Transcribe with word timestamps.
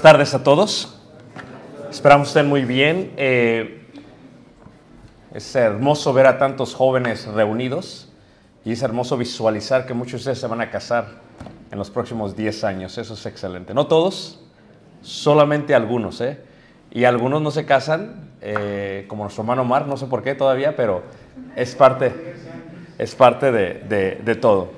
Buenas 0.00 0.12
tardes 0.14 0.34
a 0.34 0.42
todos. 0.42 0.98
Esperamos 1.90 2.28
estén 2.28 2.48
muy 2.48 2.64
bien. 2.64 3.12
Eh, 3.18 3.84
es 5.34 5.54
hermoso 5.54 6.14
ver 6.14 6.24
a 6.24 6.38
tantos 6.38 6.74
jóvenes 6.74 7.26
reunidos 7.26 8.08
y 8.64 8.72
es 8.72 8.80
hermoso 8.82 9.18
visualizar 9.18 9.84
que 9.84 9.92
muchos 9.92 10.12
de 10.12 10.16
ustedes 10.16 10.38
se 10.40 10.46
van 10.46 10.62
a 10.62 10.70
casar 10.70 11.06
en 11.70 11.76
los 11.76 11.90
próximos 11.90 12.34
10 12.34 12.64
años. 12.64 12.96
Eso 12.96 13.12
es 13.12 13.26
excelente. 13.26 13.74
No 13.74 13.88
todos, 13.88 14.40
solamente 15.02 15.74
algunos. 15.74 16.22
¿eh? 16.22 16.38
Y 16.90 17.04
algunos 17.04 17.42
no 17.42 17.50
se 17.50 17.66
casan, 17.66 18.30
eh, 18.40 19.04
como 19.06 19.24
nuestro 19.24 19.42
hermano 19.42 19.60
Omar, 19.62 19.86
no 19.86 19.98
sé 19.98 20.06
por 20.06 20.22
qué 20.22 20.34
todavía, 20.34 20.76
pero 20.76 21.02
es 21.56 21.74
parte, 21.74 22.10
es 22.96 23.14
parte 23.14 23.52
de, 23.52 23.74
de- 23.86 24.18
de 24.24 24.34
todo. 24.34 24.70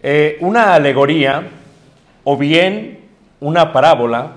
Eh, 0.00 0.38
una 0.42 0.74
alegoría 0.74 1.48
o 2.22 2.36
bien 2.36 3.02
una 3.40 3.72
parábola 3.72 4.32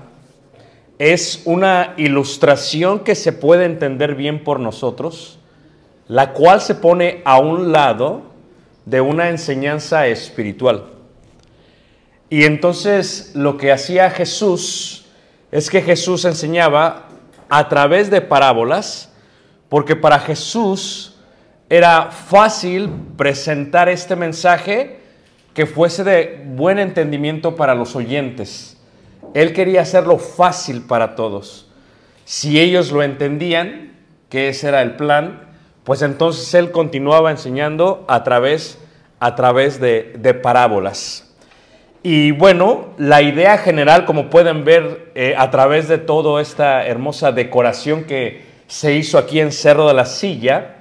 es 0.98 1.42
una 1.44 1.94
ilustración 1.96 3.00
que 3.00 3.14
se 3.14 3.32
puede 3.32 3.64
entender 3.64 4.14
bien 4.14 4.42
por 4.42 4.58
nosotros, 4.58 5.38
la 6.08 6.32
cual 6.32 6.60
se 6.60 6.74
pone 6.74 7.22
a 7.24 7.38
un 7.38 7.70
lado 7.70 8.22
de 8.84 9.00
una 9.00 9.28
enseñanza 9.28 10.06
espiritual. 10.06 10.86
Y 12.30 12.44
entonces 12.44 13.32
lo 13.34 13.56
que 13.56 13.72
hacía 13.72 14.10
Jesús 14.10 15.06
es 15.52 15.70
que 15.70 15.82
Jesús 15.82 16.24
enseñaba 16.24 17.08
a 17.48 17.68
través 17.68 18.10
de 18.10 18.20
parábolas, 18.20 19.12
porque 19.68 19.96
para 19.96 20.18
Jesús 20.18 21.14
era 21.70 22.10
fácil 22.10 22.90
presentar 23.16 23.88
este 23.88 24.16
mensaje 24.16 25.00
que 25.54 25.66
fuese 25.66 26.04
de 26.04 26.42
buen 26.46 26.78
entendimiento 26.78 27.56
para 27.56 27.74
los 27.74 27.94
oyentes. 27.94 28.77
Él 29.34 29.52
quería 29.52 29.82
hacerlo 29.82 30.18
fácil 30.18 30.82
para 30.82 31.14
todos. 31.14 31.70
Si 32.24 32.60
ellos 32.60 32.92
lo 32.92 33.02
entendían, 33.02 33.92
que 34.28 34.48
ese 34.48 34.68
era 34.68 34.82
el 34.82 34.96
plan, 34.96 35.48
pues 35.84 36.02
entonces 36.02 36.52
él 36.54 36.70
continuaba 36.70 37.30
enseñando 37.30 38.04
a 38.08 38.24
través, 38.24 38.78
a 39.20 39.34
través 39.34 39.80
de, 39.80 40.14
de 40.18 40.34
parábolas. 40.34 41.34
Y 42.02 42.30
bueno, 42.30 42.88
la 42.96 43.22
idea 43.22 43.58
general, 43.58 44.04
como 44.04 44.30
pueden 44.30 44.64
ver 44.64 45.10
eh, 45.14 45.34
a 45.36 45.50
través 45.50 45.88
de 45.88 45.98
toda 45.98 46.40
esta 46.40 46.86
hermosa 46.86 47.32
decoración 47.32 48.04
que 48.04 48.42
se 48.66 48.94
hizo 48.94 49.18
aquí 49.18 49.40
en 49.40 49.50
Cerro 49.50 49.88
de 49.88 49.94
la 49.94 50.04
Silla, 50.04 50.76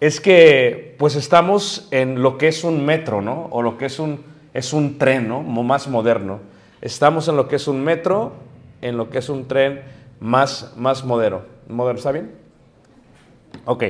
es 0.00 0.20
que 0.20 0.96
pues 0.98 1.14
estamos 1.14 1.88
en 1.90 2.22
lo 2.22 2.38
que 2.38 2.48
es 2.48 2.64
un 2.64 2.84
metro, 2.84 3.20
¿no? 3.20 3.48
O 3.50 3.62
lo 3.62 3.76
que 3.76 3.86
es 3.86 3.98
un, 3.98 4.24
es 4.54 4.72
un 4.72 4.98
tren, 4.98 5.28
¿no? 5.28 5.42
Más 5.42 5.88
moderno. 5.88 6.40
Estamos 6.82 7.28
en 7.28 7.36
lo 7.36 7.46
que 7.46 7.56
es 7.56 7.68
un 7.68 7.82
metro, 7.82 8.32
en 8.80 8.96
lo 8.96 9.08
que 9.08 9.18
es 9.18 9.28
un 9.28 9.46
tren 9.46 9.82
más, 10.18 10.72
más 10.76 11.04
moderno. 11.04 11.42
¿Moderno 11.68 11.98
está 11.98 12.10
bien? 12.10 12.32
Ok. 13.66 13.84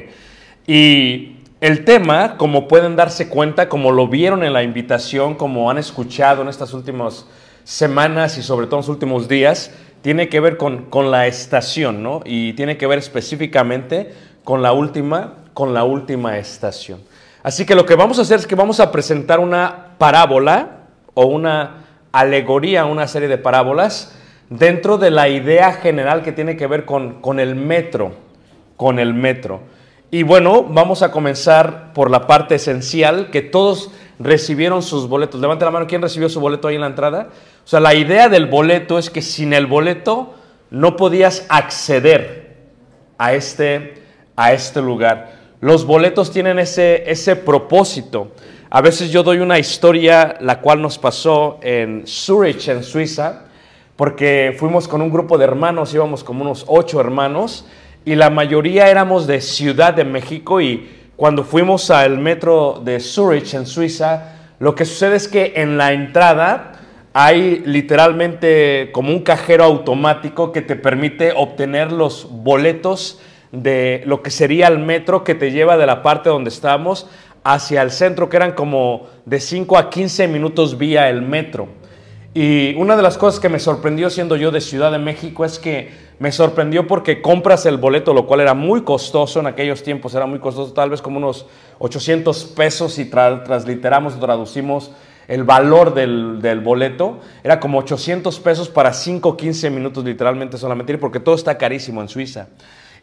Y 0.66 1.38
el 1.62 1.86
tema, 1.86 2.36
como 2.36 2.68
pueden 2.68 2.94
darse 2.94 3.30
cuenta, 3.30 3.70
como 3.70 3.92
lo 3.92 4.08
vieron 4.08 4.44
en 4.44 4.52
la 4.52 4.62
invitación, 4.62 5.36
como 5.36 5.70
han 5.70 5.78
escuchado 5.78 6.42
en 6.42 6.48
estas 6.48 6.74
últimas 6.74 7.26
semanas 7.64 8.36
y 8.36 8.42
sobre 8.42 8.66
todo 8.66 8.76
en 8.76 8.80
los 8.80 8.88
últimos 8.90 9.26
días, 9.26 9.72
tiene 10.02 10.28
que 10.28 10.40
ver 10.40 10.58
con, 10.58 10.84
con 10.90 11.10
la 11.10 11.26
estación, 11.26 12.02
¿no? 12.02 12.20
Y 12.26 12.52
tiene 12.52 12.76
que 12.76 12.86
ver 12.86 12.98
específicamente 12.98 14.12
con 14.44 14.60
la 14.60 14.72
última, 14.72 15.44
con 15.54 15.72
la 15.72 15.84
última 15.84 16.36
estación. 16.36 17.00
Así 17.42 17.64
que 17.64 17.74
lo 17.74 17.86
que 17.86 17.94
vamos 17.94 18.18
a 18.18 18.22
hacer 18.22 18.38
es 18.38 18.46
que 18.46 18.54
vamos 18.54 18.80
a 18.80 18.92
presentar 18.92 19.40
una 19.40 19.96
parábola 19.96 20.88
o 21.14 21.24
una 21.24 21.81
alegoría, 22.12 22.84
una 22.84 23.08
serie 23.08 23.28
de 23.28 23.38
parábolas 23.38 24.16
dentro 24.50 24.98
de 24.98 25.10
la 25.10 25.28
idea 25.28 25.72
general 25.72 26.22
que 26.22 26.32
tiene 26.32 26.56
que 26.56 26.66
ver 26.66 26.84
con, 26.84 27.20
con 27.20 27.40
el 27.40 27.54
metro, 27.54 28.12
con 28.76 28.98
el 28.98 29.14
metro. 29.14 29.60
Y 30.10 30.24
bueno, 30.24 30.62
vamos 30.62 31.02
a 31.02 31.10
comenzar 31.10 31.94
por 31.94 32.10
la 32.10 32.26
parte 32.26 32.56
esencial, 32.56 33.30
que 33.30 33.40
todos 33.40 33.90
recibieron 34.18 34.82
sus 34.82 35.08
boletos. 35.08 35.40
Levante 35.40 35.64
la 35.64 35.70
mano, 35.70 35.86
¿quién 35.86 36.02
recibió 36.02 36.28
su 36.28 36.38
boleto 36.38 36.68
ahí 36.68 36.74
en 36.74 36.82
la 36.82 36.88
entrada? 36.88 37.28
O 37.64 37.66
sea, 37.66 37.80
la 37.80 37.94
idea 37.94 38.28
del 38.28 38.46
boleto 38.46 38.98
es 38.98 39.08
que 39.08 39.22
sin 39.22 39.54
el 39.54 39.66
boleto 39.66 40.34
no 40.70 40.96
podías 40.96 41.46
acceder 41.48 42.56
a 43.16 43.32
este, 43.32 44.02
a 44.36 44.52
este 44.52 44.82
lugar. 44.82 45.32
Los 45.60 45.86
boletos 45.86 46.30
tienen 46.30 46.58
ese, 46.58 47.10
ese 47.10 47.34
propósito. 47.34 48.32
A 48.74 48.80
veces 48.80 49.10
yo 49.10 49.22
doy 49.22 49.36
una 49.40 49.58
historia, 49.58 50.38
la 50.40 50.62
cual 50.62 50.80
nos 50.80 50.96
pasó 50.96 51.58
en 51.60 52.06
Zurich, 52.06 52.68
en 52.68 52.82
Suiza, 52.82 53.42
porque 53.96 54.56
fuimos 54.58 54.88
con 54.88 55.02
un 55.02 55.10
grupo 55.10 55.36
de 55.36 55.44
hermanos, 55.44 55.92
íbamos 55.92 56.24
como 56.24 56.40
unos 56.40 56.64
ocho 56.68 56.98
hermanos, 56.98 57.66
y 58.06 58.14
la 58.14 58.30
mayoría 58.30 58.88
éramos 58.88 59.26
de 59.26 59.42
Ciudad 59.42 59.92
de 59.92 60.06
México, 60.06 60.62
y 60.62 60.88
cuando 61.16 61.44
fuimos 61.44 61.90
al 61.90 62.16
metro 62.16 62.80
de 62.82 62.98
Zurich, 62.98 63.52
en 63.52 63.66
Suiza, 63.66 64.38
lo 64.58 64.74
que 64.74 64.86
sucede 64.86 65.16
es 65.16 65.28
que 65.28 65.52
en 65.56 65.76
la 65.76 65.92
entrada 65.92 66.72
hay 67.12 67.62
literalmente 67.66 68.88
como 68.92 69.10
un 69.10 69.20
cajero 69.20 69.64
automático 69.64 70.50
que 70.50 70.62
te 70.62 70.76
permite 70.76 71.34
obtener 71.36 71.92
los 71.92 72.26
boletos 72.30 73.20
de 73.50 74.02
lo 74.06 74.22
que 74.22 74.30
sería 74.30 74.66
el 74.68 74.78
metro 74.78 75.24
que 75.24 75.34
te 75.34 75.50
lleva 75.50 75.76
de 75.76 75.84
la 75.84 76.02
parte 76.02 76.30
donde 76.30 76.48
estábamos 76.48 77.06
hacia 77.44 77.82
el 77.82 77.90
centro, 77.90 78.28
que 78.28 78.36
eran 78.36 78.52
como 78.52 79.06
de 79.24 79.40
5 79.40 79.76
a 79.78 79.90
15 79.90 80.28
minutos 80.28 80.78
vía 80.78 81.08
el 81.08 81.22
metro. 81.22 81.68
Y 82.34 82.74
una 82.76 82.96
de 82.96 83.02
las 83.02 83.18
cosas 83.18 83.40
que 83.40 83.50
me 83.50 83.58
sorprendió 83.58 84.08
siendo 84.08 84.36
yo 84.36 84.50
de 84.50 84.60
Ciudad 84.62 84.90
de 84.90 84.98
México 84.98 85.44
es 85.44 85.58
que 85.58 85.90
me 86.18 86.32
sorprendió 86.32 86.86
porque 86.86 87.20
compras 87.20 87.66
el 87.66 87.76
boleto, 87.76 88.14
lo 88.14 88.26
cual 88.26 88.40
era 88.40 88.54
muy 88.54 88.82
costoso 88.82 89.40
en 89.40 89.46
aquellos 89.46 89.82
tiempos, 89.82 90.14
era 90.14 90.24
muy 90.24 90.38
costoso, 90.38 90.72
tal 90.72 90.88
vez 90.88 91.02
como 91.02 91.18
unos 91.18 91.46
800 91.78 92.44
pesos 92.56 92.98
y 92.98 93.10
tra- 93.10 93.42
transliteramos, 93.44 94.18
traducimos 94.18 94.92
el 95.28 95.44
valor 95.44 95.92
del, 95.94 96.40
del 96.40 96.60
boleto, 96.60 97.20
era 97.44 97.60
como 97.60 97.78
800 97.78 98.40
pesos 98.40 98.68
para 98.68 98.92
5 98.92 99.28
o 99.28 99.36
15 99.36 99.68
minutos 99.70 100.04
literalmente 100.04 100.56
solamente, 100.56 100.96
porque 100.96 101.20
todo 101.20 101.34
está 101.34 101.58
carísimo 101.58 102.00
en 102.00 102.08
Suiza. 102.08 102.48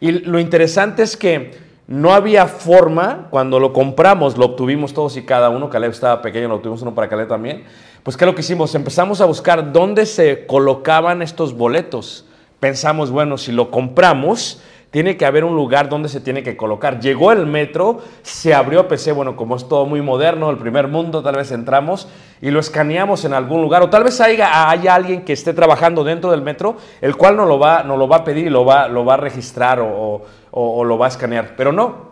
Y 0.00 0.10
lo 0.12 0.40
interesante 0.40 1.02
es 1.02 1.16
que 1.16 1.69
no 1.90 2.12
había 2.12 2.46
forma, 2.46 3.26
cuando 3.30 3.58
lo 3.58 3.72
compramos, 3.72 4.38
lo 4.38 4.44
obtuvimos 4.46 4.94
todos 4.94 5.16
y 5.16 5.24
cada 5.24 5.50
uno, 5.50 5.68
Caleb 5.68 5.90
estaba 5.90 6.22
pequeño, 6.22 6.46
lo 6.46 6.54
obtuvimos 6.54 6.82
uno 6.82 6.94
para 6.94 7.08
Caleb 7.08 7.26
también, 7.26 7.64
pues 8.04 8.16
¿qué 8.16 8.24
es 8.24 8.26
lo 8.26 8.34
que 8.36 8.42
hicimos? 8.42 8.72
Empezamos 8.76 9.20
a 9.20 9.24
buscar 9.24 9.72
dónde 9.72 10.06
se 10.06 10.46
colocaban 10.46 11.20
estos 11.20 11.52
boletos. 11.52 12.26
Pensamos, 12.60 13.10
bueno, 13.10 13.36
si 13.38 13.50
lo 13.50 13.72
compramos, 13.72 14.62
tiene 14.92 15.16
que 15.16 15.26
haber 15.26 15.44
un 15.44 15.56
lugar 15.56 15.88
donde 15.88 16.08
se 16.08 16.20
tiene 16.20 16.44
que 16.44 16.56
colocar. 16.56 17.00
Llegó 17.00 17.32
el 17.32 17.44
metro, 17.46 17.98
se 18.22 18.54
abrió 18.54 18.86
PC, 18.86 19.10
bueno, 19.10 19.34
como 19.34 19.56
es 19.56 19.66
todo 19.68 19.84
muy 19.84 20.00
moderno, 20.00 20.48
el 20.50 20.58
primer 20.58 20.86
mundo, 20.86 21.22
tal 21.24 21.36
vez 21.36 21.50
entramos 21.50 22.06
y 22.40 22.50
lo 22.52 22.60
escaneamos 22.60 23.24
en 23.24 23.34
algún 23.34 23.62
lugar, 23.62 23.82
o 23.82 23.90
tal 23.90 24.04
vez 24.04 24.20
haya, 24.20 24.70
alguien 24.70 25.22
que 25.24 25.32
esté 25.32 25.54
trabajando 25.54 26.04
dentro 26.04 26.30
del 26.30 26.42
metro, 26.42 26.76
el 27.00 27.16
cual 27.16 27.36
nos 27.36 27.48
lo 27.48 27.58
va, 27.58 27.82
nos 27.82 27.98
lo 27.98 28.06
va 28.06 28.18
a 28.18 28.24
pedir 28.24 28.46
y 28.46 28.50
lo 28.50 28.64
va, 28.64 28.86
lo 28.88 29.04
va 29.04 29.14
a 29.14 29.18
registrar 29.18 29.80
o- 29.80 30.22
o- 30.50 30.84
lo 30.84 30.98
va 30.98 31.06
a 31.06 31.08
escanear. 31.08 31.54
Pero 31.56 31.72
no, 31.72 32.10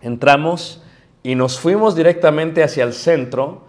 entramos 0.00 0.82
y 1.22 1.34
nos 1.34 1.58
fuimos 1.58 1.94
directamente 1.96 2.62
hacia 2.62 2.84
el 2.84 2.92
centro 2.92 3.62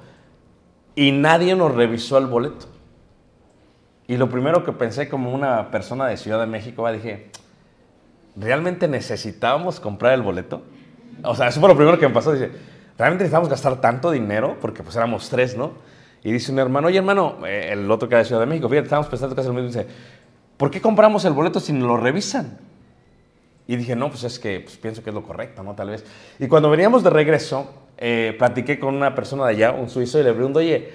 y 0.95 1.11
nadie 1.11 1.55
nos 1.55 1.73
revisó 1.73 2.17
el 2.17 2.27
boleto. 2.27 2.65
Y 4.07 4.17
lo 4.17 4.29
primero 4.29 4.63
que 4.63 4.71
pensé 4.71 5.07
como 5.07 5.31
una 5.33 5.69
persona 5.71 6.07
de 6.07 6.17
Ciudad 6.17 6.39
de 6.39 6.47
México, 6.47 6.91
dije, 6.91 7.29
¿realmente 8.35 8.87
necesitábamos 8.87 9.79
comprar 9.79 10.13
el 10.13 10.21
boleto? 10.23 10.63
O 11.23 11.35
sea, 11.35 11.47
eso 11.47 11.59
fue 11.59 11.69
lo 11.69 11.75
primero 11.75 11.99
que 11.99 12.07
me 12.07 12.13
pasó. 12.13 12.31
Dice, 12.33 12.51
¿realmente 12.97 13.23
necesitamos 13.23 13.49
gastar 13.49 13.79
tanto 13.81 14.09
dinero? 14.11 14.57
Porque 14.61 14.81
pues 14.83 14.95
éramos 14.95 15.29
tres, 15.29 15.55
¿no? 15.55 15.73
Y 16.23 16.31
dice 16.31 16.51
un 16.51 16.59
hermano, 16.59 16.87
oye 16.87 16.97
hermano, 16.97 17.37
eh, 17.45 17.69
el 17.71 17.89
otro 17.91 18.09
que 18.09 18.15
era 18.15 18.19
de 18.19 18.25
Ciudad 18.25 18.41
de 18.41 18.47
México, 18.47 18.67
fíjate, 18.67 18.85
estábamos 18.85 19.09
pensando 19.09 19.35
casi 19.35 19.47
lo 19.47 19.53
mismo. 19.53 19.67
Dice, 19.67 19.87
¿por 20.57 20.71
qué 20.71 20.81
compramos 20.81 21.23
el 21.25 21.33
boleto 21.33 21.59
si 21.59 21.71
no 21.71 21.87
lo 21.87 21.97
revisan? 21.97 22.57
Y 23.69 23.75
dije, 23.75 23.95
no, 23.95 24.09
pues 24.09 24.23
es 24.23 24.39
que 24.39 24.61
pues, 24.61 24.77
pienso 24.77 25.03
que 25.03 25.11
es 25.11 25.13
lo 25.13 25.21
correcto, 25.21 25.61
¿no? 25.61 25.75
Tal 25.75 25.91
vez. 25.91 26.03
Y 26.39 26.47
cuando 26.47 26.71
veníamos 26.71 27.03
de 27.03 27.11
regreso, 27.11 27.71
eh, 27.99 28.35
platiqué 28.35 28.79
con 28.79 28.95
una 28.95 29.13
persona 29.13 29.45
de 29.45 29.51
allá, 29.51 29.71
un 29.73 29.91
suizo, 29.91 30.19
y 30.19 30.23
le 30.23 30.33
pregunto, 30.33 30.57
oye, 30.57 30.91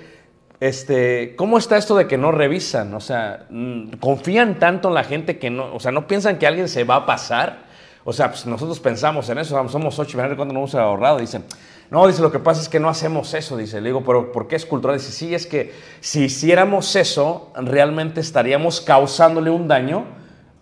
este, 0.58 1.36
¿cómo 1.36 1.56
está 1.56 1.76
esto 1.76 1.94
de 1.94 2.08
que 2.08 2.18
no 2.18 2.32
revisan? 2.32 2.92
O 2.94 2.98
sea, 2.98 3.46
mm, 3.48 3.98
¿confían 4.00 4.58
tanto 4.58 4.88
en 4.88 4.94
la 4.94 5.04
gente 5.04 5.38
que 5.38 5.50
no, 5.50 5.72
o 5.72 5.78
sea, 5.78 5.92
no 5.92 6.08
piensan 6.08 6.36
que 6.36 6.48
alguien 6.48 6.68
se 6.68 6.82
va 6.82 6.96
a 6.96 7.06
pasar? 7.06 7.66
O 8.02 8.12
sea, 8.12 8.30
pues 8.30 8.44
nosotros 8.44 8.80
pensamos 8.80 9.28
en 9.28 9.38
eso, 9.38 9.68
somos 9.68 9.96
ocho, 10.00 10.16
imagínate 10.16 10.36
cuánto 10.36 10.52
nos 10.52 10.74
hemos 10.74 10.74
ahorrado. 10.74 11.18
Dicen, 11.18 11.44
no, 11.92 12.04
dice, 12.08 12.22
lo 12.22 12.32
que 12.32 12.40
pasa 12.40 12.60
es 12.60 12.68
que 12.68 12.80
no 12.80 12.88
hacemos 12.88 13.34
eso, 13.34 13.56
dice. 13.56 13.80
Le 13.80 13.90
digo, 13.90 14.02
pero 14.02 14.32
¿por 14.32 14.48
qué 14.48 14.56
es 14.56 14.66
cultural? 14.66 14.98
Dice, 14.98 15.12
sí, 15.12 15.32
es 15.32 15.46
que 15.46 15.72
si 16.00 16.24
hiciéramos 16.24 16.96
eso, 16.96 17.52
realmente 17.54 18.20
estaríamos 18.20 18.80
causándole 18.80 19.50
un 19.50 19.68
daño 19.68 20.06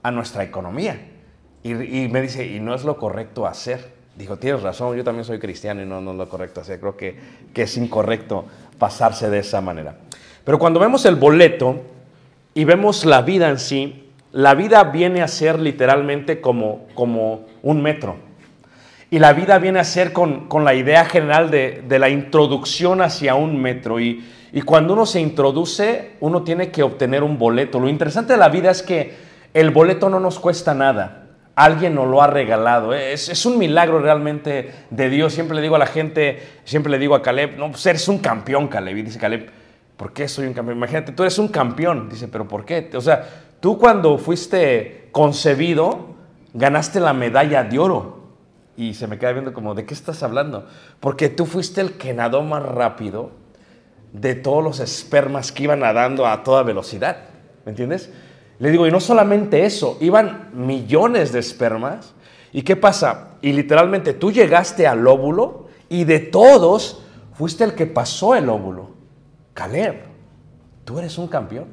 a 0.03 0.11
nuestra 0.11 0.45
economía. 0.45 1.09
Y, 1.63 1.73
y 1.73 2.09
me 2.09 2.21
dice, 2.21 2.47
y 2.47 2.61
no 2.61 2.75
es 2.75 2.85
lo 2.85 2.97
correcto 2.97 3.47
hacer. 3.47 3.93
Dijo, 4.17 4.37
tienes 4.37 4.63
razón, 4.63 4.97
yo 4.97 5.05
también 5.05 5.25
soy 5.25 5.39
cristiano 5.39 5.83
y 5.83 5.87
no, 5.87 6.01
no 6.01 6.13
es 6.13 6.17
lo 6.19 6.29
correcto 6.29 6.61
hacer. 6.61 6.81
Creo 6.81 6.97
que, 6.97 7.17
que 7.55 7.63
es 7.63 7.77
incorrecto 7.77 8.45
pasarse 8.79 9.31
de 9.31 9.39
esa 9.39 9.61
manera. 9.61 9.97
Pero 10.45 10.59
cuando 10.59 10.81
vemos 10.81 11.07
el 11.07 11.17
boleto 11.17 11.81
y 12.53 12.65
vemos 12.65 13.05
la 13.05 13.23
vida 13.23 13.49
en 13.49 13.59
sí, 13.59 14.11
la 14.33 14.55
vida 14.55 14.85
viene 14.85 15.23
a 15.23 15.29
ser 15.29 15.59
literalmente 15.59 16.41
como, 16.41 16.87
como 16.95 17.47
un 17.63 17.83
metro. 17.83 18.17
Y 19.11 19.19
la 19.19 19.33
vida 19.35 19.59
viene 19.59 19.79
a 19.79 19.85
ser 19.85 20.13
con, 20.13 20.49
con 20.49 20.65
la 20.65 20.75
idea 20.75 21.05
general 21.05 21.51
de, 21.51 21.83
de 21.87 21.99
la 21.99 22.09
introducción 22.09 23.03
hacia 23.03 23.35
un 23.35 23.61
metro. 23.61 24.01
Y, 24.01 24.25
y 24.53 24.63
cuando 24.63 24.95
uno 24.95 25.07
se 25.07 25.21
introduce, 25.21 26.13
uno 26.21 26.43
tiene 26.43 26.71
que 26.71 26.83
obtener 26.83 27.23
un 27.23 27.39
boleto. 27.39 27.79
Lo 27.79 27.89
interesante 27.89 28.35
de 28.35 28.39
la 28.39 28.49
vida 28.49 28.71
es 28.71 28.83
que 28.83 29.15
el 29.55 29.71
boleto 29.71 30.09
no 30.09 30.19
nos 30.19 30.39
cuesta 30.39 30.75
nada. 30.75 31.22
Alguien 31.55 31.95
nos 31.95 32.09
lo 32.09 32.23
ha 32.23 32.27
regalado. 32.27 32.95
Es, 32.95 33.29
es 33.29 33.45
un 33.45 33.59
milagro 33.59 33.99
realmente 33.99 34.73
de 34.91 35.11
Dios. 35.11 35.35
Siempre 35.35 35.57
le 35.57 35.63
digo 35.63 35.77
a 35.77 35.79
la 35.79 35.87
gente, 35.87 36.43
siempre 36.65 36.91
le 36.91 36.99
digo 36.99 37.15
a 37.15 37.23
Caleb, 37.23 37.59
no, 37.59 37.71
pues 37.71 37.85
eres 37.87 38.09
un 38.09 38.19
campeón, 38.19 38.69
Caleb. 38.69 38.97
Y 38.97 39.03
dice 39.03 39.19
Caleb, 39.19 39.51
¿por 39.97 40.13
qué 40.13 40.29
soy 40.29 40.47
un 40.47 40.55
campeón? 40.55 40.79
Imagínate, 40.79 41.13
tú 41.13 41.23
eres 41.23 41.39
un 41.39 41.49
campeón. 41.49 42.09
Dice, 42.09 42.29
¿pero 42.29 42.49
por 42.49 42.65
qué? 42.65 42.91
O 42.95 43.01
sea, 43.01 43.29
tú 43.61 43.79
cuando 43.79 44.17
fuiste 44.19 45.09
concebido, 45.13 46.15
ganaste 46.55 47.01
la 47.01 47.13
medalla 47.13 47.65
de 47.65 47.79
oro. 47.79 48.23
Y 48.77 48.95
se 48.95 49.07
me 49.07 49.19
queda 49.19 49.33
viendo 49.33 49.53
como, 49.53 49.75
¿de 49.75 49.85
qué 49.85 49.95
estás 49.95 50.23
hablando? 50.23 50.67
Porque 51.01 51.29
tú 51.29 51.45
fuiste 51.45 51.81
el 51.81 51.93
que 51.93 52.15
nadó 52.15 52.43
más 52.43 52.63
rápido 52.63 53.31
de 54.13 54.35
todos 54.35 54.63
los 54.63 54.81
espermas 54.81 55.53
que 55.53 55.65
iban 55.65 55.81
nadando 55.81 56.27
a 56.27 56.43
toda 56.43 56.63
velocidad. 56.63 57.17
¿Me 57.65 57.71
entiendes? 57.71 58.11
Le 58.63 58.71
digo, 58.71 58.87
y 58.87 58.93
no 58.93 59.01
solamente 59.01 59.67
eso, 59.67 59.99
iban 60.01 60.51
millones 60.53 61.33
de 61.33 61.41
espermas. 61.41 62.15
¿Y 62.53 62.63
qué 62.63 62.77
pasa? 62.77 63.31
Y 63.41 63.53
literalmente 63.53 64.15
tú 64.15 64.31
llegaste 64.31 64.87
al 64.87 65.05
óvulo 65.05 65.67
y 65.89 66.05
de 66.05 66.21
todos 66.21 67.03
fuiste 67.35 67.65
el 67.65 67.75
que 67.75 67.87
pasó 67.87 68.37
el 68.37 68.49
óvulo. 68.49 68.91
Caleb, 69.53 70.05
tú 70.85 71.01
eres 71.01 71.19
un 71.19 71.27
campeón. 71.27 71.67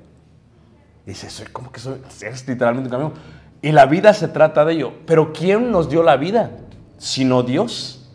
Dice, 1.05 1.29
soy 1.29 1.45
como 1.53 1.71
que 1.71 1.79
soy, 1.79 2.01
eres 2.23 2.47
literalmente 2.47 2.87
un 2.87 2.99
campeón. 2.99 3.23
Y 3.61 3.71
la 3.71 3.85
vida 3.85 4.11
se 4.15 4.27
trata 4.27 4.65
de 4.65 4.73
ello. 4.73 4.93
Pero 5.05 5.31
¿quién 5.31 5.69
nos 5.69 5.91
dio 5.91 6.01
la 6.01 6.17
vida? 6.17 6.49
Sino 6.97 7.43
Dios. 7.43 8.09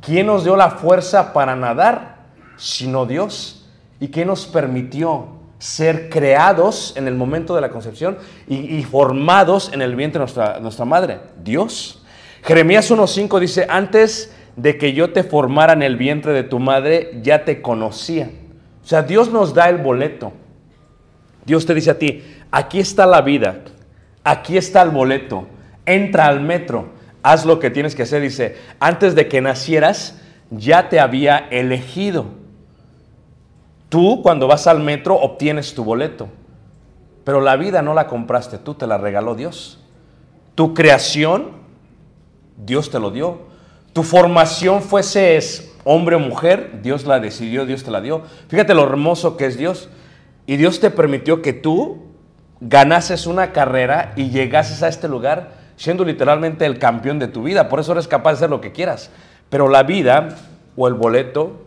¿Quién 0.00 0.26
nos 0.28 0.44
dio 0.44 0.54
la 0.54 0.70
fuerza 0.70 1.32
para 1.32 1.56
nadar? 1.56 2.18
Sino 2.56 3.04
Dios. 3.04 3.68
¿Y 3.98 4.10
quién 4.10 4.28
nos 4.28 4.46
permitió 4.46 5.35
ser 5.58 6.10
creados 6.10 6.94
en 6.96 7.08
el 7.08 7.14
momento 7.14 7.54
de 7.54 7.60
la 7.60 7.70
concepción 7.70 8.18
y, 8.46 8.82
formados 8.84 9.70
en 9.72 9.82
el 9.82 9.96
vientre 9.96 10.18
de 10.18 10.24
nuestra, 10.24 10.60
nuestra 10.60 10.84
madre? 10.84 11.20
Dios. 11.42 12.02
Jeremías 12.42 12.90
1.5 12.90 13.40
dice, 13.40 13.66
antes 13.68 14.32
de 14.56 14.78
que 14.78 14.92
yo 14.92 15.12
te 15.12 15.24
formara 15.24 15.72
en 15.72 15.82
el 15.82 15.96
vientre 15.96 16.32
de 16.32 16.42
tu 16.42 16.58
madre, 16.58 17.18
ya 17.22 17.44
te 17.44 17.60
conocía. 17.60 18.30
O 18.84 18.86
sea, 18.86 19.02
Dios 19.02 19.30
nos 19.30 19.52
da 19.52 19.68
el 19.68 19.78
boleto. 19.78 20.32
Dios 21.44 21.66
te 21.66 21.74
dice 21.74 21.90
a 21.90 21.98
ti, 21.98 22.22
aquí 22.50 22.80
está 22.80 23.06
la 23.06 23.22
vida, 23.22 23.62
aquí 24.24 24.56
está 24.56 24.82
el 24.82 24.90
boleto, 24.90 25.46
entra 25.84 26.26
al 26.26 26.40
metro, 26.40 26.90
haz 27.22 27.44
lo 27.44 27.60
que 27.60 27.70
tienes 27.70 27.94
que 27.94 28.02
hacer. 28.02 28.22
Dice, 28.22 28.56
antes 28.80 29.14
de 29.14 29.28
que 29.28 29.40
nacieras, 29.40 30.20
ya 30.50 30.88
te 30.88 30.98
había 31.00 31.38
elegido. 31.50 32.26
Tú 33.96 34.20
cuando 34.20 34.46
vas 34.46 34.66
al 34.66 34.80
metro 34.80 35.14
obtienes 35.14 35.74
tu 35.74 35.82
boleto, 35.82 36.28
pero 37.24 37.40
la 37.40 37.56
vida 37.56 37.80
no 37.80 37.94
la 37.94 38.08
compraste 38.08 38.58
tú, 38.58 38.74
te 38.74 38.86
la 38.86 38.98
regaló 38.98 39.34
Dios. 39.34 39.80
Tu 40.54 40.74
creación, 40.74 41.52
Dios 42.58 42.90
te 42.90 43.00
lo 43.00 43.10
dio. 43.10 43.38
Tu 43.94 44.02
formación 44.02 44.82
fueses 44.82 45.74
hombre 45.84 46.14
o 46.14 46.18
mujer, 46.18 46.80
Dios 46.82 47.06
la 47.06 47.20
decidió, 47.20 47.64
Dios 47.64 47.84
te 47.84 47.90
la 47.90 48.02
dio. 48.02 48.20
Fíjate 48.48 48.74
lo 48.74 48.82
hermoso 48.82 49.38
que 49.38 49.46
es 49.46 49.56
Dios. 49.56 49.88
Y 50.44 50.58
Dios 50.58 50.78
te 50.78 50.90
permitió 50.90 51.40
que 51.40 51.54
tú 51.54 52.02
ganases 52.60 53.26
una 53.26 53.52
carrera 53.52 54.12
y 54.14 54.28
llegases 54.28 54.82
a 54.82 54.88
este 54.88 55.08
lugar 55.08 55.52
siendo 55.76 56.04
literalmente 56.04 56.66
el 56.66 56.78
campeón 56.78 57.18
de 57.18 57.28
tu 57.28 57.44
vida. 57.44 57.70
Por 57.70 57.80
eso 57.80 57.92
eres 57.92 58.08
capaz 58.08 58.32
de 58.32 58.36
hacer 58.36 58.50
lo 58.50 58.60
que 58.60 58.72
quieras. 58.72 59.10
Pero 59.48 59.70
la 59.70 59.84
vida 59.84 60.36
o 60.76 60.86
el 60.86 60.92
boleto 60.92 61.64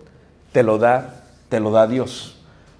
te 0.51 0.61
lo 0.61 0.77
da, 0.77 1.18
te 1.49 1.59
lo 1.59 1.71
da 1.71 1.87
Dios. 1.87 2.37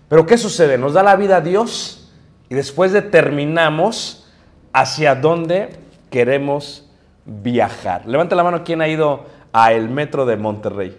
Pero 0.07 0.25
¿qué 0.25 0.37
sucede? 0.37 0.77
Nos 0.77 0.93
da 0.93 1.03
la 1.03 1.15
vida 1.15 1.41
Dios 1.41 2.11
y 2.49 2.55
después 2.55 2.91
determinamos 2.91 4.27
hacia 4.73 5.15
dónde 5.15 5.69
queremos 6.09 6.89
viajar. 7.25 8.05
Levanta 8.07 8.35
la 8.35 8.43
mano 8.43 8.63
quien 8.63 8.81
ha 8.81 8.87
ido 8.87 9.25
a 9.51 9.73
el 9.73 9.89
metro 9.89 10.25
de 10.25 10.37
Monterrey. 10.37 10.97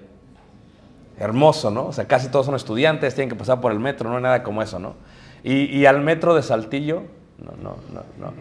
Hermoso, 1.18 1.70
¿no? 1.70 1.86
O 1.86 1.92
sea, 1.92 2.06
casi 2.06 2.28
todos 2.28 2.46
son 2.46 2.54
estudiantes, 2.54 3.14
tienen 3.14 3.28
que 3.28 3.36
pasar 3.36 3.60
por 3.60 3.72
el 3.72 3.78
metro, 3.78 4.08
no 4.08 4.16
hay 4.16 4.22
nada 4.22 4.42
como 4.42 4.62
eso, 4.62 4.78
¿no? 4.78 4.94
Y, 5.42 5.64
y 5.76 5.86
al 5.86 6.00
metro 6.00 6.34
de 6.34 6.42
Saltillo, 6.42 7.02
no, 7.38 7.52
no, 7.62 7.76
no, 7.92 8.02
no. 8.18 8.32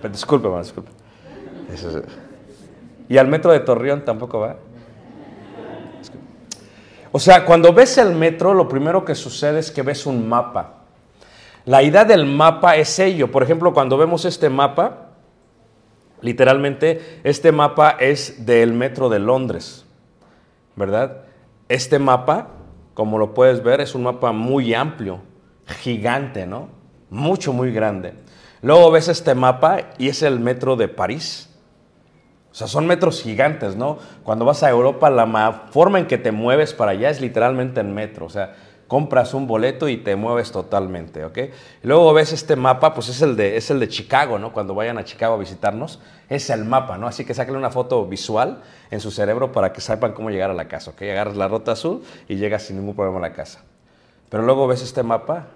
Pero 0.00 0.12
disculpe, 0.12 0.48
disculpe. 0.58 0.90
Y 3.08 3.18
al 3.18 3.26
metro 3.28 3.52
de 3.52 3.60
Torreón 3.60 4.04
tampoco 4.04 4.40
va. 4.40 4.56
O 7.12 7.18
sea, 7.18 7.44
cuando 7.44 7.72
ves 7.72 7.98
el 7.98 8.14
metro, 8.14 8.54
lo 8.54 8.68
primero 8.68 9.04
que 9.04 9.14
sucede 9.14 9.60
es 9.60 9.70
que 9.70 9.82
ves 9.82 10.06
un 10.06 10.28
mapa. 10.28 10.74
La 11.64 11.82
idea 11.82 12.04
del 12.04 12.26
mapa 12.26 12.76
es 12.76 12.98
ello. 12.98 13.30
Por 13.30 13.42
ejemplo, 13.42 13.72
cuando 13.72 13.96
vemos 13.96 14.24
este 14.24 14.48
mapa, 14.48 15.08
literalmente, 16.20 17.20
este 17.24 17.52
mapa 17.52 17.90
es 17.98 18.46
del 18.46 18.72
metro 18.72 19.08
de 19.08 19.18
Londres, 19.18 19.84
¿verdad? 20.76 21.24
Este 21.68 21.98
mapa, 21.98 22.48
como 22.94 23.18
lo 23.18 23.34
puedes 23.34 23.62
ver, 23.62 23.80
es 23.80 23.94
un 23.94 24.04
mapa 24.04 24.32
muy 24.32 24.74
amplio. 24.74 25.20
gigante, 25.82 26.46
¿no? 26.46 26.70
Mucho, 27.10 27.52
muy 27.52 27.72
grande. 27.72 28.14
Luego 28.62 28.90
ves 28.90 29.08
este 29.08 29.34
mapa 29.34 29.90
y 29.98 30.08
es 30.08 30.22
el 30.22 30.40
metro 30.40 30.76
de 30.76 30.88
París. 30.88 31.47
O 32.58 32.60
sea, 32.60 32.66
son 32.66 32.88
metros 32.88 33.22
gigantes, 33.22 33.76
¿no? 33.76 33.98
Cuando 34.24 34.44
vas 34.44 34.64
a 34.64 34.68
Europa, 34.68 35.10
la 35.10 35.26
ma- 35.26 35.66
forma 35.70 36.00
en 36.00 36.06
que 36.08 36.18
te 36.18 36.32
mueves 36.32 36.74
para 36.74 36.90
allá 36.90 37.08
es 37.08 37.20
literalmente 37.20 37.78
en 37.78 37.94
metro. 37.94 38.26
O 38.26 38.30
sea, 38.30 38.56
compras 38.88 39.32
un 39.32 39.46
boleto 39.46 39.88
y 39.88 39.96
te 39.98 40.16
mueves 40.16 40.50
totalmente, 40.50 41.24
¿ok? 41.24 41.38
Luego 41.84 42.12
ves 42.12 42.32
este 42.32 42.56
mapa, 42.56 42.94
pues 42.94 43.10
es 43.10 43.22
el, 43.22 43.36
de, 43.36 43.56
es 43.56 43.70
el 43.70 43.78
de 43.78 43.86
Chicago, 43.86 44.40
¿no? 44.40 44.52
Cuando 44.52 44.74
vayan 44.74 44.98
a 44.98 45.04
Chicago 45.04 45.34
a 45.34 45.38
visitarnos, 45.38 46.00
es 46.28 46.50
el 46.50 46.64
mapa, 46.64 46.98
¿no? 46.98 47.06
Así 47.06 47.24
que 47.24 47.32
sáquenle 47.32 47.60
una 47.60 47.70
foto 47.70 48.04
visual 48.06 48.58
en 48.90 48.98
su 48.98 49.12
cerebro 49.12 49.52
para 49.52 49.72
que 49.72 49.80
sepan 49.80 50.12
cómo 50.12 50.28
llegar 50.30 50.50
a 50.50 50.54
la 50.54 50.66
casa, 50.66 50.90
¿ok? 50.90 51.02
Agarras 51.02 51.36
la 51.36 51.46
ruta 51.46 51.70
azul 51.70 52.02
y 52.28 52.38
llegas 52.38 52.64
sin 52.64 52.78
ningún 52.78 52.96
problema 52.96 53.18
a 53.18 53.22
la 53.30 53.32
casa. 53.34 53.62
Pero 54.30 54.42
luego 54.42 54.66
ves 54.66 54.82
este 54.82 55.04
mapa. 55.04 55.46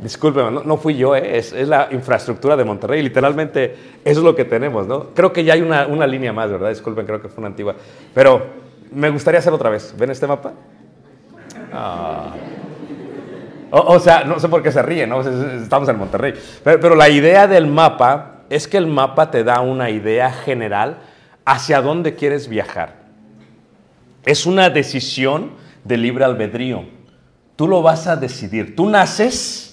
Discúlpeme, 0.00 0.60
no, 0.64 0.76
fui 0.76 0.94
yo, 0.96 1.16
¿eh? 1.16 1.38
es, 1.38 1.52
la 1.52 1.88
infraestructura 1.90 2.56
de 2.56 2.64
Monterrey. 2.64 3.02
Literalmente 3.02 3.74
es 4.04 4.18
lo 4.18 4.34
que 4.34 4.44
tenemos, 4.44 4.86
¿no? 4.86 5.14
Creo 5.14 5.32
que 5.32 5.42
ya 5.42 5.54
hay 5.54 5.62
una, 5.62 5.86
una 5.86 6.06
línea 6.06 6.32
más, 6.32 6.50
¿verdad? 6.50 6.68
Disculpen, 6.68 7.06
creo 7.06 7.20
que 7.22 7.28
fue 7.28 7.38
una 7.38 7.48
antigua. 7.48 7.74
Pero 8.12 8.46
me 8.92 9.08
gustaría 9.08 9.38
hacer 9.40 9.52
otra 9.52 9.70
vez. 9.70 9.94
¿Ven 9.98 10.10
este 10.10 10.26
mapa? 10.26 10.52
Ah. 11.72 12.34
O, 13.70 13.98
sea, 13.98 14.24
no 14.24 14.38
sé 14.38 14.48
por 14.48 14.62
qué 14.62 14.70
se 14.70 14.82
ríen, 14.82 15.08
¿no? 15.10 15.20
Es- 15.20 15.26
es- 15.26 15.62
Estamos 15.62 15.88
en 15.88 15.98
Monterrey. 15.98 16.34
Pero 16.62 16.94
la 16.94 17.08
idea 17.08 17.46
del 17.46 17.66
mapa 17.66 18.42
es 18.48 18.68
que 18.68 18.76
el 18.76 18.86
mapa 18.86 19.30
te 19.30 19.44
da 19.44 19.60
una 19.60 19.90
idea 19.90 20.30
general 20.30 20.98
hacia 21.44 21.80
dónde 21.80 22.14
quieres 22.14 22.48
viajar. 22.48 23.06
Es 24.24 24.46
una 24.46 24.70
decisión 24.70 25.52
de 25.84 25.96
libre 25.96 26.24
albedrío. 26.24 26.84
Tú 27.56 27.66
lo 27.66 27.82
vas 27.82 28.06
a 28.06 28.16
decidir. 28.16 28.76
Tú 28.76 28.88
naces 28.88 29.65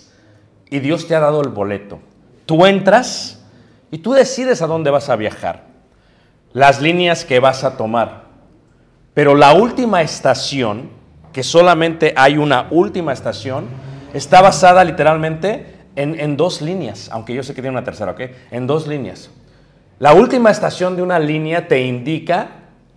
y 0.74 0.80
Dios 0.80 1.08
te 1.08 1.14
ha 1.14 1.20
dado 1.20 1.40
el 1.42 1.50
boleto. 1.50 2.00
Tú 2.48 2.66
entras 2.66 3.46
y 3.92 4.00
tú 4.00 4.14
decides 4.14 4.64
a 4.64 4.66
dónde 4.66 4.90
vas 4.90 5.08
a 5.08 5.16
viajar, 5.16 5.66
las 6.52 6.82
líneas 6.82 7.26
que 7.26 7.40
vas 7.40 7.64
a 7.64 7.78
tomar. 7.78 8.24
Pero 9.14 9.36
la 9.36 9.54
última 9.54 10.02
estación, 10.02 10.90
que 11.32 11.44
solamente 11.44 12.16
hay 12.18 12.40
una 12.40 12.70
última 12.72 13.14
estación, 13.14 13.66
está 14.16 14.42
basada 14.42 14.84
literalmente 14.84 15.76
en, 15.96 16.20
en 16.20 16.38
dos 16.38 16.60
líneas, 16.60 17.08
aunque 17.12 17.36
yo 17.36 17.44
sé 17.44 17.54
que 17.54 17.62
tiene 17.62 17.78
una 17.78 17.86
tercera, 17.86 18.14
¿ok? 18.14 18.22
En 18.50 18.66
dos 18.66 18.88
líneas. 18.88 19.30
La 20.00 20.16
última 20.16 20.50
estación 20.50 20.96
de 20.96 21.04
una 21.04 21.20
línea 21.20 21.68
te 21.68 21.84
indica 21.84 22.48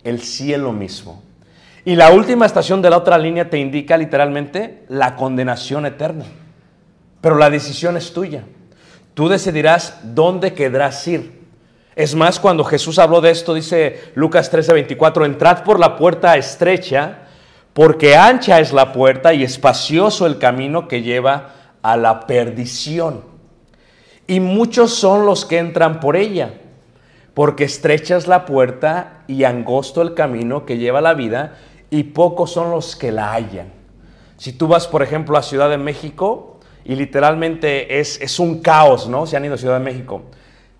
el 0.03 0.21
cielo 0.21 0.73
mismo. 0.73 1.21
Y 1.85 1.95
la 1.95 2.09
última 2.09 2.47
estación 2.47 2.81
de 2.81 2.89
la 2.89 2.97
otra 2.97 3.19
línea 3.19 3.51
te 3.51 3.59
indica 3.59 3.97
literalmente 3.97 4.83
la 4.89 5.15
condenación 5.15 5.85
eterna. 5.85 6.25
Pero 7.27 7.39
la 7.39 7.49
decisión 7.49 7.97
es 7.97 8.13
tuya. 8.13 8.45
Tú 9.13 9.27
decidirás 9.27 9.99
dónde 10.01 10.53
querrás 10.53 11.05
ir. 11.09 11.41
Es 11.93 12.15
más, 12.15 12.39
cuando 12.39 12.63
Jesús 12.63 12.99
habló 12.99 13.19
de 13.19 13.31
esto, 13.31 13.53
dice 13.53 14.13
Lucas 14.15 14.49
13:24, 14.49 15.25
entrad 15.25 15.65
por 15.65 15.77
la 15.77 15.97
puerta 15.97 16.37
estrecha, 16.37 17.27
porque 17.73 18.15
ancha 18.15 18.61
es 18.61 18.71
la 18.71 18.93
puerta 18.93 19.33
y 19.33 19.43
espacioso 19.43 20.25
el 20.25 20.37
camino 20.37 20.87
que 20.87 21.01
lleva 21.01 21.51
a 21.81 21.97
la 21.97 22.27
perdición. 22.27 23.25
Y 24.25 24.39
muchos 24.39 24.93
son 24.93 25.25
los 25.25 25.43
que 25.43 25.57
entran 25.57 25.99
por 25.99 26.15
ella, 26.15 26.53
porque 27.33 27.65
estrecha 27.65 28.15
es 28.15 28.27
la 28.27 28.45
puerta 28.45 29.25
y 29.27 29.43
angosto 29.43 30.01
el 30.01 30.13
camino 30.13 30.65
que 30.65 30.77
lleva 30.77 30.99
a 30.99 31.01
la 31.01 31.13
vida, 31.13 31.57
y 31.89 32.03
pocos 32.03 32.51
son 32.53 32.71
los 32.71 32.95
que 32.95 33.11
la 33.11 33.33
hallan. 33.33 33.73
Si 34.37 34.53
tú 34.53 34.69
vas, 34.69 34.87
por 34.87 35.03
ejemplo, 35.03 35.37
a 35.37 35.43
Ciudad 35.43 35.69
de 35.69 35.77
México 35.77 36.53
y 36.87 36.95
literalmente 36.95 37.99
es, 37.99 38.19
es 38.21 38.39
un 38.39 38.61
caos, 38.61 39.09
¿no? 39.09 39.27
Si 39.27 39.35
han 39.35 39.43
ido 39.43 39.55
a 39.55 39.57
Ciudad 39.57 39.77
de 39.77 39.83
México. 39.83 40.21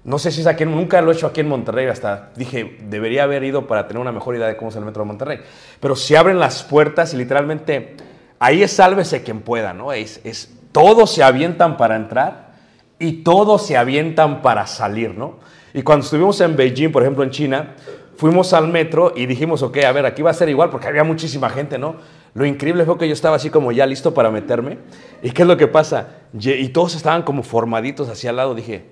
No 0.06 0.18
sé 0.18 0.32
si 0.32 0.40
es 0.40 0.48
aquí, 0.48 0.64
nunca 0.64 1.02
lo 1.02 1.12
he 1.12 1.14
hecho 1.14 1.28
aquí 1.28 1.42
en 1.42 1.50
Monterrey, 1.50 1.88
hasta 1.88 2.32
dije, 2.34 2.78
debería 2.88 3.24
haber 3.24 3.44
ido 3.44 3.68
para 3.68 3.90
tener 3.90 4.00
una 4.00 4.14
mejor 4.14 4.38
idea 4.38 4.48
de 4.48 4.56
cómo 4.56 4.70
es 4.70 4.78
el 4.78 4.86
metro 4.86 5.04
de 5.04 5.08
Monterrey. 5.08 5.40
Pero 5.82 5.98
si 5.98 6.16
abren 6.16 6.40
las 6.40 6.64
puertas 6.64 7.14
y 7.14 7.18
literalmente 7.18 7.98
ahí 8.40 8.64
es 8.64 8.72
sálvese 8.72 9.22
quien 9.22 9.42
pueda, 9.42 9.74
¿no? 9.74 9.92
Es, 9.92 10.22
es, 10.24 10.50
todos 10.72 11.14
se 11.14 11.24
avientan 11.24 11.76
para 11.76 11.98
entrar 11.98 12.54
y 13.00 13.24
todos 13.24 13.68
se 13.68 13.76
avientan 13.76 14.42
para 14.42 14.66
salir, 14.66 15.14
¿no? 15.14 15.40
Y 15.74 15.82
cuando 15.82 16.06
estuvimos 16.06 16.40
en 16.40 16.56
Beijing, 16.56 16.90
por 16.90 17.02
ejemplo, 17.02 17.26
en 17.26 17.32
China, 17.32 17.76
fuimos 18.16 18.54
al 18.54 18.70
metro 18.70 19.12
y 19.14 19.26
dijimos, 19.26 19.62
ok, 19.62 19.80
a 19.80 19.92
ver, 19.92 20.06
aquí 20.06 20.22
va 20.22 20.32
a 20.32 20.34
ser 20.34 20.48
igual 20.48 20.70
porque 20.70 20.88
había 20.88 21.04
muchísima 21.04 21.50
gente, 21.50 21.78
¿no? 21.78 21.98
Lo 22.38 22.46
increíble 22.46 22.86
fue 22.86 23.00
que 23.00 23.08
yo 23.08 23.14
estaba 23.14 23.36
así 23.38 23.50
como 23.50 23.72
ya 23.72 23.88
listo 23.88 24.14
para 24.14 24.30
meterme. 24.30 24.78
¿Y 25.24 25.32
qué 25.32 25.42
es 25.42 25.48
lo 25.48 25.58
que 25.58 25.66
pasa? 25.66 26.10
Y 26.40 26.70
todos 26.70 26.94
estaban 26.94 27.24
como 27.24 27.42
formaditos 27.42 28.10
hacia 28.10 28.30
al 28.30 28.36
lado. 28.36 28.54
Dije, 28.54 28.86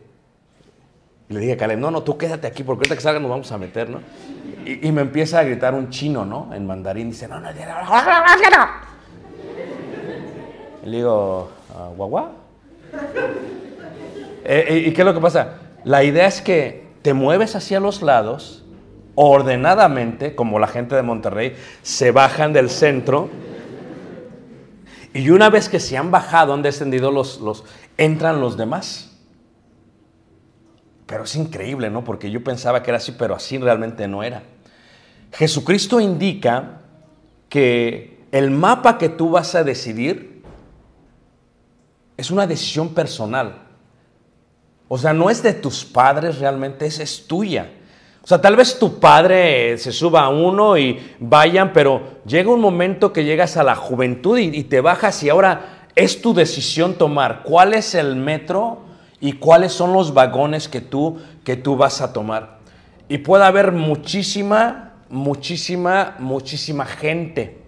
le 1.29 1.39
dije 1.41 1.53
a 1.53 1.57
Caleb, 1.57 1.77
no, 1.77 1.91
no, 1.91 2.01
tú 2.01 2.17
quédate 2.17 2.47
aquí 2.47 2.63
porque 2.63 2.79
ahorita 2.79 2.95
que 2.95 3.01
salgan 3.01 3.21
nos 3.21 3.29
vamos 3.29 3.51
a 3.51 3.59
meter, 3.59 3.87
¿no? 3.87 3.99
Y, 4.65 4.87
y 4.87 4.91
me 4.91 5.01
empieza 5.03 5.37
a 5.37 5.43
gritar 5.43 5.75
un 5.75 5.91
chino, 5.91 6.25
¿no? 6.25 6.55
En 6.55 6.65
mandarín. 6.65 7.11
Dice, 7.11 7.27
no, 7.27 7.39
no, 7.39 7.51
no, 7.51 7.55
no. 7.55 8.67
Le 10.83 10.97
digo, 10.97 11.51
"Ah, 11.75 11.89
¿guagua? 11.95 12.31
Eh, 14.43 14.65
eh, 14.69 14.83
¿Y 14.87 14.91
qué 14.91 15.01
es 15.03 15.05
lo 15.05 15.13
que 15.13 15.19
pasa? 15.21 15.57
La 15.83 16.03
idea 16.03 16.25
es 16.25 16.41
que 16.41 16.87
te 17.03 17.13
mueves 17.13 17.55
hacia 17.55 17.79
los 17.79 18.01
lados, 18.01 18.64
ordenadamente, 19.15 20.35
como 20.35 20.59
la 20.59 20.67
gente 20.67 20.95
de 20.95 21.01
Monterrey, 21.01 21.55
se 21.81 22.11
bajan 22.11 22.53
del 22.53 22.69
centro. 22.69 23.29
Y 25.13 25.29
una 25.29 25.49
vez 25.49 25.69
que 25.69 25.79
se 25.79 25.97
han 25.97 26.11
bajado, 26.11 26.53
han 26.53 26.61
descendido 26.61 27.11
los, 27.11 27.39
los 27.39 27.63
entran 27.97 28.41
los 28.41 28.57
demás. 28.57 29.17
Pero 31.05 31.23
es 31.23 31.35
increíble, 31.35 31.89
¿no? 31.89 32.03
Porque 32.03 32.29
yo 32.29 32.43
pensaba 32.43 32.83
que 32.83 32.91
era 32.91 32.97
así, 32.97 33.13
pero 33.13 33.35
así 33.35 33.57
realmente 33.57 34.07
no 34.07 34.23
era. 34.23 34.43
Jesucristo 35.31 35.99
indica 35.99 36.81
que 37.47 38.25
el 38.31 38.51
mapa 38.51 38.97
que 38.97 39.09
tú 39.09 39.29
vas 39.29 39.55
a 39.55 39.63
decidir 39.63 40.43
es 42.17 42.31
una 42.31 42.47
decisión 42.47 42.93
personal. 42.93 43.63
O 44.87 44.97
sea, 44.97 45.13
no 45.13 45.29
es 45.29 45.41
de 45.41 45.53
tus 45.53 45.83
padres 45.83 46.39
realmente, 46.39 46.85
es, 46.85 46.99
es 46.99 47.27
tuya. 47.27 47.71
O 48.25 48.27
sea, 48.27 48.41
tal 48.41 48.55
vez 48.55 48.79
tu 48.79 48.99
padre 48.99 49.77
se 49.77 49.91
suba 49.91 50.21
a 50.21 50.29
uno 50.29 50.79
y 50.79 50.99
vayan, 51.19 51.71
pero 51.73 52.01
llega 52.25 52.49
un 52.49 52.59
momento 52.59 53.13
que 53.13 53.23
llegas 53.23 53.55
a 53.55 53.61
la 53.61 53.75
juventud 53.75 54.39
y, 54.39 54.45
y 54.45 54.63
te 54.63 54.81
bajas 54.81 55.21
y 55.21 55.29
ahora 55.29 55.89
es 55.95 56.23
tu 56.23 56.33
decisión 56.33 56.95
tomar 56.95 57.43
cuál 57.43 57.75
es 57.75 57.93
el 57.93 58.15
metro 58.15 58.79
y 59.21 59.33
cuáles 59.33 59.73
son 59.73 59.93
los 59.93 60.15
vagones 60.15 60.67
que 60.67 60.81
tú, 60.81 61.19
que 61.43 61.55
tú 61.55 61.77
vas 61.77 62.01
a 62.01 62.13
tomar. 62.13 62.57
Y 63.09 63.19
puede 63.19 63.43
haber 63.43 63.71
muchísima, 63.71 64.93
muchísima, 65.07 66.15
muchísima 66.17 66.85
gente. 66.85 67.61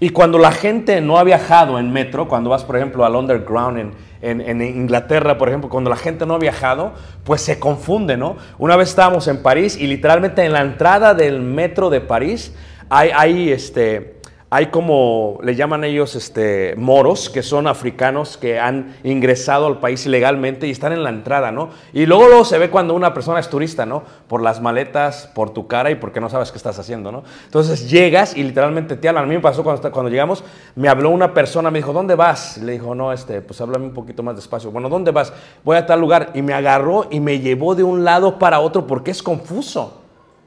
Y 0.00 0.08
cuando 0.10 0.38
la 0.38 0.50
gente 0.50 1.00
no 1.00 1.18
ha 1.18 1.24
viajado 1.24 1.78
en 1.78 1.92
metro, 1.92 2.26
cuando 2.26 2.50
vas, 2.50 2.64
por 2.64 2.76
ejemplo, 2.76 3.04
al 3.04 3.14
underground 3.16 3.78
en, 3.78 3.92
en- 4.24 4.62
Inglaterra, 4.62 5.38
por 5.38 5.48
ejemplo, 5.48 5.68
cuando 5.70 5.90
la 5.90 5.96
gente 5.96 6.26
no 6.26 6.34
ha 6.34 6.38
viajado, 6.38 6.92
pues 7.24 7.40
se 7.42 7.58
confunde, 7.58 8.16
¿no? 8.16 8.36
Una 8.58 8.76
vez 8.76 8.88
estábamos 8.90 9.28
en 9.28 9.42
París 9.42 9.76
y 9.78 9.86
literalmente 9.86 10.44
en 10.44 10.52
la 10.52 10.60
entrada 10.62 11.14
del 11.14 11.40
metro 11.40 11.90
de 11.90 12.00
París 12.00 12.54
hay, 12.90 13.50
este, 13.50 14.13
hay 14.54 14.66
como, 14.66 15.40
le 15.42 15.56
llaman 15.56 15.82
ellos 15.82 16.14
este, 16.14 16.76
moros, 16.76 17.28
que 17.28 17.42
son 17.42 17.66
africanos 17.66 18.36
que 18.36 18.60
han 18.60 18.94
ingresado 19.02 19.66
al 19.66 19.80
país 19.80 20.06
ilegalmente 20.06 20.68
y 20.68 20.70
están 20.70 20.92
en 20.92 21.02
la 21.02 21.10
entrada, 21.10 21.50
¿no? 21.50 21.70
Y 21.92 22.06
luego, 22.06 22.28
luego 22.28 22.44
se 22.44 22.56
ve 22.58 22.70
cuando 22.70 22.94
una 22.94 23.12
persona 23.12 23.40
es 23.40 23.50
turista, 23.50 23.84
¿no? 23.84 24.04
Por 24.28 24.42
las 24.42 24.60
maletas, 24.60 25.28
por 25.34 25.50
tu 25.50 25.66
cara 25.66 25.90
y 25.90 25.96
porque 25.96 26.20
no 26.20 26.30
sabes 26.30 26.52
qué 26.52 26.58
estás 26.58 26.78
haciendo, 26.78 27.10
¿no? 27.10 27.24
Entonces 27.46 27.90
llegas 27.90 28.36
y 28.36 28.44
literalmente 28.44 28.94
te 28.94 29.08
hablan. 29.08 29.24
A 29.24 29.26
mí 29.26 29.34
me 29.34 29.40
pasó 29.40 29.64
cuando, 29.64 29.90
cuando 29.90 30.08
llegamos, 30.08 30.44
me 30.76 30.88
habló 30.88 31.10
una 31.10 31.34
persona, 31.34 31.72
me 31.72 31.80
dijo, 31.80 31.92
¿dónde 31.92 32.14
vas? 32.14 32.56
Y 32.56 32.60
le 32.60 32.74
dijo, 32.74 32.94
no, 32.94 33.12
este, 33.12 33.40
pues 33.40 33.60
háblame 33.60 33.86
un 33.86 33.92
poquito 33.92 34.22
más 34.22 34.36
despacio. 34.36 34.70
Bueno, 34.70 34.88
¿dónde 34.88 35.10
vas? 35.10 35.32
Voy 35.64 35.76
a 35.78 35.84
tal 35.84 35.98
lugar. 35.98 36.30
Y 36.32 36.42
me 36.42 36.54
agarró 36.54 37.08
y 37.10 37.18
me 37.18 37.40
llevó 37.40 37.74
de 37.74 37.82
un 37.82 38.04
lado 38.04 38.38
para 38.38 38.60
otro 38.60 38.86
porque 38.86 39.10
es 39.10 39.20
confuso. 39.20 40.03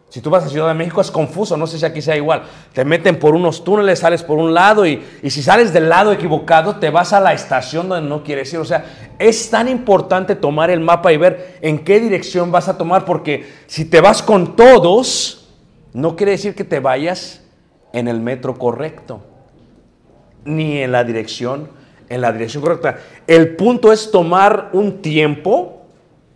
Si 0.09 0.21
tú 0.21 0.29
vas 0.29 0.45
a 0.45 0.49
Ciudad 0.49 0.69
de 0.69 0.73
México 0.73 1.01
es 1.01 1.11
confuso, 1.11 1.57
no 1.57 1.67
sé 1.67 1.77
si 1.77 1.85
aquí 1.85 2.01
sea 2.01 2.15
igual. 2.15 2.43
Te 2.71 2.85
meten 2.85 3.19
por 3.19 3.35
unos 3.35 3.63
túneles, 3.65 3.99
sales 3.99 4.23
por 4.23 4.37
un 4.37 4.53
lado 4.53 4.85
y, 4.85 5.03
y 5.21 5.29
si 5.29 5.43
sales 5.43 5.73
del 5.73 5.89
lado 5.89 6.13
equivocado 6.13 6.77
te 6.77 6.89
vas 6.89 7.11
a 7.11 7.19
la 7.19 7.33
estación 7.33 7.89
donde 7.89 8.07
no 8.07 8.23
quieres 8.23 8.51
ir. 8.53 8.59
O 8.59 8.65
sea, 8.65 8.85
es 9.19 9.49
tan 9.49 9.67
importante 9.67 10.35
tomar 10.35 10.69
el 10.69 10.79
mapa 10.79 11.11
y 11.11 11.17
ver 11.17 11.57
en 11.61 11.79
qué 11.79 11.99
dirección 11.99 12.51
vas 12.53 12.69
a 12.69 12.77
tomar 12.77 13.03
porque 13.03 13.51
si 13.67 13.83
te 13.83 13.99
vas 13.99 14.23
con 14.23 14.55
todos, 14.55 15.49
no 15.91 16.15
quiere 16.15 16.33
decir 16.33 16.55
que 16.55 16.63
te 16.63 16.79
vayas 16.79 17.41
en 17.91 18.07
el 18.07 18.21
metro 18.21 18.57
correcto, 18.57 19.21
ni 20.45 20.77
en 20.77 20.93
la 20.93 21.03
dirección, 21.03 21.69
en 22.07 22.21
la 22.21 22.31
dirección 22.31 22.63
correcta. 22.63 22.97
El 23.27 23.57
punto 23.57 23.91
es 23.91 24.09
tomar 24.09 24.69
un 24.71 25.01
tiempo 25.01 25.81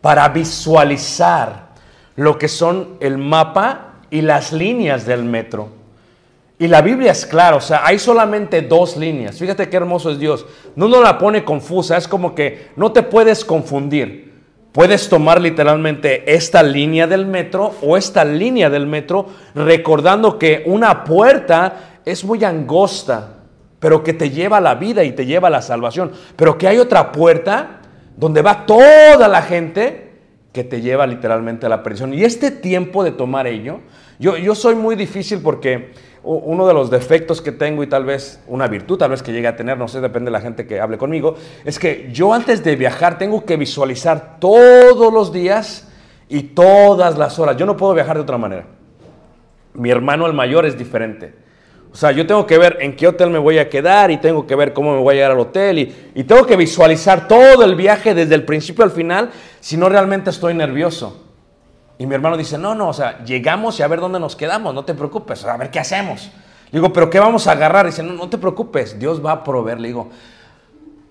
para 0.01 0.27
visualizar 0.27 1.70
lo 2.15 2.37
que 2.37 2.47
son 2.47 2.97
el 2.99 3.17
mapa 3.17 3.95
y 4.09 4.21
las 4.21 4.51
líneas 4.51 5.05
del 5.05 5.23
metro. 5.23 5.69
Y 6.59 6.67
la 6.67 6.81
Biblia 6.81 7.11
es 7.11 7.25
clara, 7.25 7.55
o 7.55 7.61
sea, 7.61 7.81
hay 7.83 7.97
solamente 7.97 8.61
dos 8.61 8.95
líneas. 8.95 9.39
Fíjate 9.39 9.67
qué 9.67 9.77
hermoso 9.77 10.11
es 10.11 10.19
Dios. 10.19 10.45
No 10.75 10.87
nos 10.87 11.01
la 11.01 11.17
pone 11.17 11.43
confusa, 11.43 11.97
es 11.97 12.07
como 12.07 12.35
que 12.35 12.67
no 12.75 12.91
te 12.91 13.01
puedes 13.01 13.43
confundir. 13.43 14.31
Puedes 14.71 15.09
tomar 15.09 15.41
literalmente 15.41 16.33
esta 16.33 16.61
línea 16.61 17.07
del 17.07 17.25
metro 17.25 17.73
o 17.81 17.97
esta 17.97 18.23
línea 18.23 18.69
del 18.69 18.85
metro 18.85 19.25
recordando 19.55 20.37
que 20.37 20.63
una 20.67 21.03
puerta 21.03 21.99
es 22.05 22.23
muy 22.23 22.43
angosta, 22.43 23.37
pero 23.79 24.03
que 24.03 24.13
te 24.13 24.29
lleva 24.29 24.61
la 24.61 24.75
vida 24.75 25.03
y 25.03 25.13
te 25.13 25.25
lleva 25.25 25.49
la 25.49 25.63
salvación. 25.63 26.11
Pero 26.35 26.57
que 26.57 26.67
hay 26.67 26.77
otra 26.77 27.11
puerta 27.11 27.81
donde 28.15 28.43
va 28.43 28.67
toda 28.67 29.27
la 29.27 29.41
gente 29.41 30.10
que 30.51 30.63
te 30.63 30.81
lleva 30.81 31.07
literalmente 31.07 31.65
a 31.65 31.69
la 31.69 31.83
perdición. 31.83 32.13
Y 32.13 32.23
este 32.23 32.51
tiempo 32.51 33.03
de 33.03 33.11
tomar 33.11 33.47
ello, 33.47 33.79
yo, 34.19 34.37
yo 34.37 34.55
soy 34.55 34.75
muy 34.75 34.95
difícil 34.95 35.39
porque 35.41 35.91
uno 36.23 36.67
de 36.67 36.73
los 36.73 36.91
defectos 36.91 37.41
que 37.41 37.51
tengo 37.51 37.81
y 37.83 37.87
tal 37.87 38.05
vez 38.05 38.43
una 38.47 38.67
virtud, 38.67 38.97
tal 38.97 39.11
vez 39.11 39.23
que 39.23 39.31
llegue 39.31 39.47
a 39.47 39.55
tener, 39.55 39.77
no 39.77 39.87
sé, 39.87 40.01
depende 40.01 40.29
de 40.29 40.33
la 40.33 40.41
gente 40.41 40.67
que 40.67 40.79
hable 40.79 40.97
conmigo, 40.97 41.35
es 41.65 41.79
que 41.79 42.09
yo 42.11 42.33
antes 42.33 42.63
de 42.63 42.75
viajar 42.75 43.17
tengo 43.17 43.43
que 43.43 43.57
visualizar 43.57 44.37
todos 44.39 45.11
los 45.11 45.33
días 45.33 45.87
y 46.29 46.43
todas 46.43 47.17
las 47.17 47.39
horas. 47.39 47.57
Yo 47.57 47.65
no 47.65 47.75
puedo 47.75 47.93
viajar 47.93 48.17
de 48.17 48.21
otra 48.21 48.37
manera. 48.37 48.65
Mi 49.73 49.89
hermano 49.89 50.27
el 50.27 50.33
mayor 50.33 50.65
es 50.65 50.77
diferente. 50.77 51.40
O 51.93 51.95
sea, 51.95 52.11
yo 52.11 52.25
tengo 52.25 52.47
que 52.47 52.57
ver 52.57 52.77
en 52.79 52.95
qué 52.95 53.07
hotel 53.07 53.29
me 53.29 53.39
voy 53.39 53.59
a 53.59 53.69
quedar 53.69 54.11
y 54.11 54.17
tengo 54.17 54.47
que 54.47 54.55
ver 54.55 54.71
cómo 54.71 54.93
me 54.93 55.01
voy 55.01 55.13
a 55.13 55.15
llegar 55.15 55.31
al 55.31 55.39
hotel 55.39 55.79
y, 55.79 55.95
y 56.15 56.23
tengo 56.23 56.45
que 56.45 56.55
visualizar 56.55 57.27
todo 57.27 57.63
el 57.63 57.75
viaje 57.75 58.13
desde 58.13 58.33
el 58.35 58.45
principio 58.45 58.85
al 58.85 58.91
final, 58.91 59.29
si 59.59 59.75
no 59.75 59.89
realmente 59.89 60.29
estoy 60.29 60.53
nervioso. 60.53 61.21
Y 61.97 62.07
mi 62.07 62.15
hermano 62.15 62.37
dice, 62.37 62.57
no, 62.57 62.73
no, 62.73 62.89
o 62.89 62.93
sea, 62.93 63.23
llegamos 63.25 63.79
y 63.79 63.83
a 63.83 63.87
ver 63.87 63.99
dónde 63.99 64.19
nos 64.19 64.35
quedamos, 64.35 64.73
no 64.73 64.85
te 64.85 64.93
preocupes, 64.93 65.43
a 65.45 65.57
ver 65.57 65.69
qué 65.69 65.79
hacemos. 65.79 66.31
Le 66.71 66.79
digo, 66.79 66.93
pero 66.93 67.09
¿qué 67.09 67.19
vamos 67.19 67.45
a 67.47 67.51
agarrar? 67.51 67.85
dice, 67.85 68.01
no, 68.01 68.13
no 68.13 68.29
te 68.29 68.37
preocupes, 68.37 68.97
Dios 68.97 69.23
va 69.23 69.33
a 69.33 69.43
proveer. 69.43 69.79
Le 69.79 69.89
digo, 69.89 70.09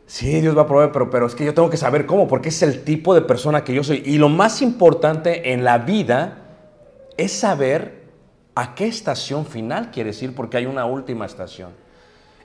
sí, 0.06 0.40
Dios 0.40 0.56
va 0.56 0.62
a 0.62 0.66
proveer, 0.66 0.90
pero, 0.90 1.10
pero 1.10 1.26
es 1.26 1.34
que 1.34 1.44
yo 1.44 1.52
tengo 1.52 1.68
que 1.68 1.76
saber 1.76 2.06
cómo, 2.06 2.26
porque 2.26 2.48
es 2.48 2.62
el 2.62 2.82
tipo 2.82 3.14
de 3.14 3.20
persona 3.20 3.62
que 3.62 3.74
yo 3.74 3.84
soy. 3.84 4.02
Y 4.04 4.16
lo 4.16 4.30
más 4.30 4.62
importante 4.62 5.52
en 5.52 5.62
la 5.62 5.78
vida 5.78 6.38
es 7.16 7.38
saber 7.38 7.99
a 8.54 8.74
qué 8.74 8.86
estación 8.86 9.46
final 9.46 9.90
quieres 9.90 10.22
ir, 10.22 10.34
porque 10.34 10.56
hay 10.56 10.66
una 10.66 10.84
última 10.84 11.26
estación. 11.26 11.70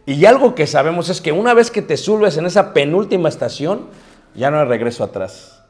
Y 0.05 0.25
algo 0.25 0.53
que 0.53 0.67
sabemos 0.67 1.09
es 1.09 1.19
que 1.19 1.31
una 1.31 1.53
vez 1.53 1.71
que 1.71 1.81
te 1.81 1.97
subes 1.97 2.37
en 2.37 2.45
esa 2.45 2.73
penúltima 2.73 3.29
estación, 3.29 3.87
ya 4.35 4.51
no 4.51 4.59
hay 4.59 4.65
regreso 4.65 5.03
atrás, 5.03 5.63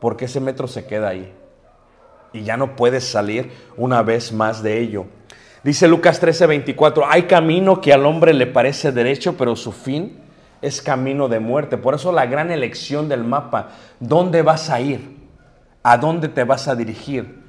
porque 0.00 0.24
ese 0.24 0.40
metro 0.40 0.66
se 0.66 0.86
queda 0.86 1.08
ahí 1.08 1.32
y 2.32 2.42
ya 2.42 2.56
no 2.56 2.76
puedes 2.76 3.04
salir 3.04 3.50
una 3.76 4.02
vez 4.02 4.32
más 4.32 4.62
de 4.62 4.80
ello. 4.80 5.06
Dice 5.62 5.88
Lucas 5.88 6.20
13:24, 6.20 7.06
hay 7.08 7.22
camino 7.22 7.80
que 7.80 7.92
al 7.92 8.04
hombre 8.04 8.34
le 8.34 8.46
parece 8.46 8.92
derecho, 8.92 9.36
pero 9.38 9.56
su 9.56 9.72
fin 9.72 10.18
es 10.60 10.82
camino 10.82 11.28
de 11.28 11.38
muerte. 11.38 11.78
Por 11.78 11.94
eso 11.94 12.12
la 12.12 12.26
gran 12.26 12.50
elección 12.50 13.08
del 13.08 13.22
mapa, 13.24 13.70
¿dónde 14.00 14.42
vas 14.42 14.68
a 14.68 14.80
ir? 14.80 15.16
¿A 15.82 15.96
dónde 15.96 16.28
te 16.28 16.44
vas 16.44 16.68
a 16.68 16.74
dirigir? 16.74 17.43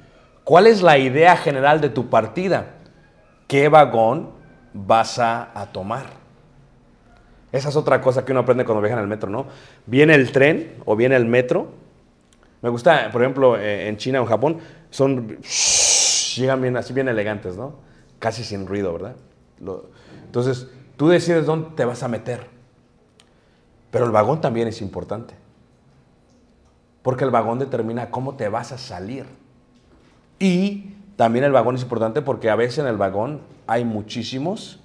¿Cuál 0.46 0.68
es 0.68 0.80
la 0.80 0.96
idea 0.96 1.36
general 1.36 1.80
de 1.80 1.88
tu 1.88 2.08
partida? 2.08 2.76
¿Qué 3.48 3.68
vagón 3.68 4.30
vas 4.72 5.18
a, 5.18 5.68
tomar? 5.72 6.04
Esa 7.50 7.68
es 7.68 7.74
otra 7.74 8.00
cosa 8.00 8.24
que 8.24 8.30
uno 8.30 8.42
aprende 8.42 8.64
cuando 8.64 8.80
viaja 8.80 8.94
en 8.96 9.02
el 9.02 9.08
metro, 9.08 9.28
¿no? 9.28 9.46
Viene 9.86 10.14
el 10.14 10.30
tren 10.30 10.76
o 10.84 10.94
viene 10.94 11.16
el 11.16 11.24
metro. 11.24 11.72
Me 12.62 12.68
gusta, 12.68 13.10
por 13.10 13.22
ejemplo, 13.22 13.58
eh, 13.58 13.88
en 13.88 13.96
China 13.96 14.20
o 14.20 14.22
en 14.22 14.28
Japón, 14.28 14.58
son. 14.90 15.36
llegan 16.36 16.62
bien, 16.62 16.76
así 16.76 16.92
bien 16.92 17.08
elegantes, 17.08 17.56
¿no? 17.56 17.80
Casi 18.20 18.44
sin 18.44 18.68
ruido, 18.68 18.92
¿verdad? 18.92 19.16
Entonces, 20.26 20.68
tú 20.96 21.08
decides 21.08 21.44
dónde 21.44 21.70
te 21.74 21.84
vas 21.84 22.04
a 22.04 22.08
meter. 22.08 22.46
Pero 23.90 24.04
el 24.04 24.12
vagón 24.12 24.40
también 24.40 24.68
es 24.68 24.80
importante. 24.80 25.34
Porque 27.02 27.24
el 27.24 27.32
vagón 27.32 27.58
determina 27.58 28.12
cómo 28.12 28.36
te 28.36 28.48
vas 28.48 28.70
a 28.70 28.78
salir. 28.78 29.26
Y 30.38 30.94
también 31.16 31.44
el 31.44 31.52
vagón 31.52 31.76
es 31.76 31.82
importante 31.82 32.22
porque 32.22 32.50
a 32.50 32.56
veces 32.56 32.78
en 32.78 32.86
el 32.86 32.96
vagón 32.96 33.40
hay 33.66 33.84
muchísimos, 33.84 34.80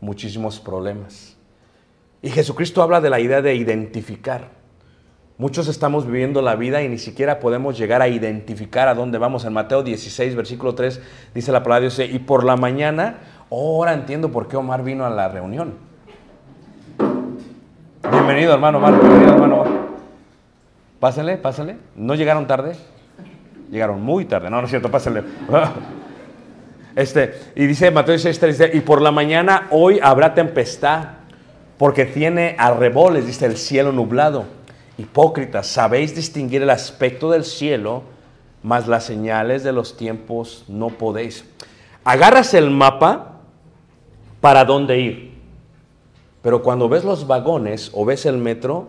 muchísimos 0.00 0.58
problemas. 0.60 1.36
Y 2.22 2.30
Jesucristo 2.30 2.82
habla 2.82 3.00
de 3.00 3.10
la 3.10 3.20
idea 3.20 3.42
de 3.42 3.54
identificar. 3.54 4.48
Muchos 5.38 5.68
estamos 5.68 6.06
viviendo 6.06 6.40
la 6.40 6.56
vida 6.56 6.82
y 6.82 6.88
ni 6.88 6.96
siquiera 6.96 7.40
podemos 7.40 7.76
llegar 7.76 8.00
a 8.00 8.08
identificar 8.08 8.88
a 8.88 8.94
dónde 8.94 9.18
vamos. 9.18 9.44
En 9.44 9.52
Mateo 9.52 9.82
16, 9.82 10.34
versículo 10.34 10.74
3, 10.74 11.02
dice 11.34 11.52
la 11.52 11.62
palabra 11.62 11.88
de 11.88 11.94
Dios, 11.94 12.10
y 12.10 12.18
por 12.20 12.42
la 12.42 12.56
mañana, 12.56 13.18
ahora 13.50 13.92
entiendo 13.92 14.32
por 14.32 14.48
qué 14.48 14.56
Omar 14.56 14.82
vino 14.82 15.04
a 15.04 15.10
la 15.10 15.28
reunión. 15.28 15.74
Bienvenido, 18.10 18.54
hermano 18.54 18.78
Omar, 18.78 18.98
bienvenido, 18.98 19.32
hermano 19.34 19.60
Omar. 19.60 19.72
Pásenle, 21.00 21.36
pásenle. 21.36 21.76
¿No 21.94 22.14
llegaron 22.14 22.46
tarde? 22.46 22.76
Llegaron 23.70 24.02
muy 24.02 24.24
tarde. 24.24 24.50
No, 24.50 24.58
no 24.58 24.64
es 24.64 24.70
cierto, 24.70 24.90
pásenle. 24.90 25.22
Este, 26.96 27.34
y 27.54 27.66
dice 27.66 27.90
Mateo 27.90 28.14
16, 28.14 28.38
3, 28.40 28.58
dice, 28.58 28.70
y 28.74 28.80
por 28.80 29.02
la 29.02 29.10
mañana 29.10 29.66
hoy 29.70 30.00
habrá 30.02 30.32
tempestad, 30.32 31.08
porque 31.76 32.06
tiene 32.06 32.56
arreboles, 32.58 33.26
dice 33.26 33.44
el 33.44 33.58
cielo 33.58 33.92
nublado. 33.92 34.46
Hipócritas, 34.96 35.66
sabéis 35.66 36.16
distinguir 36.16 36.62
el 36.62 36.70
aspecto 36.70 37.30
del 37.30 37.44
cielo, 37.44 38.02
mas 38.62 38.88
las 38.88 39.04
señales 39.04 39.62
de 39.62 39.72
los 39.72 39.98
tiempos 39.98 40.64
no 40.68 40.88
podéis. 40.88 41.44
Agarras 42.02 42.54
el 42.54 42.70
mapa 42.70 43.40
para 44.40 44.64
dónde 44.64 44.98
ir. 44.98 45.34
Pero 46.40 46.62
cuando 46.62 46.88
ves 46.88 47.04
los 47.04 47.26
vagones 47.26 47.90
o 47.92 48.06
ves 48.06 48.24
el 48.24 48.38
metro, 48.38 48.88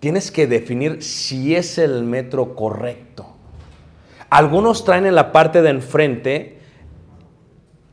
tienes 0.00 0.30
que 0.30 0.46
definir 0.46 1.02
si 1.02 1.56
es 1.56 1.78
el 1.78 2.02
metro 2.02 2.54
correcto. 2.54 3.35
Algunos 4.30 4.84
traen 4.84 5.06
en 5.06 5.14
la 5.14 5.32
parte 5.32 5.62
de 5.62 5.70
enfrente 5.70 6.58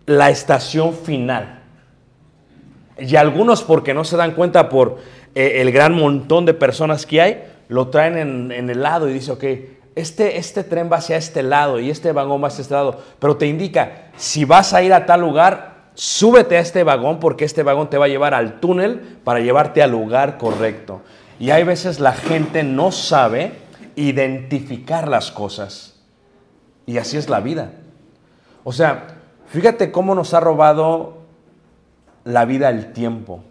la 0.06 0.30
estación 0.30 0.94
final. 0.94 1.62
Y 2.98 3.16
algunos, 3.16 3.64
porque 3.64 3.94
no 3.94 4.04
se 4.04 4.18
dan 4.18 4.32
cuenta 4.32 4.70
por 4.70 4.98
eh, 5.36 5.62
el 5.62 5.72
gran 5.72 5.94
montón 5.94 6.46
de 6.46 6.54
personas 6.54 7.06
que 7.06 7.22
hay, 7.22 7.44
lo 7.70 7.88
traen 7.88 8.18
en, 8.18 8.52
en 8.52 8.70
el 8.70 8.82
lado 8.82 9.10
y 9.10 9.14
dice, 9.14 9.32
ok, 9.32 9.44
este, 9.96 10.38
este 10.38 10.64
tren 10.64 10.90
va 10.92 10.98
hacia 10.98 11.18
este 11.18 11.44
lado 11.44 11.80
y 11.80 11.90
este 11.90 12.12
vagón 12.12 12.44
va 12.44 12.48
hacia 12.48 12.64
este 12.64 12.74
lado. 12.74 13.02
Pero 13.20 13.38
te 13.38 13.48
indica, 13.48 14.10
si 14.18 14.46
vas 14.46 14.74
a 14.74 14.82
ir 14.82 14.94
a 14.94 15.06
tal 15.06 15.22
lugar, 15.22 15.74
súbete 15.94 16.58
a 16.58 16.62
este 16.62 16.84
vagón 16.84 17.20
porque 17.20 17.46
este 17.46 17.64
vagón 17.64 17.90
te 17.90 17.98
va 17.98 18.06
a 18.06 18.10
llevar 18.10 18.34
al 18.34 18.60
túnel 18.60 19.20
para 19.24 19.40
llevarte 19.40 19.82
al 19.84 19.92
lugar 19.92 20.38
correcto. 20.38 21.02
Y 21.40 21.52
hay 21.52 21.64
veces 21.64 22.00
la 22.00 22.14
gente 22.14 22.64
no 22.64 22.92
sabe 22.92 23.54
identificar 23.96 25.08
las 25.08 25.32
cosas. 25.32 25.93
Y 26.86 26.98
así 26.98 27.18
es 27.18 27.30
la 27.30 27.40
vida. 27.40 27.72
O 28.64 28.72
sea, 28.72 29.20
fíjate 29.48 29.92
cómo 29.92 30.16
nos 30.16 30.34
ha 30.34 30.40
robado 30.40 31.18
la 32.24 32.46
vida 32.46 32.70
el 32.70 32.94
tiempo. 32.94 33.44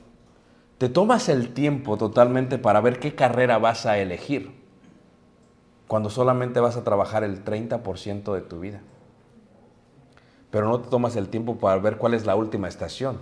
Te 0.79 0.89
tomas 0.89 1.29
el 1.29 1.55
tiempo 1.55 1.97
totalmente 1.97 2.59
para 2.59 2.81
ver 2.81 2.99
qué 2.99 3.15
carrera 3.15 3.59
vas 3.59 3.87
a 3.87 3.99
elegir 3.99 4.63
cuando 5.93 6.09
solamente 6.09 6.59
vas 6.59 6.79
a 6.79 6.85
trabajar 6.85 7.23
el 7.23 7.45
30% 7.45 8.33
de 8.33 8.41
tu 8.41 8.61
vida. 8.61 8.81
Pero 10.51 10.67
no 10.69 10.81
te 10.81 10.89
tomas 10.89 11.17
el 11.17 11.29
tiempo 11.29 11.59
para 11.59 11.79
ver 11.81 11.99
cuál 11.99 12.15
es 12.15 12.25
la 12.25 12.35
última 12.35 12.67
estación, 12.67 13.19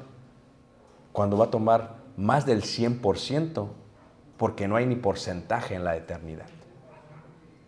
cuando 1.10 1.36
va 1.36 1.46
a 1.46 1.50
tomar 1.50 1.96
más 2.16 2.46
del 2.46 2.62
100%, 2.62 3.68
porque 4.36 4.68
no 4.68 4.76
hay 4.76 4.86
ni 4.86 4.94
porcentaje 4.94 5.74
en 5.74 5.82
la 5.82 5.96
eternidad. 5.96 6.46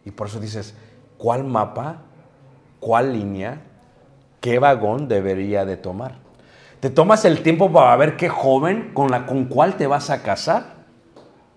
Y 0.04 0.12
por 0.12 0.28
eso 0.28 0.38
dices, 0.38 0.74
¿cuál 1.18 1.42
mapa, 1.42 2.02
cuál 2.82 3.12
línea, 3.12 3.60
qué 4.40 4.58
vagón 4.58 5.06
debería 5.06 5.64
de 5.64 5.76
tomar? 5.76 6.16
¿Te 6.80 6.90
tomas 6.90 7.24
el 7.24 7.42
tiempo 7.44 7.72
para 7.72 7.94
ver 7.96 8.16
qué 8.16 8.28
joven 8.28 8.90
con 8.92 9.12
la 9.12 9.24
con 9.24 9.44
cuál 9.44 9.76
te 9.76 9.86
vas 9.86 10.10
a 10.10 10.22
casar? 10.22 10.64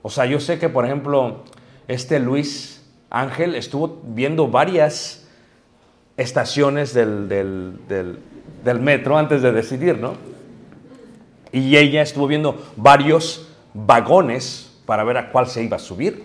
O 0.03 0.11
sea, 0.11 0.25
yo 0.27 0.39
sé 0.39 0.59
que, 0.59 0.69
por 0.69 0.85
ejemplo, 0.85 1.43
este 1.87 2.19
Luis 2.19 2.85
Ángel 3.09 3.55
estuvo 3.55 4.01
viendo 4.03 4.47
varias 4.49 5.27
estaciones 6.15 6.93
del, 6.93 7.27
del- 7.27 7.79
del- 7.87 8.19
del 8.63 8.79
metro 8.79 9.17
antes 9.17 9.41
de 9.41 9.51
decidir, 9.51 9.97
¿no? 9.97 10.13
Y 11.51 11.75
ella 11.75 12.03
estuvo 12.03 12.27
viendo 12.27 12.63
varios 12.75 13.49
vagones 13.73 14.77
para 14.85 15.03
ver 15.03 15.17
a 15.17 15.31
cuál 15.31 15.47
se 15.47 15.63
iba 15.63 15.77
a 15.77 15.79
subir. 15.79 16.23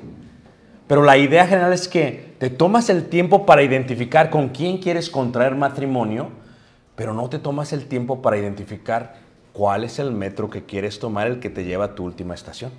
Pero 0.86 1.02
la 1.02 1.16
idea 1.16 1.46
general 1.46 1.72
es 1.72 1.88
que 1.88 2.29
te 2.40 2.48
tomas 2.48 2.88
el 2.88 3.10
tiempo 3.10 3.44
para 3.44 3.62
identificar 3.62 4.30
con 4.30 4.48
quién 4.48 4.78
quieres 4.78 5.10
contraer 5.10 5.56
matrimonio, 5.56 6.30
pero 6.96 7.12
no 7.12 7.28
te 7.28 7.38
tomas 7.38 7.74
el 7.74 7.84
tiempo 7.84 8.22
para 8.22 8.38
identificar 8.38 9.16
cuál 9.52 9.84
es 9.84 9.98
el 9.98 10.10
metro 10.10 10.48
que 10.48 10.64
quieres 10.64 10.98
tomar, 10.98 11.26
el 11.26 11.38
que 11.38 11.50
te 11.50 11.64
lleva 11.64 11.84
a 11.84 11.94
tu 11.94 12.02
última 12.02 12.32
estación. 12.32 12.72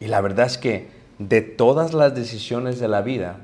Y 0.00 0.06
la 0.06 0.22
verdad 0.22 0.46
es 0.46 0.56
que 0.56 0.88
de 1.18 1.42
todas 1.42 1.92
las 1.92 2.14
decisiones 2.14 2.80
de 2.80 2.88
la 2.88 3.02
vida 3.02 3.36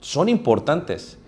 son 0.00 0.28
importantes, 0.28 1.18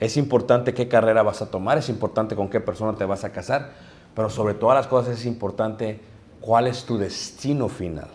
Es 0.00 0.18
importante 0.18 0.74
qué 0.74 0.86
carrera 0.86 1.22
vas 1.22 1.40
a 1.40 1.50
tomar, 1.50 1.78
es 1.78 1.88
importante 1.88 2.36
con 2.36 2.50
qué 2.50 2.60
persona 2.60 2.98
te 2.98 3.06
vas 3.06 3.24
a 3.24 3.32
casar, 3.32 3.70
pero 4.14 4.28
sobre 4.28 4.52
todas 4.52 4.76
las 4.76 4.86
cosas 4.86 5.18
es 5.18 5.24
importante 5.24 6.00
cuál 6.42 6.66
es 6.66 6.84
tu 6.84 6.98
destino 6.98 7.70
final. 7.70 8.08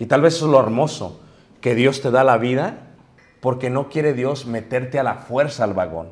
Y 0.00 0.06
tal 0.06 0.22
vez 0.22 0.34
eso 0.34 0.46
es 0.46 0.50
lo 0.50 0.58
hermoso, 0.58 1.20
que 1.60 1.76
Dios 1.76 2.00
te 2.00 2.10
da 2.10 2.24
la 2.24 2.38
vida 2.38 2.85
porque 3.40 3.70
no 3.70 3.88
quiere 3.88 4.14
Dios 4.14 4.46
meterte 4.46 4.98
a 4.98 5.02
la 5.02 5.14
fuerza 5.16 5.64
al 5.64 5.74
vagón. 5.74 6.10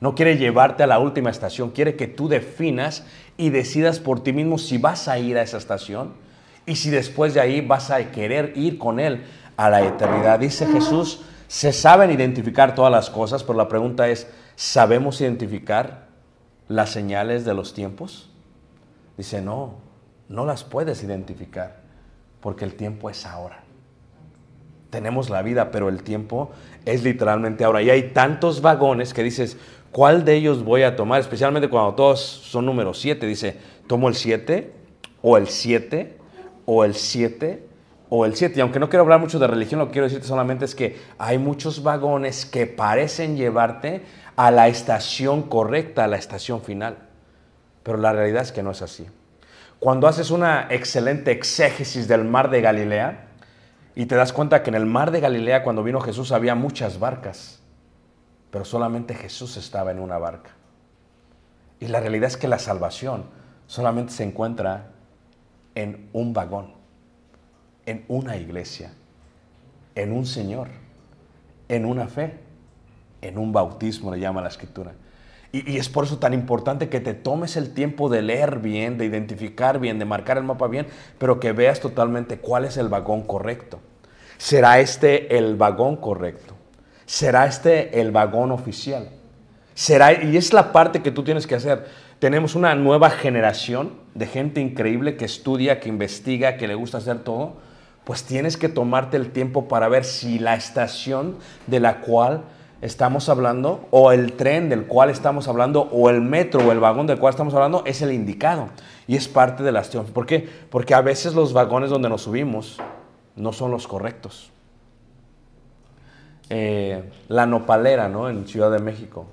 No 0.00 0.14
quiere 0.14 0.36
llevarte 0.36 0.82
a 0.82 0.86
la 0.86 0.98
última 0.98 1.30
estación, 1.30 1.70
quiere 1.70 1.96
que 1.96 2.06
tú 2.06 2.28
definas 2.28 3.06
y 3.36 3.50
decidas 3.50 4.00
por 4.00 4.22
ti 4.22 4.32
mismo 4.32 4.58
si 4.58 4.78
vas 4.78 5.08
a 5.08 5.18
ir 5.18 5.38
a 5.38 5.42
esa 5.42 5.56
estación 5.56 6.12
y 6.66 6.76
si 6.76 6.90
después 6.90 7.34
de 7.34 7.40
ahí 7.40 7.60
vas 7.60 7.90
a 7.90 8.10
querer 8.10 8.52
ir 8.56 8.78
con 8.78 9.00
Él 9.00 9.24
a 9.56 9.70
la 9.70 9.82
eternidad. 9.82 10.38
Dice 10.38 10.66
Jesús, 10.66 11.22
se 11.48 11.72
saben 11.72 12.10
identificar 12.10 12.74
todas 12.74 12.92
las 12.92 13.10
cosas, 13.10 13.42
pero 13.42 13.56
la 13.56 13.68
pregunta 13.68 14.08
es, 14.08 14.26
¿sabemos 14.56 15.20
identificar 15.20 16.08
las 16.68 16.90
señales 16.90 17.44
de 17.44 17.54
los 17.54 17.74
tiempos? 17.74 18.30
Dice, 19.16 19.40
no, 19.40 19.74
no 20.28 20.44
las 20.44 20.64
puedes 20.64 21.02
identificar 21.02 21.80
porque 22.40 22.64
el 22.64 22.74
tiempo 22.74 23.08
es 23.08 23.24
ahora. 23.24 23.63
Tenemos 24.94 25.28
la 25.28 25.42
vida, 25.42 25.72
pero 25.72 25.88
el 25.88 26.04
tiempo 26.04 26.52
es 26.84 27.02
literalmente 27.02 27.64
ahora. 27.64 27.82
Y 27.82 27.90
hay 27.90 28.10
tantos 28.10 28.62
vagones 28.62 29.12
que 29.12 29.24
dices, 29.24 29.56
¿cuál 29.90 30.24
de 30.24 30.36
ellos 30.36 30.62
voy 30.62 30.84
a 30.84 30.94
tomar? 30.94 31.20
Especialmente 31.20 31.68
cuando 31.68 31.96
todos 31.96 32.20
son 32.20 32.64
número 32.64 32.94
7. 32.94 33.26
Dice, 33.26 33.56
tomo 33.88 34.08
el 34.08 34.14
7 34.14 34.70
o 35.20 35.36
el 35.36 35.48
7 35.48 36.16
o 36.64 36.84
el 36.84 36.94
7 36.94 37.66
o 38.08 38.24
el 38.24 38.36
7. 38.36 38.54
Y 38.56 38.60
aunque 38.60 38.78
no 38.78 38.88
quiero 38.88 39.02
hablar 39.02 39.18
mucho 39.18 39.40
de 39.40 39.48
religión, 39.48 39.80
lo 39.80 39.86
que 39.86 39.94
quiero 39.94 40.06
decirte 40.06 40.28
solamente 40.28 40.64
es 40.64 40.76
que 40.76 40.96
hay 41.18 41.38
muchos 41.38 41.82
vagones 41.82 42.46
que 42.46 42.68
parecen 42.68 43.36
llevarte 43.36 44.02
a 44.36 44.52
la 44.52 44.68
estación 44.68 45.42
correcta, 45.42 46.04
a 46.04 46.06
la 46.06 46.18
estación 46.18 46.62
final. 46.62 46.98
Pero 47.82 47.98
la 47.98 48.12
realidad 48.12 48.42
es 48.42 48.52
que 48.52 48.62
no 48.62 48.70
es 48.70 48.80
así. 48.80 49.08
Cuando 49.80 50.06
haces 50.06 50.30
una 50.30 50.68
excelente 50.70 51.32
exégesis 51.32 52.06
del 52.06 52.22
mar 52.22 52.48
de 52.48 52.60
Galilea 52.60 53.23
y 53.96 54.06
te 54.06 54.16
das 54.16 54.32
cuenta 54.32 54.62
que 54.62 54.70
en 54.70 54.74
el 54.74 54.86
mar 54.86 55.10
de 55.10 55.20
Galilea 55.20 55.62
cuando 55.62 55.82
vino 55.82 56.00
Jesús 56.00 56.32
había 56.32 56.54
muchas 56.54 56.98
barcas, 56.98 57.60
pero 58.50 58.64
solamente 58.64 59.14
Jesús 59.14 59.56
estaba 59.56 59.90
en 59.90 60.00
una 60.00 60.18
barca. 60.18 60.50
Y 61.80 61.88
la 61.88 62.00
realidad 62.00 62.28
es 62.28 62.36
que 62.36 62.48
la 62.48 62.58
salvación 62.58 63.24
solamente 63.66 64.12
se 64.12 64.24
encuentra 64.24 64.90
en 65.74 66.08
un 66.12 66.32
vagón, 66.32 66.72
en 67.86 68.04
una 68.08 68.36
iglesia, 68.36 68.92
en 69.94 70.12
un 70.12 70.26
Señor, 70.26 70.68
en 71.68 71.84
una 71.84 72.06
fe, 72.08 72.40
en 73.22 73.38
un 73.38 73.52
bautismo, 73.52 74.12
le 74.12 74.20
llama 74.20 74.42
la 74.42 74.48
escritura. 74.48 74.92
Y, 75.54 75.76
es 75.76 75.88
por 75.88 76.02
eso 76.02 76.18
tan 76.18 76.34
importante 76.34 76.88
que 76.88 76.98
te 76.98 77.14
tomes 77.14 77.56
el 77.56 77.74
tiempo 77.74 78.08
de 78.08 78.22
leer 78.22 78.58
bien, 78.58 78.98
de 78.98 79.04
identificar 79.04 79.78
bien, 79.78 80.00
de 80.00 80.04
marcar 80.04 80.36
el 80.36 80.42
mapa 80.42 80.66
bien, 80.66 80.88
pero 81.16 81.38
que 81.38 81.52
veas 81.52 81.78
totalmente 81.78 82.38
cuál 82.38 82.64
es 82.64 82.76
el 82.76 82.88
vagón 82.88 83.22
correcto. 83.22 83.78
¿Será 84.36 84.80
este 84.80 85.38
el 85.38 85.54
vagón 85.54 85.94
correcto? 85.94 86.54
¿Será 87.06 87.46
este 87.46 88.00
el 88.00 88.10
vagón 88.10 88.50
oficial? 88.50 89.10
¿Será, 89.74 90.24
y 90.24 90.36
es 90.36 90.52
la 90.52 90.72
parte 90.72 91.02
que 91.02 91.12
tú 91.12 91.22
tienes 91.22 91.46
que 91.46 91.54
hacer. 91.54 91.86
Tenemos 92.18 92.56
una 92.56 92.74
nueva 92.74 93.10
generación 93.10 93.92
de 94.14 94.26
gente 94.26 94.60
increíble 94.60 95.16
que 95.16 95.24
estudia, 95.24 95.78
que 95.78 95.88
investiga, 95.88 96.56
que 96.56 96.66
le 96.66 96.74
gusta 96.74 96.98
hacer 96.98 97.20
todo. 97.20 97.58
Pues 98.02 98.24
tienes 98.24 98.56
que 98.56 98.68
tomarte 98.68 99.16
el 99.16 99.30
tiempo 99.30 99.68
para 99.68 99.86
ver 99.86 100.04
si 100.04 100.40
la 100.40 100.56
estación 100.56 101.36
de 101.68 101.78
la 101.78 102.00
cual 102.00 102.42
estamos 102.84 103.30
hablando, 103.30 103.88
o 103.90 104.12
el 104.12 104.34
tren 104.34 104.68
del 104.68 104.86
cual 104.86 105.08
estamos 105.08 105.48
hablando, 105.48 105.88
o 105.90 106.10
el 106.10 106.20
metro 106.20 106.68
o 106.68 106.70
el 106.70 106.80
vagón 106.80 107.06
del 107.06 107.18
cual 107.18 107.30
estamos 107.30 107.54
hablando, 107.54 107.82
es 107.86 108.02
el 108.02 108.12
indicado. 108.12 108.68
Y 109.06 109.16
es 109.16 109.26
parte 109.26 109.62
de 109.62 109.72
la 109.72 109.80
estación. 109.80 110.04
¿Por 110.06 110.26
qué? 110.26 110.46
Porque 110.70 110.92
a 110.92 111.00
veces 111.00 111.34
los 111.34 111.54
vagones 111.54 111.88
donde 111.88 112.10
nos 112.10 112.22
subimos 112.22 112.78
no 113.36 113.54
son 113.54 113.70
los 113.70 113.88
correctos. 113.88 114.50
Eh, 116.50 117.10
la 117.28 117.46
nopalera, 117.46 118.10
¿no? 118.10 118.28
En 118.28 118.46
Ciudad 118.46 118.70
de 118.70 118.80
México. 118.80 119.24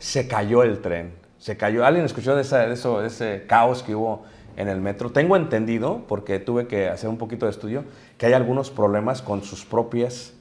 Se 0.00 0.26
cayó 0.26 0.64
el 0.64 0.80
tren. 0.80 1.14
Se 1.38 1.56
cayó. 1.56 1.86
¿Alguien 1.86 2.04
escuchó 2.04 2.34
de, 2.34 2.42
esa, 2.42 2.66
de, 2.66 2.74
eso, 2.74 3.00
de 3.00 3.06
ese 3.06 3.44
caos 3.46 3.84
que 3.84 3.94
hubo 3.94 4.24
en 4.56 4.66
el 4.66 4.80
metro? 4.80 5.10
Tengo 5.10 5.36
entendido, 5.36 6.02
porque 6.08 6.40
tuve 6.40 6.66
que 6.66 6.88
hacer 6.88 7.08
un 7.08 7.18
poquito 7.18 7.46
de 7.46 7.52
estudio, 7.52 7.84
que 8.18 8.26
hay 8.26 8.32
algunos 8.32 8.70
problemas 8.70 9.22
con 9.22 9.44
sus 9.44 9.64
propias 9.64 10.34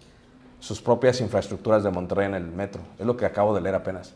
sus 0.63 0.81
propias 0.81 1.19
infraestructuras 1.19 1.83
de 1.83 1.91
Monterrey 1.91 2.25
en 2.25 2.35
el 2.35 2.45
metro. 2.47 2.81
Es 2.97 3.05
lo 3.05 3.17
que 3.17 3.25
acabo 3.25 3.53
de 3.53 3.59
leer 3.59 3.75
apenas. 3.75 4.13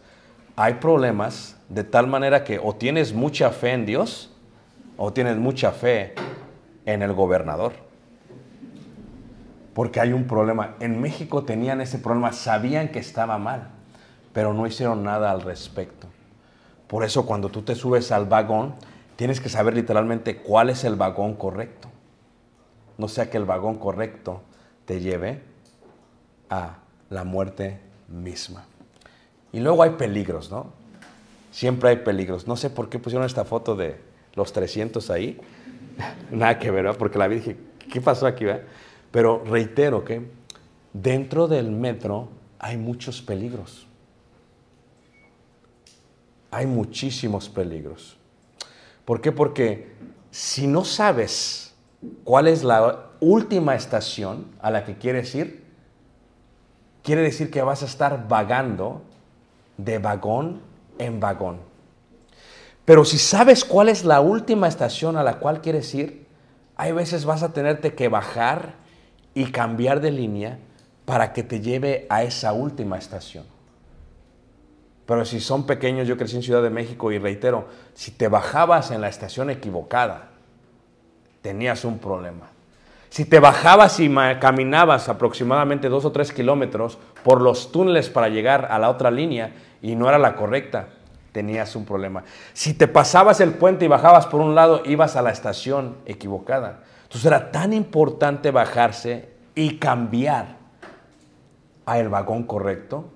Hay 0.56 0.76
problemas 0.76 1.58
de 1.68 1.84
tal 1.84 2.08
manera 2.08 2.46
que 2.46 2.58
o 2.58 2.74
tienes 2.74 3.12
mucha 3.12 3.50
fe 3.50 3.74
en 3.74 3.86
Dios 3.86 4.34
o 4.96 5.12
tienes 5.12 5.36
mucha 5.36 5.74
fe 5.74 6.16
en 6.86 7.02
el 7.02 7.12
gobernador. 7.12 7.74
Porque 9.74 10.00
hay 10.00 10.14
un 10.14 10.24
problema. 10.24 10.76
En 10.80 11.02
México 11.02 11.44
tenían 11.44 11.82
ese 11.82 12.00
problema, 12.00 12.32
sabían 12.32 12.88
que 12.94 13.00
estaba 13.00 13.38
mal, 13.38 13.68
pero 14.32 14.54
no 14.54 14.66
hicieron 14.68 15.04
nada 15.04 15.32
al 15.32 15.42
respecto. 15.42 16.08
Por 16.88 17.04
eso 17.04 17.26
cuando 17.26 17.50
tú 17.50 17.64
te 17.64 17.76
subes 17.76 18.14
al 18.14 18.26
vagón, 18.26 18.74
tienes 19.18 19.42
que 19.42 19.50
saber 19.50 19.74
literalmente 19.74 20.38
cuál 20.38 20.70
es 20.70 20.86
el 20.86 20.96
vagón 20.96 21.34
correcto. 21.34 21.90
No 22.98 23.10
sea 23.10 23.30
que 23.30 23.36
el 23.36 23.44
vagón 23.44 23.80
correcto 23.80 24.44
te 24.86 25.02
lleve 25.02 25.57
a 26.50 26.78
la 27.10 27.24
muerte 27.24 27.80
misma. 28.08 28.66
Y 29.52 29.60
luego 29.60 29.84
hay 29.84 29.92
peligros, 29.92 30.52
¿no? 30.52 30.72
Siempre 31.52 31.90
hay 31.90 31.98
peligros. 31.98 32.48
No 32.48 32.56
sé 32.56 32.70
por 32.70 32.90
qué 32.90 33.00
pusieron 33.00 33.26
esta 33.26 33.46
foto 33.46 33.76
de 33.76 34.00
los 34.36 34.54
300 34.54 35.10
ahí. 35.10 35.40
Nada 36.32 36.60
que 36.60 36.70
ver, 36.72 36.84
¿verdad? 36.84 37.00
Porque 37.00 37.18
la 37.18 37.28
vi 37.28 37.38
dije, 37.38 37.58
¿qué 37.92 38.02
pasó 38.02 38.28
aquí? 38.28 38.46
¿verdad? 38.46 38.64
Pero 39.12 39.44
reitero 39.46 40.04
que 40.04 40.30
dentro 40.94 41.48
del 41.48 41.72
metro 41.72 42.30
hay 42.60 42.78
muchos 42.78 43.22
peligros. 43.22 43.88
Hay 46.52 46.66
muchísimos 46.66 47.50
peligros. 47.50 48.18
¿Por 49.06 49.22
qué? 49.22 49.32
Porque 49.32 49.92
si 50.32 50.68
no 50.68 50.86
sabes 50.86 51.74
cuál 52.24 52.48
es 52.48 52.64
la 52.64 53.12
última 53.20 53.76
estación 53.76 54.46
a 54.62 54.70
la 54.70 54.86
que 54.86 54.98
quieres 54.98 55.34
ir, 55.34 55.67
quiere 57.08 57.22
decir 57.22 57.50
que 57.50 57.62
vas 57.62 57.84
a 57.84 57.86
estar 57.86 58.28
vagando 58.28 59.02
de 59.78 59.98
vagón 59.98 60.60
en 61.00 61.22
vagón. 61.22 61.62
Pero 62.84 63.06
si 63.06 63.18
sabes 63.18 63.64
cuál 63.64 63.88
es 63.88 64.04
la 64.04 64.20
última 64.20 64.68
estación 64.68 65.16
a 65.16 65.24
la 65.24 65.40
cual 65.40 65.62
quieres 65.62 65.96
ir, 65.96 66.28
hay 66.76 66.92
veces 66.92 67.24
vas 67.24 67.44
a 67.44 67.54
tenerte 67.54 67.96
que 67.96 68.10
bajar 68.10 68.74
y 69.34 69.52
cambiar 69.52 70.02
de 70.02 70.12
línea 70.12 70.60
para 71.06 71.32
que 71.32 71.44
te 71.44 71.62
lleve 71.62 72.08
a 72.10 72.24
esa 72.24 72.52
última 72.52 72.98
estación. 72.98 73.46
Pero 75.06 75.24
si 75.24 75.40
son 75.40 75.66
pequeños, 75.66 76.10
yo 76.10 76.18
crecí 76.18 76.36
en 76.36 76.44
Ciudad 76.44 76.62
de 76.62 76.72
México 76.72 77.14
y 77.14 77.20
reitero, 77.20 77.70
si 77.94 78.12
te 78.12 78.28
bajabas 78.28 78.92
en 78.92 79.00
la 79.00 79.08
estación 79.08 79.50
equivocada, 79.50 80.32
tenías 81.42 81.86
un 81.86 82.00
problema. 82.00 82.50
Si 83.10 83.26
te 83.26 83.40
bajabas 83.40 84.00
y 84.00 84.14
caminabas 84.40 85.10
aproximadamente 85.10 85.90
dos 85.90 86.06
o 86.06 86.12
tres 86.12 86.32
kilómetros 86.32 86.98
por 87.24 87.42
los 87.42 87.72
túneles 87.72 88.10
para 88.10 88.30
llegar 88.30 88.68
a 88.70 88.80
la 88.80 88.90
otra 88.90 89.12
línea 89.12 89.54
y 89.82 89.96
no 89.96 90.10
era 90.10 90.18
la 90.18 90.36
correcta, 90.36 90.90
tenías 91.32 91.76
un 91.76 91.86
problema. 91.86 92.24
Si 92.54 92.74
te 92.74 92.88
pasabas 92.88 93.40
el 93.42 93.54
puente 93.54 93.86
y 93.86 93.88
bajabas 93.88 94.26
por 94.26 94.42
un 94.42 94.56
lado, 94.56 94.82
ibas 94.86 95.16
a 95.16 95.22
la 95.22 95.32
estación 95.32 95.96
equivocada. 96.06 96.80
Entonces 97.04 97.26
era 97.26 97.52
tan 97.52 97.74
importante 97.74 98.52
bajarse 98.52 99.30
y 99.56 99.78
cambiar 99.78 100.58
a 101.86 102.00
el 102.00 102.10
vagón 102.10 102.44
correcto, 102.44 103.10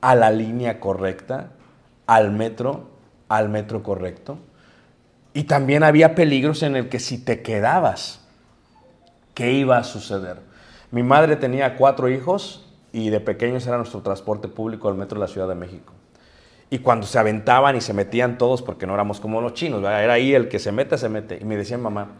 a 0.00 0.14
la 0.14 0.30
línea 0.30 0.78
correcta, 0.78 1.50
al 2.06 2.30
metro, 2.32 2.90
al 3.28 3.48
metro 3.48 3.82
correcto. 3.82 4.38
Y 5.34 5.44
también 5.44 5.82
había 5.82 6.14
peligros 6.14 6.62
en 6.62 6.76
el 6.76 6.88
que 6.88 7.00
si 7.00 7.18
te 7.18 7.42
quedabas, 7.42 8.27
¿qué 9.38 9.52
iba 9.52 9.78
a 9.78 9.84
suceder? 9.84 10.40
Mi 10.90 11.04
madre 11.04 11.36
tenía 11.36 11.76
cuatro 11.76 12.08
hijos 12.08 12.66
y 12.92 13.10
de 13.10 13.20
pequeños 13.20 13.64
era 13.68 13.76
nuestro 13.76 14.00
transporte 14.00 14.48
público 14.48 14.88
al 14.88 14.96
metro 14.96 15.20
de 15.20 15.26
la 15.26 15.32
Ciudad 15.32 15.46
de 15.46 15.54
México. 15.54 15.92
Y 16.70 16.80
cuando 16.80 17.06
se 17.06 17.20
aventaban 17.20 17.76
y 17.76 17.80
se 17.80 17.94
metían 17.94 18.36
todos, 18.36 18.62
porque 18.62 18.84
no 18.84 18.94
éramos 18.94 19.20
como 19.20 19.40
los 19.40 19.54
chinos, 19.54 19.80
¿verdad? 19.80 20.02
era 20.02 20.14
ahí 20.14 20.34
el 20.34 20.48
que 20.48 20.58
se 20.58 20.72
mete, 20.72 20.98
se 20.98 21.08
mete. 21.08 21.38
Y 21.40 21.44
me 21.44 21.56
decía 21.56 21.78
mamá, 21.78 22.16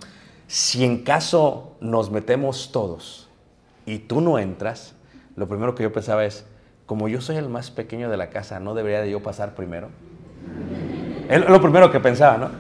si 0.47 0.85
en 0.85 1.03
caso 1.03 1.77
nos 1.81 2.09
metemos 2.13 2.71
todos 2.71 3.29
y 3.85 3.99
tú 3.99 4.21
no 4.21 4.39
entras, 4.39 4.95
lo 5.35 5.49
primero 5.49 5.75
que 5.75 5.83
yo 5.83 5.93
pensaba 5.93 6.25
es, 6.25 6.47
como 6.87 7.09
yo 7.09 7.21
soy 7.21 7.35
el 7.35 7.49
más 7.49 7.73
pequeño 7.73 8.09
de 8.11 8.17
la 8.17 8.31
casa, 8.31 8.61
¿no 8.61 8.75
debería 8.75 9.01
de 9.01 9.11
yo 9.11 9.25
pasar 9.25 9.57
primero? 9.57 9.89
Es 11.29 11.47
lo 11.47 11.61
primero 11.61 11.91
que 11.91 12.01
pensaba, 12.01 12.39
¿no? 12.39 12.51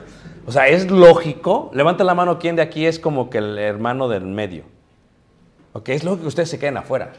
O 0.48 0.50
sea, 0.50 0.66
es 0.66 0.90
lógico, 0.90 1.70
levanta 1.74 2.04
la 2.04 2.14
mano 2.14 2.38
quién 2.38 2.56
de 2.56 2.62
aquí 2.62 2.86
es 2.86 2.98
como 2.98 3.28
que 3.28 3.36
el 3.36 3.58
hermano 3.58 4.08
del 4.08 4.24
medio. 4.24 4.62
Ok, 5.74 5.90
es 5.90 6.04
lógico 6.04 6.22
que 6.22 6.28
ustedes 6.28 6.48
se 6.48 6.58
queden 6.58 6.78
afuera. 6.78 7.12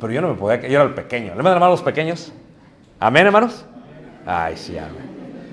pero 0.00 0.10
yo 0.10 0.22
no 0.22 0.28
me 0.28 0.36
podía, 0.36 0.62
yo 0.62 0.80
era 0.80 0.84
el 0.84 0.94
pequeño. 0.94 1.34
¿Le 1.34 1.42
mandan 1.42 1.62
a 1.62 1.68
los 1.68 1.82
pequeños? 1.82 2.32
¿Amén, 2.98 3.26
hermanos? 3.26 3.66
Ay, 4.24 4.56
sí, 4.56 4.78
amén. 4.78 5.04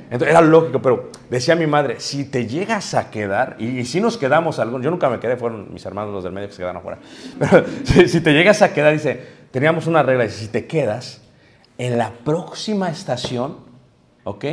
Entonces 0.06 0.30
era 0.30 0.39
lógico, 0.39 0.82
pero 0.82 1.12
decía 1.30 1.56
mi 1.58 1.67
madre, 1.67 1.99
si 1.99 2.23
te 2.23 2.47
llegas 2.47 2.93
a 2.93 3.12
quedar, 3.12 3.58
y, 3.60 3.84
si 3.84 3.99
nos 3.99 4.17
quedamos 4.17 4.60
algunos, 4.60 4.86
yo 4.86 4.91
nunca 4.91 5.10
me 5.10 5.19
quedé, 5.19 5.36
fueron 5.36 5.73
mis 5.73 5.86
hermanos 5.86 6.13
los 6.13 6.23
del 6.23 6.32
medio 6.32 6.47
que 6.47 6.54
se 6.54 6.60
quedaron 6.60 6.77
afuera, 6.77 6.99
pero 7.38 7.65
si, 7.84 8.08
si 8.08 8.21
te 8.21 8.32
llegas 8.32 8.62
a 8.62 8.73
quedar, 8.73 8.93
dice, 8.93 9.21
teníamos 9.51 9.88
una 9.88 10.04
regla, 10.04 10.23
dice, 10.23 10.38
si 10.38 10.47
te 10.47 10.67
quedas, 10.67 11.21
en 11.77 11.97
la 11.97 12.12
próxima 12.23 12.89
estación, 12.89 13.58
¿ok? 14.23 14.45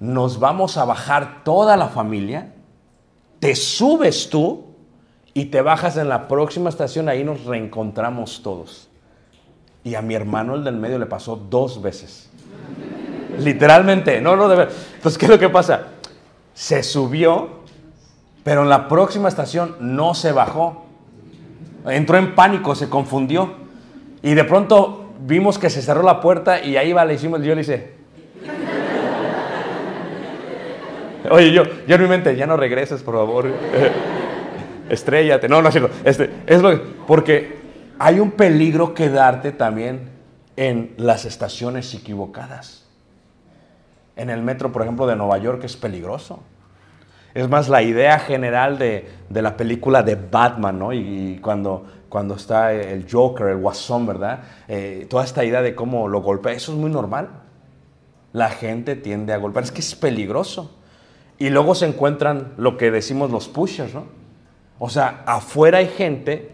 Nos 0.00 0.38
vamos 0.38 0.76
a 0.76 0.84
bajar 0.84 1.42
toda 1.44 1.76
la 1.76 1.88
familia, 1.88 2.52
te 3.40 3.54
subes 3.54 4.28
tú 4.28 4.64
y 5.34 5.46
te 5.46 5.60
bajas 5.62 5.96
en 5.96 6.08
la 6.08 6.28
próxima 6.28 6.68
estación, 6.68 7.08
ahí 7.08 7.24
nos 7.24 7.44
reencontramos 7.44 8.42
todos. 8.42 8.88
Y 9.84 9.94
a 9.94 10.02
mi 10.02 10.14
hermano, 10.14 10.54
el 10.54 10.64
del 10.64 10.76
medio, 10.76 10.98
le 10.98 11.06
pasó 11.06 11.36
dos 11.36 11.80
veces. 11.80 12.28
Literalmente, 13.38 14.20
no, 14.20 14.34
no, 14.34 14.48
de 14.48 14.56
ver. 14.56 14.72
Entonces, 14.96 15.18
¿qué 15.18 15.26
es 15.26 15.30
lo 15.30 15.38
que 15.38 15.48
pasa? 15.48 15.88
Se 16.54 16.82
subió, 16.82 17.60
pero 18.42 18.62
en 18.62 18.68
la 18.68 18.88
próxima 18.88 19.28
estación 19.28 19.76
no 19.80 20.14
se 20.14 20.32
bajó. 20.32 20.86
Entró 21.86 22.16
en 22.16 22.34
pánico, 22.34 22.74
se 22.74 22.88
confundió. 22.88 23.54
Y 24.22 24.34
de 24.34 24.44
pronto 24.44 25.10
vimos 25.20 25.58
que 25.58 25.70
se 25.70 25.82
cerró 25.82 26.02
la 26.02 26.20
puerta 26.20 26.62
y 26.62 26.76
ahí 26.76 26.92
va, 26.92 27.04
le 27.04 27.14
hicimos, 27.14 27.42
yo 27.42 27.54
le 27.54 27.60
hice. 27.60 27.95
Oye, 31.30 31.52
yo, 31.52 31.62
yo 31.86 31.94
en 31.96 32.02
mi 32.02 32.08
mente, 32.08 32.34
ya 32.36 32.46
no 32.46 32.56
regreses, 32.56 33.02
por 33.02 33.14
favor. 33.14 33.46
Estrellate. 34.88 35.48
No, 35.48 35.62
no 35.62 35.68
es 35.68 35.74
cierto. 35.74 35.94
Este, 36.04 36.30
es 36.46 36.62
lo 36.62 36.70
que- 36.70 36.76
porque 37.06 37.56
hay 37.98 38.20
un 38.20 38.30
peligro 38.32 38.94
quedarte 38.94 39.52
también 39.52 40.10
en 40.56 40.94
las 40.96 41.24
estaciones 41.24 41.92
equivocadas. 41.94 42.84
En 44.16 44.30
el 44.30 44.42
metro, 44.42 44.72
por 44.72 44.82
ejemplo, 44.82 45.06
de 45.06 45.16
Nueva 45.16 45.38
York 45.38 45.62
es 45.64 45.76
peligroso. 45.76 46.40
Es 47.34 47.48
más, 47.50 47.68
la 47.68 47.82
idea 47.82 48.18
general 48.18 48.78
de, 48.78 49.06
de 49.28 49.42
la 49.42 49.56
película 49.58 50.02
de 50.02 50.14
Batman, 50.14 50.78
¿no? 50.78 50.92
Y, 50.94 50.98
y 51.34 51.38
cuando, 51.42 51.84
cuando 52.08 52.34
está 52.36 52.72
el 52.72 53.06
Joker, 53.10 53.48
el 53.48 53.58
Guasón, 53.58 54.06
¿verdad? 54.06 54.40
Eh, 54.68 55.06
toda 55.10 55.22
esta 55.24 55.44
idea 55.44 55.60
de 55.60 55.74
cómo 55.74 56.08
lo 56.08 56.22
golpea, 56.22 56.52
eso 56.54 56.72
es 56.72 56.78
muy 56.78 56.90
normal. 56.90 57.28
La 58.32 58.48
gente 58.48 58.96
tiende 58.96 59.34
a 59.34 59.36
golpear, 59.36 59.64
es 59.64 59.72
que 59.72 59.80
es 59.80 59.94
peligroso. 59.94 60.78
Y 61.38 61.50
luego 61.50 61.74
se 61.74 61.86
encuentran 61.86 62.52
lo 62.56 62.76
que 62.76 62.90
decimos 62.90 63.30
los 63.30 63.48
pushers, 63.48 63.92
¿no? 63.94 64.06
O 64.78 64.90
sea, 64.90 65.22
afuera 65.26 65.78
hay 65.78 65.88
gente 65.88 66.50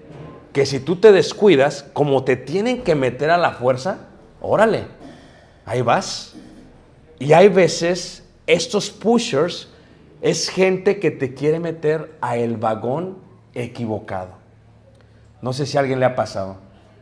que 0.53 0.67
si 0.67 0.81
tú 0.81 0.97
te 0.97 1.13
descuidas, 1.13 1.85
como 1.93 2.25
te 2.25 2.37
tienen 2.37 2.83
que 2.83 2.95
meter 2.95 3.31
a 3.31 3.39
la 3.39 3.53
fuerza, 3.53 4.09
órale, 4.41 4.85
ahí 5.65 5.83
vas. 5.83 6.35
Y 7.19 7.33
hay 7.33 7.49
veces 7.49 8.29
estos 8.47 8.91
pushers 8.91 9.69
es 10.21 10.49
gente 10.49 11.01
que 11.01 11.11
te 11.11 11.35
quiere 11.35 11.59
meter 11.59 12.17
a 12.21 12.37
el 12.37 12.57
vagón 12.57 13.19
equivocado. 13.55 14.31
No 15.41 15.53
sé 15.53 15.67
si 15.67 15.77
a 15.77 15.81
alguien 15.81 15.99
le 15.99 16.07
ha 16.07 16.15
pasado. 16.15 16.57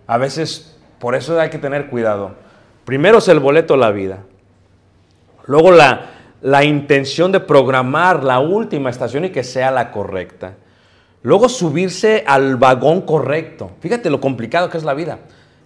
A 0.06 0.16
veces, 0.16 0.76
por 0.98 1.14
eso 1.14 1.38
hay 1.38 1.50
que 1.50 1.58
tener 1.58 1.90
cuidado. 1.90 2.34
Primero 2.84 3.18
es 3.18 3.28
el 3.28 3.38
boleto 3.38 3.76
la 3.76 3.90
vida. 3.90 4.24
Luego 5.44 5.70
la, 5.70 6.19
la 6.42 6.64
intención 6.64 7.32
de 7.32 7.40
programar 7.40 8.24
la 8.24 8.40
última 8.40 8.90
estación 8.90 9.24
y 9.26 9.30
que 9.30 9.44
sea 9.44 9.70
la 9.70 9.90
correcta. 9.90 10.54
Luego 11.22 11.48
subirse 11.48 12.24
al 12.26 12.56
vagón 12.56 13.02
correcto. 13.02 13.72
Fíjate 13.80 14.08
lo 14.08 14.20
complicado 14.20 14.70
que 14.70 14.78
es 14.78 14.84
la 14.84 14.94
vida. 14.94 15.18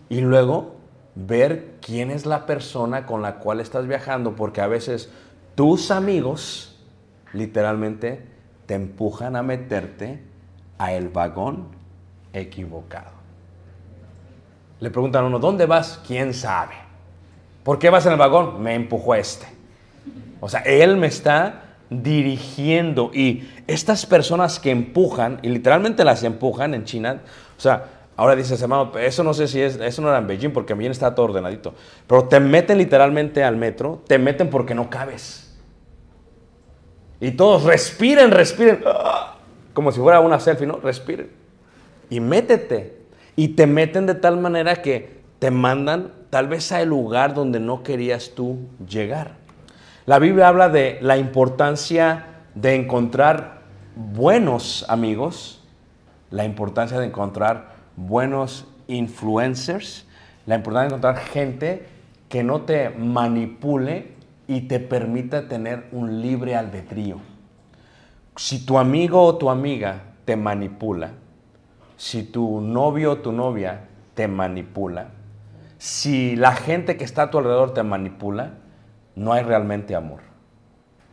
Y 0.09 0.21
luego 0.21 0.75
ver 1.15 1.75
quién 1.81 2.11
es 2.11 2.27
la 2.27 2.45
persona 2.47 3.07
con 3.07 3.23
la 3.23 3.37
cual 3.37 3.61
estás 3.61 3.87
viajando, 3.87 4.35
porque 4.35 4.61
a 4.61 4.67
veces 4.67 5.11
tus 5.55 5.91
amigos 5.91 6.77
literalmente 7.33 8.27
te 8.67 8.75
empujan 8.75 9.37
a 9.37 9.43
meterte 9.43 10.21
a 10.79 10.93
el 10.93 11.09
vagón 11.09 11.69
equivocado. 12.33 13.13
Le 14.81 14.91
preguntan 14.91 15.25
a 15.25 15.27
uno, 15.29 15.39
¿dónde 15.39 15.67
vas? 15.67 16.01
¿Quién 16.07 16.35
sabe? 16.35 16.75
¿Por 17.63 17.79
qué 17.79 17.91
vas 17.91 18.05
en 18.07 18.13
el 18.13 18.19
vagón? 18.19 18.61
Me 18.61 18.75
empujó 18.75 19.15
este. 19.15 19.47
O 20.41 20.49
sea, 20.49 20.61
él 20.61 20.97
me 20.97 21.07
está 21.07 21.63
dirigiendo 21.91 23.11
y 23.15 23.49
estas 23.67 24.07
personas 24.07 24.59
que 24.59 24.71
empujan, 24.71 25.39
y 25.43 25.49
literalmente 25.49 26.05
las 26.05 26.23
empujan 26.23 26.75
en 26.75 26.85
China, 26.85 27.23
o 27.57 27.61
sea, 27.61 27.87
ahora 28.17 28.37
dices, 28.37 28.61
hermano, 28.61 28.93
eso 28.99 29.23
no 29.23 29.35
sé 29.35 29.49
si 29.49 29.61
es, 29.61 29.77
eso 29.77 30.03
no 30.03 30.09
era 30.09 30.19
en 30.19 30.27
Beijing 30.27 30.51
porque 30.51 30.73
en 30.73 30.79
Beijing 30.79 30.93
está 30.93 31.15
todo 31.15 31.27
ordenadito, 31.27 31.75
pero 32.07 32.25
te 32.25 32.41
meten 32.41 32.79
literalmente 32.79 33.45
al 33.45 33.57
metro, 33.57 34.03
te 34.07 34.19
meten 34.19 34.51
porque 34.51 34.75
no 34.75 34.91
cabes. 34.91 35.45
Y 37.21 37.31
todos 37.33 37.63
respiren, 37.63 38.31
respiren, 38.31 38.83
¡ah! 38.87 39.37
como 39.73 39.93
si 39.93 40.01
fuera 40.01 40.21
una 40.21 40.41
selfie, 40.41 40.67
¿no? 40.67 40.77
Respiren. 40.77 41.31
Y 42.11 42.21
métete. 42.21 42.99
Y 43.37 43.49
te 43.49 43.67
meten 43.67 44.07
de 44.07 44.15
tal 44.15 44.37
manera 44.39 44.83
que 44.83 45.23
te 45.39 45.51
mandan 45.51 46.13
tal 46.31 46.49
vez 46.49 46.71
a 46.73 46.83
el 46.83 46.91
lugar 46.91 47.35
donde 47.35 47.61
no 47.61 47.83
querías 47.83 48.33
tú 48.35 48.59
llegar. 48.89 49.44
La 50.07 50.19
Biblia 50.19 50.49
habla 50.49 50.69
de 50.69 50.99
la 51.01 51.17
importancia 51.17 52.27
de 52.55 52.75
encontrar 52.75 53.63
buenos 53.97 54.85
amigos, 54.91 55.63
la 56.31 56.45
importancia 56.45 56.99
de 56.99 57.07
encontrar 57.07 57.77
buenos 57.97 58.67
influencers, 58.87 60.07
la 60.45 60.57
importancia 60.57 60.89
de 60.89 60.95
encontrar 60.95 61.17
gente 61.17 61.87
que 62.29 62.45
no 62.45 62.61
te 62.63 62.91
manipule 62.91 64.13
y 64.47 64.63
te 64.69 64.79
permita 64.79 65.49
tener 65.49 65.87
un 65.91 66.21
libre 66.21 66.55
albedrío. 66.55 67.17
Si 68.37 68.67
tu 68.67 68.77
amigo 68.77 69.23
o 69.23 69.37
tu 69.37 69.49
amiga 69.49 70.03
te 70.27 70.37
manipula, 70.37 71.13
si 71.97 72.25
tu 72.25 72.61
novio 72.61 73.13
o 73.13 73.19
tu 73.21 73.33
novia 73.33 73.87
te 74.13 74.29
manipula, 74.29 75.07
si 75.79 76.37
la 76.37 76.53
gente 76.53 76.99
que 76.99 77.05
está 77.05 77.23
a 77.23 77.31
tu 77.31 77.39
alrededor 77.39 77.73
te 77.73 77.83
manipula, 77.83 78.64
no 79.17 79.33
hay 79.33 79.43
realmente 79.43 79.95
amor. 79.95 80.21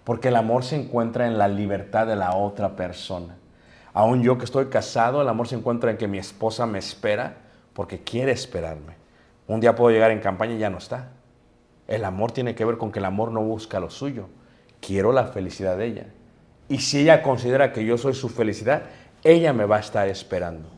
Porque 0.04 0.30
el 0.30 0.36
amor 0.36 0.64
se 0.64 0.76
encuentra 0.76 1.28
en 1.28 1.38
la 1.38 1.48
libertad 1.48 2.08
de 2.08 2.16
la 2.16 2.36
otra 2.36 2.76
persona. 2.76 3.38
Aún 3.94 4.24
yo 4.24 4.38
que 4.38 4.46
estoy 4.46 4.68
casado, 4.68 5.22
el 5.22 5.30
amor 5.30 5.48
se 5.48 5.56
encuentra 5.56 5.92
en 5.92 5.98
que 5.98 6.08
mi 6.08 6.18
esposa 6.18 6.66
me 6.66 6.80
espera 6.80 7.38
porque 7.74 8.04
quiere 8.04 8.32
esperarme. 8.32 8.96
Un 9.48 9.60
día 9.60 9.76
puedo 9.76 9.92
llegar 9.92 10.12
en 10.12 10.20
campaña 10.20 10.56
y 10.56 10.60
ya 10.60 10.70
no 10.70 10.78
está. 10.78 11.10
El 11.88 12.06
amor 12.06 12.32
tiene 12.32 12.56
que 12.56 12.66
ver 12.66 12.78
con 12.78 12.92
que 12.92 13.00
el 13.00 13.06
amor 13.06 13.32
no 13.32 13.42
busca 13.42 13.80
lo 13.80 13.90
suyo. 13.90 14.28
Quiero 14.80 15.12
la 15.12 15.26
felicidad 15.26 15.78
de 15.78 15.86
ella. 15.86 16.06
Y 16.70 16.80
si 16.80 17.02
ella 17.02 17.22
considera 17.22 17.74
que 17.74 17.86
yo 17.86 17.98
soy 17.98 18.14
su 18.14 18.30
felicidad, 18.30 18.84
ella 19.24 19.52
me 19.52 19.66
va 19.66 19.78
a 19.78 19.82
estar 19.82 20.08
esperando. 20.08 20.70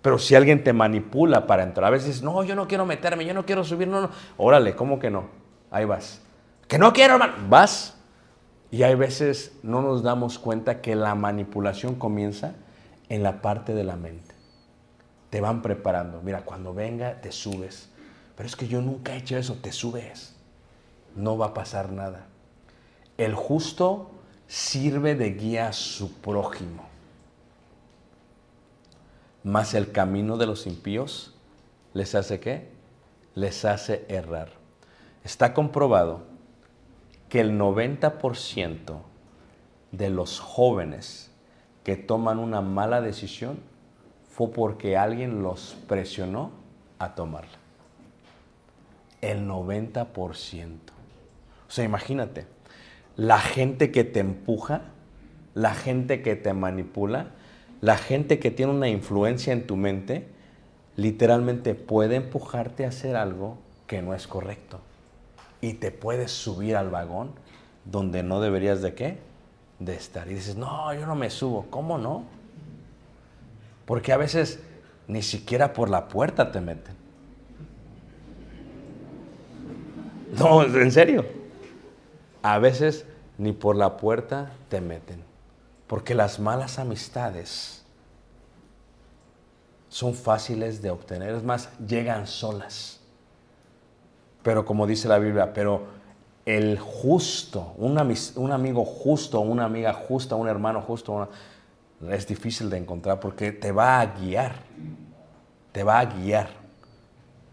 Pero 0.00 0.18
si 0.18 0.34
alguien 0.34 0.64
te 0.64 0.72
manipula 0.72 1.46
para 1.46 1.62
entrar, 1.62 1.86
a 1.86 1.90
veces, 1.90 2.22
no, 2.22 2.42
yo 2.42 2.54
no 2.56 2.66
quiero 2.66 2.86
meterme, 2.86 3.24
yo 3.24 3.34
no 3.34 3.44
quiero 3.44 3.62
subir, 3.62 3.86
no, 3.86 4.00
no. 4.00 4.10
Órale, 4.36 4.74
¿cómo 4.74 4.98
que 4.98 5.10
no? 5.10 5.26
Ahí 5.70 5.84
vas. 5.84 6.22
Que 6.72 6.78
no 6.78 6.94
quiero, 6.94 7.16
hermano. 7.16 7.34
Vas. 7.50 7.92
Y 8.70 8.82
hay 8.82 8.94
veces 8.94 9.52
no 9.62 9.82
nos 9.82 10.02
damos 10.02 10.38
cuenta 10.38 10.80
que 10.80 10.96
la 10.96 11.14
manipulación 11.14 11.96
comienza 11.96 12.54
en 13.10 13.22
la 13.22 13.42
parte 13.42 13.74
de 13.74 13.84
la 13.84 13.96
mente. 13.96 14.34
Te 15.28 15.42
van 15.42 15.60
preparando. 15.60 16.22
Mira, 16.22 16.46
cuando 16.46 16.72
venga, 16.72 17.20
te 17.20 17.30
subes. 17.30 17.90
Pero 18.34 18.46
es 18.46 18.56
que 18.56 18.68
yo 18.68 18.80
nunca 18.80 19.12
he 19.12 19.18
hecho 19.18 19.36
eso, 19.36 19.58
te 19.60 19.70
subes. 19.70 20.34
No 21.14 21.36
va 21.36 21.48
a 21.48 21.52
pasar 21.52 21.92
nada. 21.92 22.24
El 23.18 23.34
justo 23.34 24.10
sirve 24.46 25.14
de 25.14 25.34
guía 25.34 25.68
a 25.68 25.72
su 25.74 26.10
prójimo. 26.22 26.84
Mas 29.44 29.74
el 29.74 29.92
camino 29.92 30.38
de 30.38 30.46
los 30.46 30.66
impíos 30.66 31.34
les 31.92 32.14
hace 32.14 32.40
qué? 32.40 32.70
Les 33.34 33.66
hace 33.66 34.06
errar. 34.08 34.52
Está 35.22 35.52
comprobado 35.52 36.31
que 37.32 37.40
el 37.40 37.58
90% 37.58 38.98
de 39.90 40.10
los 40.10 40.38
jóvenes 40.38 41.30
que 41.82 41.96
toman 41.96 42.38
una 42.38 42.60
mala 42.60 43.00
decisión 43.00 43.58
fue 44.28 44.50
porque 44.50 44.98
alguien 44.98 45.42
los 45.42 45.74
presionó 45.88 46.50
a 46.98 47.14
tomarla. 47.14 47.56
El 49.22 49.48
90%. 49.48 50.04
O 50.06 51.70
sea, 51.70 51.86
imagínate, 51.86 52.44
la 53.16 53.38
gente 53.38 53.90
que 53.90 54.04
te 54.04 54.20
empuja, 54.20 54.82
la 55.54 55.74
gente 55.74 56.20
que 56.20 56.36
te 56.36 56.52
manipula, 56.52 57.28
la 57.80 57.96
gente 57.96 58.40
que 58.40 58.50
tiene 58.50 58.72
una 58.72 58.90
influencia 58.90 59.54
en 59.54 59.66
tu 59.66 59.76
mente, 59.76 60.26
literalmente 60.96 61.74
puede 61.74 62.16
empujarte 62.16 62.84
a 62.84 62.88
hacer 62.88 63.16
algo 63.16 63.56
que 63.86 64.02
no 64.02 64.12
es 64.12 64.26
correcto. 64.26 64.82
Y 65.62 65.74
te 65.74 65.90
puedes 65.90 66.30
subir 66.30 66.76
al 66.76 66.90
vagón 66.90 67.30
donde 67.86 68.22
no 68.22 68.40
deberías 68.40 68.82
de 68.82 68.94
qué? 68.94 69.18
De 69.78 69.94
estar. 69.94 70.28
Y 70.30 70.34
dices, 70.34 70.56
no, 70.56 70.92
yo 70.92 71.06
no 71.06 71.14
me 71.14 71.30
subo. 71.30 71.66
¿Cómo 71.70 71.96
no? 71.96 72.24
Porque 73.86 74.12
a 74.12 74.16
veces 74.16 74.60
ni 75.06 75.22
siquiera 75.22 75.72
por 75.72 75.88
la 75.88 76.08
puerta 76.08 76.52
te 76.52 76.60
meten. 76.60 76.94
No, 80.38 80.62
en 80.62 80.90
serio. 80.90 81.24
A 82.42 82.58
veces 82.58 83.04
ni 83.38 83.52
por 83.52 83.76
la 83.76 83.96
puerta 83.96 84.52
te 84.68 84.80
meten. 84.80 85.22
Porque 85.86 86.14
las 86.14 86.40
malas 86.40 86.78
amistades 86.78 87.84
son 89.88 90.14
fáciles 90.14 90.80
de 90.80 90.90
obtener. 90.90 91.34
Es 91.34 91.42
más, 91.42 91.68
llegan 91.86 92.26
solas. 92.26 93.01
Pero 94.42 94.64
como 94.64 94.86
dice 94.86 95.08
la 95.08 95.18
Biblia, 95.18 95.52
pero 95.52 95.82
el 96.44 96.78
justo, 96.78 97.74
un, 97.76 97.98
amigo 97.98 98.84
justo, 98.84 99.40
una 99.40 99.64
amiga 99.64 99.92
justa, 99.92 100.34
un 100.34 100.48
hermano 100.48 100.82
justo, 100.82 101.28
es 102.10 102.26
difícil 102.26 102.68
de 102.68 102.78
encontrar 102.78 103.20
porque 103.20 103.52
te 103.52 103.70
va 103.72 104.00
a 104.00 104.06
guiar. 104.06 104.54
Te 105.70 105.84
va 105.84 106.00
a 106.00 106.04
guiar. 106.06 106.48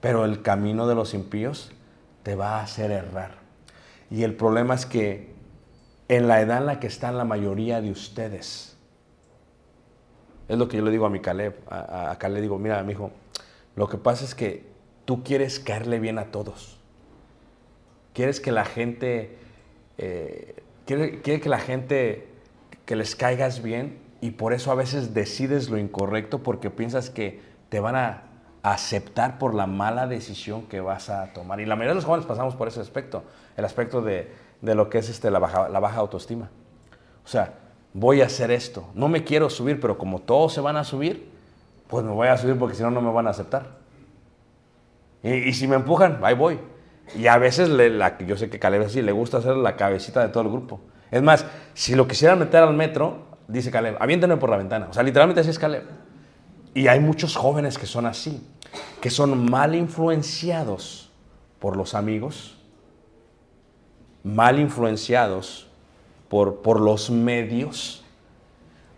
Pero 0.02 0.25
el 0.25 0.41
camino 0.41 0.88
de 0.88 0.95
los 0.95 1.13
impíos 1.13 1.71
te 2.23 2.36
va 2.36 2.60
a 2.60 2.63
hacer 2.63 2.91
errar. 2.91 3.36
Y 4.10 4.23
el 4.23 4.34
problema 4.36 4.73
es 4.73 4.86
que 4.86 5.34
en 6.08 6.28
la 6.28 6.41
edad 6.41 6.58
en 6.60 6.65
la 6.65 6.80
que 6.80 6.88
están 6.88 7.17
la 7.17 7.25
mayoría 7.25 7.82
de 7.82 7.91
ustedes, 7.91 8.75
es 10.47 10.58
lo 10.58 10.67
que 10.67 10.78
yo 10.78 10.84
le 10.84 10.89
digo 10.89 11.06
a 11.06 11.10
mi 11.12 11.19
Caleb, 11.19 11.56
a, 11.69 12.12
a- 12.12 12.17
Caleb 12.17 12.38
le 12.38 12.41
digo, 12.41 12.58
mira, 12.58 12.82
mi 12.82 12.93
hijo, 12.93 13.12
lo 13.75 13.88
que 13.88 13.97
pasa 13.97 14.25
es 14.25 14.34
que 14.34 14.65
tú 15.06 15.23
quieres 15.23 15.60
caerle 15.60 15.99
bien 15.99 16.17
a 16.17 16.32
todos. 16.32 16.78
Quieres 18.19 18.41
que 18.41 18.51
la 18.51 18.65
gente, 18.65 19.38
eh, 19.97 20.62
quiere, 20.86 21.21
que 21.21 21.47
la 21.47 21.58
gente, 21.58 22.27
que 22.86 22.97
les 22.97 23.15
caigas 23.15 23.63
bien 23.63 23.97
y 24.19 24.32
por 24.32 24.51
eso 24.51 24.73
a 24.73 24.75
veces 24.75 25.13
decides 25.13 25.69
lo 25.69 25.77
incorrecto 25.77 26.39
porque 26.43 26.69
piensas 26.69 27.10
que 27.10 27.39
te 27.69 27.79
van 27.79 27.95
a 27.95 28.23
aceptar 28.62 29.38
por 29.38 29.55
la 29.55 29.67
mala 29.67 30.05
decisión 30.05 30.63
que 30.63 30.82
vas 30.82 31.10
a 31.10 31.32
tomar. 31.32 31.62
Y 31.62 31.65
la 31.65 31.77
mayoría 31.77 31.91
de 31.91 31.95
los 31.95 32.03
jóvenes 32.03 32.25
pasamos 32.25 32.58
por 32.58 32.67
ese 32.67 32.82
aspecto, 32.82 33.23
el 33.55 33.63
aspecto 33.63 34.01
de, 34.01 34.29
de 34.62 34.75
lo 34.75 34.89
que 34.89 34.97
es 34.97 35.08
este, 35.08 35.32
la, 35.32 35.39
baja, 35.39 35.69
la 35.69 35.79
baja 35.79 36.01
autoestima. 36.01 36.49
O 37.23 37.27
sea, 37.29 37.53
voy 37.93 38.19
a 38.19 38.25
hacer 38.25 38.51
esto, 38.51 38.89
no 38.95 39.08
me 39.08 39.23
quiero 39.23 39.49
subir, 39.49 39.79
pero 39.79 39.97
como 39.97 40.19
todos 40.19 40.51
se 40.51 40.60
van 40.60 40.75
a 40.75 40.84
subir, 40.84 41.32
pues 41.88 42.03
me 42.03 42.12
voy 42.12 42.27
a 42.27 42.38
subir 42.38 42.60
porque 42.60 42.75
si 42.75 42.84
no, 42.84 42.91
no 42.91 42.99
me 42.99 43.13
van 43.13 43.27
a 43.27 43.29
aceptar. 43.29 43.77
Y 45.23 45.53
si 45.53 45.69
me 45.69 45.77
empujan, 45.77 46.19
ahí 46.21 46.36
voy. 46.36 46.60
Y 47.17 47.27
a 47.27 47.37
veces, 47.37 47.69
le- 47.69 47.97
yo 48.27 48.37
sé 48.37 48.49
que 48.49 48.59
Caleb 48.59 48.83
así, 48.83 49.01
le 49.01 49.11
gusta 49.11 49.37
hacer 49.37 49.55
la 49.55 49.75
cabecita 49.75 50.21
de 50.21 50.29
todo 50.29 50.43
el 50.43 50.49
grupo. 50.49 50.79
Es 51.11 51.21
más, 51.23 51.45
si 51.73 51.95
lo 51.95 52.07
quisieran 52.07 52.37
meter 52.39 52.61
al 52.63 52.75
metro, 52.75 53.23
dice 53.47 53.71
Caleb, 53.71 53.97
aviéntenme 53.99 54.37
por 54.37 54.49
la 54.49 54.57
ventana. 54.57 54.87
O 54.89 54.93
sea, 54.93 55.01
literalmente 55.03 55.41
así 55.41 55.49
es 55.49 55.57
Caleb. 55.59 55.83
Y 56.73 56.87
hay 56.87 56.99
muchos 56.99 57.35
jóvenes 57.35 57.77
que 57.79 57.87
son 57.87 58.05
así, 58.05 58.45
que 59.01 59.09
son 59.09 59.49
mal 59.49 59.73
influenciados 59.73 61.11
por 61.59 61.75
los 61.75 61.95
amigos, 61.95 62.57
mal 64.23 64.59
influenciados 64.59 65.67
por, 66.29 66.61
por 66.61 66.79
los 66.79 67.09
medios, 67.09 68.03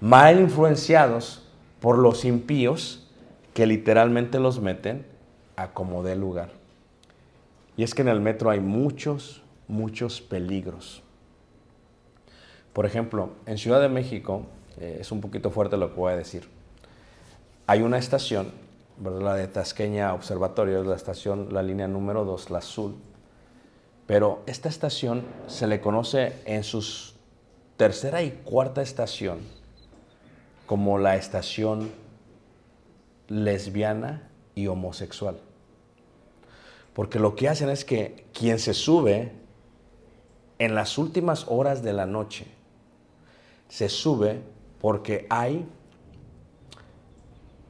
mal 0.02 0.40
influenciados 0.40 1.48
por 1.80 1.98
los 1.98 2.26
impíos 2.26 3.08
que 3.54 3.66
literalmente 3.66 4.40
los 4.40 4.60
meten 4.60 5.06
a 5.56 5.70
como 5.70 6.04
dé 6.04 6.16
lugar. 6.16 6.50
Y 7.82 7.84
es 7.84 7.96
que 7.96 8.04
en 8.04 8.10
el 8.10 8.22
metro 8.22 8.52
hay 8.52 8.60
muchos, 8.60 9.42
muchos 9.68 10.22
peligros. 10.22 11.02
Por 12.74 12.86
ejemplo, 12.86 13.32
en 13.48 13.58
Ciudad 13.58 13.82
de 13.82 13.90
México, 13.90 14.46
eh, 14.78 15.00
es 15.02 15.12
un 15.12 15.20
poquito 15.20 15.50
fuerte 15.50 15.78
lo 15.78 15.90
que 15.90 16.00
voy 16.00 16.14
a 16.14 16.16
decir, 16.16 16.48
hay 17.66 17.82
una 17.82 17.98
estación, 17.98 18.52
la 19.04 19.34
de 19.34 19.48
Tasqueña 19.48 20.14
Observatorio, 20.14 20.82
es 20.82 20.86
la 20.86 20.96
estación, 20.96 21.52
la 21.52 21.64
línea 21.64 21.88
número 21.88 22.24
2, 22.24 22.52
la 22.52 22.60
azul, 22.60 22.98
pero 24.06 24.44
esta 24.46 24.70
estación 24.70 25.24
se 25.48 25.66
le 25.66 25.82
conoce 25.82 26.34
en 26.46 26.64
sus 26.64 27.16
tercera 27.78 28.22
y 28.22 28.30
cuarta 28.44 28.84
estación 28.84 29.40
como 30.68 31.00
la 31.00 31.16
estación 31.16 31.90
lesbiana 33.28 34.30
y 34.54 34.68
homosexual. 34.68 35.40
Porque 36.94 37.20
lo 37.20 37.36
que 37.36 37.50
hacen 37.50 37.70
es 37.70 37.86
que 37.86 38.26
quien 38.34 38.60
se 38.60 38.74
sube 38.74 39.32
en 40.60 40.76
las 40.76 40.98
últimas 40.98 41.46
horas 41.48 41.84
de 41.84 41.94
la 41.94 42.06
noche, 42.06 42.46
se 43.70 43.88
sube 43.88 44.42
porque 44.80 45.26
hay 45.30 45.66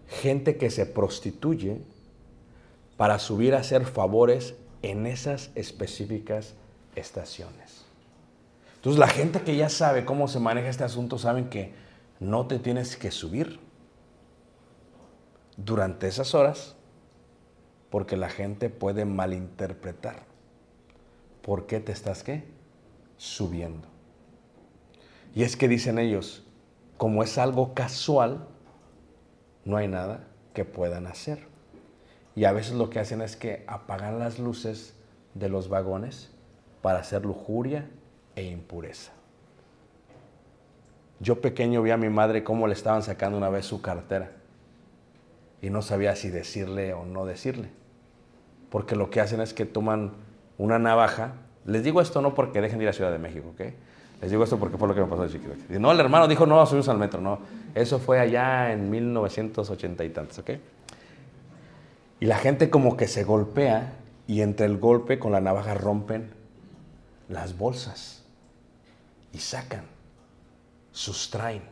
gente 0.08 0.58
que 0.58 0.70
se 0.70 0.86
prostituye 0.86 1.82
para 2.98 3.20
subir 3.20 3.56
a 3.56 3.60
hacer 3.60 3.86
favores 3.86 4.56
en 4.82 5.06
esas 5.06 5.52
específicas 5.56 6.54
estaciones. 6.96 7.86
Entonces 8.76 9.00
la 9.00 9.08
gente 9.08 9.42
que 9.42 9.56
ya 9.56 9.70
sabe 9.70 10.06
cómo 10.06 10.28
se 10.28 10.40
maneja 10.40 10.70
este 10.70 10.84
asunto 10.84 11.18
saben 11.18 11.50
que 11.50 11.74
no 12.20 12.48
te 12.48 12.60
tienes 12.60 12.98
que 12.98 13.12
subir 13.12 13.60
durante 15.56 16.08
esas 16.08 16.34
horas 16.34 16.76
porque 17.92 18.18
la 18.18 18.30
gente 18.30 18.70
puede 18.70 19.06
malinterpretar 19.06 20.24
por 21.44 21.68
qué 21.68 21.80
te 21.80 21.92
estás 21.92 22.24
qué 22.24 22.46
subiendo. 23.18 23.88
Y 25.36 25.44
es 25.44 25.56
que 25.56 25.68
dicen 25.68 26.00
ellos, 26.00 26.48
como 26.98 27.22
es 27.22 27.38
algo 27.38 27.74
casual, 27.74 28.48
no 29.66 29.78
hay 29.78 29.88
nada 29.88 30.28
que 30.54 30.66
puedan 30.66 31.06
hacer. 31.06 31.48
Y 32.34 32.46
a 32.46 32.54
veces 32.54 32.74
lo 32.74 32.90
que 32.90 33.00
hacen 33.00 33.22
es 33.22 33.36
que 33.36 33.66
apagan 33.68 34.20
las 34.20 34.40
luces 34.40 34.96
de 35.34 35.50
los 35.50 35.68
vagones 35.68 36.32
para 36.82 37.00
hacer 37.00 37.26
lujuria 37.26 37.90
e 38.36 38.44
impureza. 38.44 39.12
Yo 41.20 41.42
pequeño 41.42 41.82
vi 41.82 41.92
a 41.92 41.98
mi 41.98 42.10
madre 42.10 42.44
cómo 42.44 42.68
le 42.68 42.74
estaban 42.74 43.04
sacando 43.04 43.38
una 43.38 43.50
vez 43.50 43.66
su 43.66 43.82
cartera 43.82 44.32
y 45.62 45.70
no 45.70 45.82
sabía 45.82 46.16
si 46.16 46.30
decirle 46.30 46.94
o 46.94 47.06
no 47.06 47.26
decirle. 47.26 47.81
Porque 48.72 48.96
lo 48.96 49.12
que 49.12 49.22
hacen 49.22 49.42
es 49.42 49.54
que 49.54 49.66
toman 49.66 50.14
una 50.58 50.80
navaja. 50.80 51.34
Les 51.66 51.84
digo 51.84 52.02
esto 52.02 52.22
no 52.22 52.34
porque 52.34 52.62
dejen 52.62 52.80
de 52.80 52.86
ir 52.86 52.90
a 52.90 52.94
Ciudad 52.94 53.12
de 53.12 53.20
México, 53.20 53.50
¿ok? 53.50 53.62
Les 54.22 54.32
digo 54.32 54.44
esto 54.44 54.58
porque 54.58 54.78
fue 54.78 54.88
lo 54.88 54.96
que 54.96 55.02
me 55.02 55.08
pasó 55.08 55.24
de 55.24 55.30
chiquito. 55.30 55.54
No, 55.80 55.92
el 55.92 56.00
hermano 56.00 56.28
dijo, 56.28 56.46
no, 56.46 56.66
subimos 56.66 56.88
al 56.90 56.98
metro, 56.98 57.22
no. 57.22 57.40
Eso 57.76 58.00
fue 58.00 58.20
allá 58.20 58.72
en 58.72 58.90
1980 58.90 60.04
y 60.04 60.10
tantos, 60.10 60.40
¿ok? 60.40 60.52
Y 62.22 62.26
la 62.28 62.38
gente 62.38 62.70
como 62.70 62.96
que 62.96 63.08
se 63.08 63.24
golpea 63.24 63.94
y 64.28 64.42
entre 64.42 64.68
el 64.68 64.78
golpe 64.78 65.20
con 65.20 65.32
la 65.32 65.42
navaja 65.42 65.74
rompen 65.74 66.30
las 67.28 67.58
bolsas 67.58 68.24
y 69.34 69.40
sacan, 69.40 69.84
sustraen. 70.92 71.64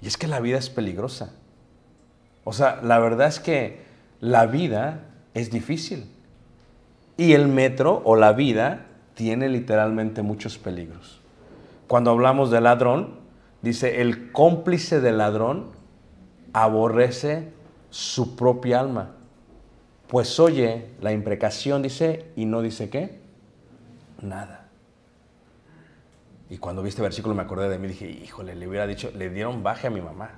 Y 0.00 0.06
es 0.06 0.16
que 0.16 0.28
la 0.28 0.40
vida 0.40 0.56
es 0.58 0.70
peligrosa. 0.70 1.32
O 2.44 2.52
sea, 2.52 2.80
la 2.82 2.98
verdad 3.00 3.26
es 3.26 3.40
que 3.40 3.84
la 4.20 4.46
vida 4.46 5.00
es 5.36 5.50
difícil. 5.50 6.10
Y 7.18 7.34
el 7.34 7.46
metro 7.46 8.00
o 8.04 8.16
la 8.16 8.32
vida 8.32 8.86
tiene 9.14 9.50
literalmente 9.50 10.22
muchos 10.22 10.56
peligros. 10.56 11.20
Cuando 11.88 12.10
hablamos 12.10 12.50
de 12.50 12.62
ladrón, 12.62 13.20
dice, 13.60 14.00
el 14.00 14.32
cómplice 14.32 15.00
del 15.00 15.18
ladrón 15.18 15.66
aborrece 16.54 17.52
su 17.90 18.34
propia 18.34 18.80
alma. 18.80 19.12
Pues 20.08 20.40
oye 20.40 20.86
la 21.02 21.12
imprecación, 21.12 21.82
dice, 21.82 22.30
y 22.34 22.46
no 22.46 22.62
dice 22.62 22.88
qué, 22.88 23.20
nada. 24.22 24.68
Y 26.48 26.56
cuando 26.56 26.82
vi 26.82 26.88
este 26.88 27.02
versículo 27.02 27.34
me 27.34 27.42
acordé 27.42 27.68
de 27.68 27.78
mí, 27.78 27.88
dije, 27.88 28.08
híjole, 28.08 28.54
le 28.54 28.66
hubiera 28.66 28.86
dicho, 28.86 29.10
le 29.14 29.28
dieron 29.28 29.62
baje 29.62 29.86
a 29.88 29.90
mi 29.90 30.00
mamá. 30.00 30.30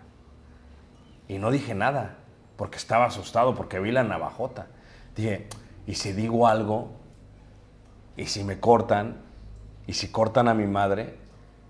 Y 1.29 1.39
no 1.39 1.53
dije 1.53 1.77
nada, 1.77 2.17
porque 2.57 2.79
estaba 2.79 3.05
asustado, 3.05 3.55
porque 3.55 3.79
vi 3.79 3.93
la 3.93 4.03
navajota. 4.03 4.67
Dije, 5.19 5.49
¿y 5.85 5.95
si 5.95 6.13
digo 6.13 6.47
algo? 6.47 6.93
¿Y 8.17 8.27
si 8.27 8.45
me 8.45 8.61
cortan? 8.61 9.17
¿Y 9.89 9.95
si 9.95 10.13
cortan 10.13 10.47
a 10.47 10.55
mi 10.55 10.69
madre? 10.69 11.17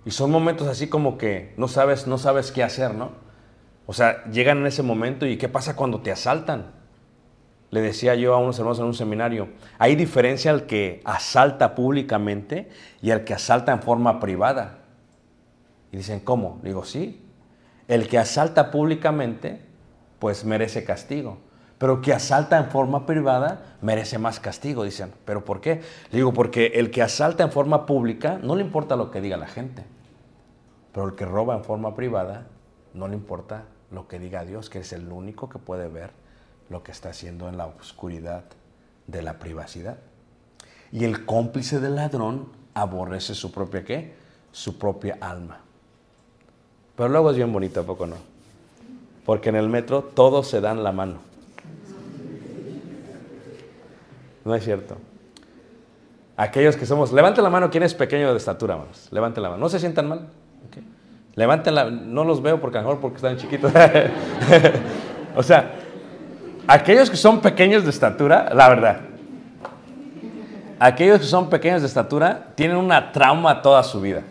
Y 0.04 0.10
son 0.10 0.30
momentos 0.30 0.68
así 0.68 0.88
como 0.88 1.16
que 1.16 1.54
no 1.56 1.66
sabes, 1.66 2.06
no 2.06 2.18
sabes 2.18 2.52
qué 2.52 2.62
hacer, 2.62 2.94
¿no? 2.94 3.12
O 3.86 3.94
sea, 3.94 4.22
llegan 4.26 4.58
en 4.58 4.66
ese 4.66 4.82
momento 4.82 5.24
y 5.24 5.38
¿qué 5.38 5.48
pasa 5.48 5.76
cuando 5.76 6.02
te 6.02 6.12
asaltan? 6.12 6.72
Le 7.70 7.80
decía 7.80 8.14
yo 8.16 8.34
a 8.34 8.38
unos 8.38 8.58
hermanos 8.58 8.80
en 8.80 8.84
un 8.84 8.92
seminario, 8.92 9.48
hay 9.78 9.96
diferencia 9.96 10.50
al 10.50 10.66
que 10.66 11.00
asalta 11.06 11.74
públicamente 11.74 12.68
y 13.00 13.12
al 13.12 13.24
que 13.24 13.32
asalta 13.32 13.72
en 13.72 13.80
forma 13.80 14.20
privada. 14.20 14.80
Y 15.90 15.96
dicen, 15.96 16.20
¿cómo? 16.20 16.60
Digo, 16.62 16.84
sí. 16.84 17.24
El 17.88 18.08
que 18.08 18.18
asalta 18.18 18.70
públicamente, 18.70 19.62
pues 20.18 20.44
merece 20.44 20.84
castigo. 20.84 21.47
Pero 21.78 22.00
que 22.00 22.12
asalta 22.12 22.58
en 22.58 22.70
forma 22.70 23.06
privada 23.06 23.76
merece 23.80 24.18
más 24.18 24.40
castigo, 24.40 24.82
dicen. 24.82 25.12
¿Pero 25.24 25.44
por 25.44 25.60
qué? 25.60 25.80
Le 26.10 26.18
digo, 26.18 26.32
porque 26.32 26.66
el 26.74 26.90
que 26.90 27.02
asalta 27.02 27.44
en 27.44 27.52
forma 27.52 27.86
pública 27.86 28.38
no 28.42 28.56
le 28.56 28.64
importa 28.64 28.96
lo 28.96 29.10
que 29.10 29.20
diga 29.20 29.36
la 29.36 29.46
gente. 29.46 29.84
Pero 30.92 31.06
el 31.06 31.14
que 31.14 31.24
roba 31.24 31.54
en 31.54 31.64
forma 31.64 31.94
privada 31.94 32.46
no 32.94 33.06
le 33.06 33.14
importa 33.14 33.64
lo 33.92 34.08
que 34.08 34.18
diga 34.18 34.44
Dios, 34.44 34.68
que 34.68 34.80
es 34.80 34.92
el 34.92 35.10
único 35.12 35.48
que 35.48 35.58
puede 35.58 35.88
ver 35.88 36.10
lo 36.68 36.82
que 36.82 36.90
está 36.90 37.10
haciendo 37.10 37.48
en 37.48 37.56
la 37.56 37.66
oscuridad 37.66 38.44
de 39.06 39.22
la 39.22 39.38
privacidad. 39.38 39.98
Y 40.90 41.04
el 41.04 41.24
cómplice 41.24 41.80
del 41.80 41.96
ladrón 41.96 42.48
aborrece 42.74 43.34
su 43.34 43.52
propia 43.52 43.84
qué? 43.84 44.14
Su 44.50 44.78
propia 44.78 45.18
alma. 45.20 45.60
Pero 46.96 47.08
luego 47.10 47.30
es 47.30 47.36
bien 47.36 47.52
bonito, 47.52 47.80
¿a 47.80 47.84
poco 47.84 48.06
no? 48.06 48.16
Porque 49.24 49.50
en 49.50 49.56
el 49.56 49.68
metro 49.68 50.02
todos 50.02 50.48
se 50.48 50.60
dan 50.60 50.82
la 50.82 50.90
mano. 50.90 51.27
No 54.48 54.54
es 54.54 54.64
cierto. 54.64 54.96
Aquellos 56.34 56.74
que 56.74 56.86
somos, 56.86 57.12
levanten 57.12 57.44
la 57.44 57.50
mano, 57.50 57.68
¿quién 57.68 57.82
es 57.82 57.92
pequeño 57.92 58.30
de 58.30 58.38
estatura? 58.38 58.76
Vamos, 58.76 59.06
levanten 59.10 59.42
la 59.42 59.50
mano. 59.50 59.60
¿No 59.60 59.68
se 59.68 59.78
sientan 59.78 60.08
mal? 60.08 60.26
Levanten 61.34 61.74
la, 61.74 61.90
no 61.90 62.24
los 62.24 62.40
veo 62.40 62.58
porque 62.58 62.78
a 62.78 62.80
lo 62.80 62.88
mejor 62.88 63.02
porque 63.02 63.16
están 63.16 63.36
chiquitos. 63.36 63.70
o 65.36 65.42
sea, 65.42 65.74
aquellos 66.66 67.10
que 67.10 67.18
son 67.18 67.42
pequeños 67.42 67.84
de 67.84 67.90
estatura, 67.90 68.48
la 68.54 68.70
verdad, 68.70 69.00
aquellos 70.78 71.18
que 71.18 71.26
son 71.26 71.50
pequeños 71.50 71.82
de 71.82 71.88
estatura 71.88 72.46
tienen 72.54 72.78
una 72.78 73.12
trauma 73.12 73.60
toda 73.60 73.82
su 73.82 74.00
vida. 74.00 74.22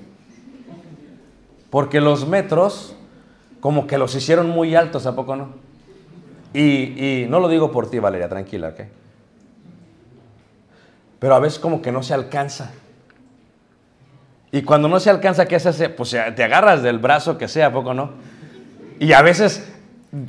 Porque 1.69 2.01
los 2.01 2.27
metros, 2.27 2.95
como 3.59 3.85
que 3.85 3.99
los 3.99 4.15
hicieron 4.15 4.49
muy 4.49 4.73
altos, 4.73 5.05
¿a 5.05 5.15
poco 5.15 5.35
no? 5.35 5.49
Y, 6.55 7.21
y 7.21 7.27
no 7.29 7.39
lo 7.39 7.49
digo 7.49 7.71
por 7.71 7.87
ti, 7.91 7.99
Valeria, 7.99 8.27
tranquila, 8.27 8.69
¿ok? 8.69 8.81
Pero 11.19 11.35
a 11.35 11.39
veces 11.39 11.59
como 11.59 11.81
que 11.81 11.91
no 11.91 12.03
se 12.03 12.13
alcanza. 12.13 12.71
Y 14.51 14.61
cuando 14.61 14.87
no 14.87 14.99
se 14.99 15.09
alcanza, 15.09 15.45
¿qué 15.45 15.59
se 15.59 15.69
hace? 15.69 15.89
Pues 15.89 16.11
te 16.11 16.43
agarras 16.43 16.81
del 16.81 16.99
brazo 16.99 17.37
que 17.37 17.47
sea, 17.47 17.67
¿a 17.67 17.73
poco 17.73 17.93
no? 17.93 18.11
Y 18.99 19.13
a 19.13 19.21
veces, 19.21 19.71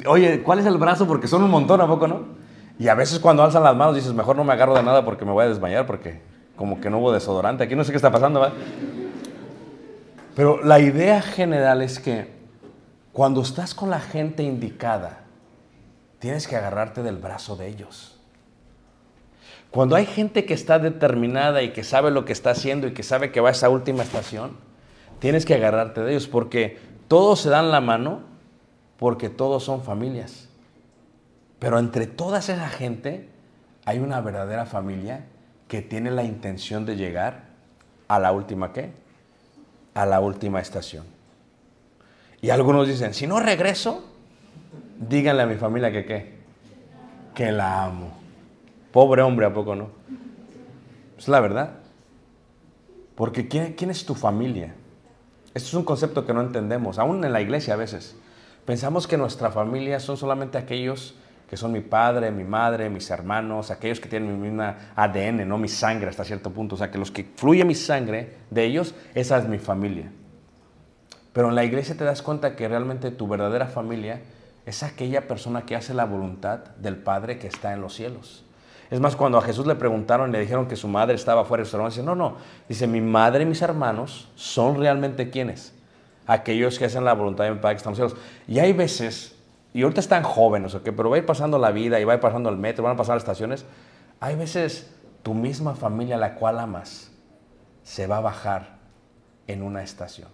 oye, 0.07 0.43
¿cuál 0.43 0.59
es 0.59 0.67
el 0.67 0.77
brazo? 0.77 1.07
Porque 1.07 1.29
son 1.29 1.43
un 1.43 1.51
montón, 1.51 1.81
¿a 1.81 1.87
poco 1.87 2.09
no? 2.09 2.23
Y 2.79 2.89
a 2.89 2.95
veces 2.95 3.19
cuando 3.19 3.43
alzan 3.43 3.63
las 3.63 3.77
manos 3.77 3.95
dices, 3.95 4.13
mejor 4.13 4.37
no 4.37 4.45
me 4.45 4.53
agarro 4.53 4.75
de 4.75 4.83
nada 4.83 5.05
porque 5.05 5.25
me 5.25 5.33
voy 5.33 5.45
a 5.45 5.49
desmayar, 5.49 5.87
porque 5.87 6.21
como 6.57 6.81
que 6.81 6.91
no 6.91 6.99
hubo 6.99 7.13
desodorante. 7.13 7.65
Aquí 7.65 7.75
no 7.75 7.85
sé 7.85 7.93
qué 7.93 7.97
está 7.97 8.11
pasando, 8.11 8.41
¿va? 8.41 8.53
Pero 10.35 10.63
la 10.63 10.79
idea 10.79 11.21
general 11.23 11.83
es 11.83 11.99
que 11.99 12.33
cuando 13.13 13.43
estás 13.43 13.75
con 13.75 13.91
la 13.91 14.01
gente 14.01 14.43
indicada, 14.43 15.21
tienes 16.19 16.47
que 16.47 16.57
agarrarte 16.57 17.03
del 17.03 17.17
brazo 17.17 17.57
de 17.57 17.69
ellos. 17.69 18.18
Cuando 19.71 19.97
hay 19.97 20.07
gente 20.07 20.45
que 20.45 20.55
está 20.55 20.79
determinada 20.79 21.63
y 21.63 21.73
que 21.73 21.85
sabe 21.85 22.11
lo 22.11 22.25
que 22.25 22.33
está 22.33 22.51
haciendo 22.51 22.87
y 22.87 22.95
que 22.95 23.03
sabe 23.03 23.31
que 23.31 23.41
va 23.41 23.51
a 23.51 23.53
esa 23.53 23.69
última 23.69 24.03
estación, 24.03 24.57
tienes 25.19 25.45
que 25.45 25.55
agarrarte 25.55 26.01
de 26.01 26.13
ellos 26.13 26.27
porque 26.27 26.79
todos 27.07 27.41
se 27.41 27.51
dan 27.51 27.71
la 27.71 27.81
mano 27.81 28.23
porque 28.99 29.29
todos 29.29 29.65
son 29.65 29.83
familias. 29.83 30.49
Pero 31.59 31.79
entre 31.79 32.07
toda 32.07 32.39
esa 32.39 32.69
gente 32.69 33.29
hay 33.85 33.99
una 33.99 34.21
verdadera 34.21 34.67
familia 34.67 35.27
que 35.67 35.83
tiene 35.83 36.11
la 36.11 36.25
intención 36.25 36.87
de 36.87 36.97
llegar 36.97 37.45
a 38.09 38.19
la 38.19 38.33
última 38.33 38.73
qué? 38.73 38.93
A 39.95 40.07
la 40.07 40.21
última 40.21 40.61
estación. 40.61 41.05
Y 42.41 42.51
algunos 42.51 42.87
dicen, 42.87 43.15
si 43.15 43.27
no 43.27 43.41
regreso, 43.41 44.05
díganle 44.99 45.43
a 45.43 45.47
mi 45.47 45.57
familia 45.57 45.93
que 45.93 46.05
qué, 46.05 46.39
que 47.35 47.53
la 47.53 47.85
amo. 47.85 48.18
Pobre 48.93 49.23
hombre, 49.23 49.47
¿a 49.47 49.53
poco 49.53 49.75
no? 49.75 49.91
Es 51.19 51.29
la 51.29 51.41
verdad. 51.41 51.75
Porque 53.15 53.49
¿quién, 53.49 53.75
¿quién, 53.75 53.91
es 53.91 54.07
tu 54.07 54.15
familia? 54.15 54.75
Esto 55.55 55.69
es 55.69 55.75
un 55.75 55.85
concepto 55.85 56.25
que 56.25 56.33
no 56.33 56.41
entendemos, 56.41 56.99
aún 56.99 57.25
en 57.25 57.33
la 57.33 57.41
iglesia 57.41 57.75
a 57.75 57.77
veces. 57.77 58.17
Pensamos 58.65 59.07
que 59.07 59.17
nuestra 59.17 59.51
familia 59.51 59.99
son 59.99 60.17
solamente 60.17 60.59
aquellos 60.59 61.15
que 61.49 61.57
son 61.57 61.73
mi 61.73 61.81
padre, 61.81 62.31
mi 62.31 62.45
madre, 62.45 62.91
mis 62.91 63.11
hermanos, 63.11 63.71
aquellos 63.71 64.01
que 64.01 64.09
tienen 64.09 64.33
mi 64.33 64.49
misma 64.49 64.93
ADN, 64.95 65.49
no 65.49 65.57
mi 65.57 65.69
sangre 65.69 66.11
hasta 66.11 66.25
cierto 66.25 66.51
punto. 66.51 66.75
O 66.75 66.79
sea, 66.79 66.91
que 66.91 66.99
los 66.99 67.11
que 67.11 67.25
fluye 67.25 67.65
mi 67.65 67.75
sangre 67.75 68.37
de 68.51 68.65
ellos, 68.65 68.95
esa 69.15 69.39
es 69.39 69.49
mi 69.49 69.59
familia. 69.59 70.13
Pero 71.33 71.49
en 71.49 71.55
la 71.55 71.65
iglesia 71.65 71.97
te 71.97 72.05
das 72.05 72.21
cuenta 72.21 72.55
que 72.55 72.69
realmente 72.69 73.11
tu 73.11 73.27
verdadera 73.27 73.67
familia 73.67 74.21
es 74.67 74.83
aquella 74.83 75.27
persona 75.27 75.63
que 75.63 75.75
hace 75.75 75.95
la 75.95 76.05
voluntad 76.05 76.59
del 76.77 76.97
Padre 76.97 77.39
que 77.39 77.47
está 77.47 77.73
en 77.73 77.81
los 77.81 77.95
cielos. 77.95 78.45
Es 78.91 79.01
más, 79.01 79.17
cuando 79.17 79.37
a 79.37 79.43
Jesús 79.43 79.67
le 79.67 79.75
preguntaron, 79.75 80.33
le 80.33 80.41
dijeron 80.41 80.67
que 80.67 80.77
su 80.77 80.89
madre 80.89 81.15
estaba 81.15 81.45
fuera 81.45 81.63
de 81.63 81.69
su 81.69 81.77
hermano, 81.77 81.91
dice, 81.91 82.03
no, 82.03 82.15
no, 82.15 82.37
dice, 82.69 82.87
mi 82.87 83.03
madre 83.03 83.43
y 83.43 83.47
mis 83.47 83.61
hermanos 83.61 84.29
son 84.35 84.79
realmente 84.79 85.29
quienes, 85.29 85.75
aquellos 86.27 86.79
que 86.79 86.87
hacen 86.87 87.05
la 87.05 87.13
voluntad 87.13 87.45
de 87.45 87.51
mi 87.51 87.59
Padre 87.59 87.77
que 87.77 87.85
los 87.85 87.97
cielos. 87.97 88.17
Y 88.47 88.61
hay 88.61 88.73
veces, 88.73 89.37
y 89.75 89.83
ahorita 89.83 90.01
están 90.01 90.23
jóvenes, 90.23 90.75
¿ok? 90.75 90.85
Pero 90.85 91.11
va 91.11 91.17
a 91.17 91.19
ir 91.19 91.27
pasando 91.27 91.59
la 91.59 91.71
vida 91.71 92.01
y 92.01 92.05
va 92.05 92.15
a 92.15 92.17
ir 92.17 92.21
pasando 92.21 92.49
el 92.49 92.57
metro, 92.57 92.83
van 92.83 92.95
a 92.95 92.97
pasar 92.97 93.17
las 93.17 93.25
estaciones, 93.25 93.67
hay 94.21 94.37
veces 94.37 94.95
tu 95.23 95.35
misma 95.35 95.75
familia, 95.75 96.17
la 96.17 96.35
cual 96.35 96.59
amas, 96.59 97.11
se 97.83 98.07
va 98.07 98.19
a 98.19 98.21
bajar 98.21 98.79
en 99.47 99.63
una 99.63 99.83
estación. 99.83 100.29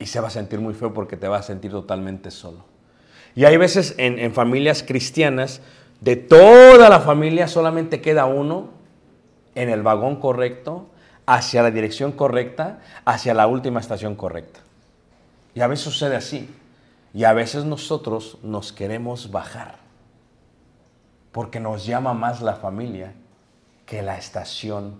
Y 0.00 0.06
se 0.06 0.18
va 0.18 0.26
a 0.26 0.30
sentir 0.30 0.58
muy 0.58 0.74
feo 0.74 0.92
porque 0.92 1.16
te 1.16 1.28
va 1.28 1.38
a 1.38 1.42
sentir 1.42 1.70
totalmente 1.70 2.32
solo. 2.32 2.64
Y 3.36 3.44
hay 3.44 3.56
veces 3.56 3.94
en 3.96 4.34
familias 4.34 4.82
cristianas, 4.82 5.62
de 6.02 6.16
toda 6.16 6.88
la 6.88 6.98
familia 6.98 7.46
solamente 7.46 8.00
queda 8.00 8.26
uno 8.26 8.70
en 9.54 9.68
el 9.68 9.82
vagón 9.82 10.16
correcto, 10.16 10.88
hacia 11.26 11.62
la 11.62 11.70
dirección 11.70 12.10
correcta, 12.10 12.80
hacia 13.04 13.34
la 13.34 13.46
última 13.46 13.78
estación 13.78 14.16
correcta. 14.16 14.58
Y 15.54 15.60
a 15.60 15.68
veces 15.68 15.84
sucede 15.84 16.16
así. 16.16 16.52
Y 17.14 17.22
a 17.22 17.32
veces 17.32 17.64
nosotros 17.64 18.38
nos 18.42 18.72
queremos 18.72 19.30
bajar. 19.30 19.76
Porque 21.30 21.60
nos 21.60 21.86
llama 21.86 22.14
más 22.14 22.42
la 22.42 22.54
familia 22.54 23.14
que 23.86 24.02
la 24.02 24.18
estación 24.18 24.96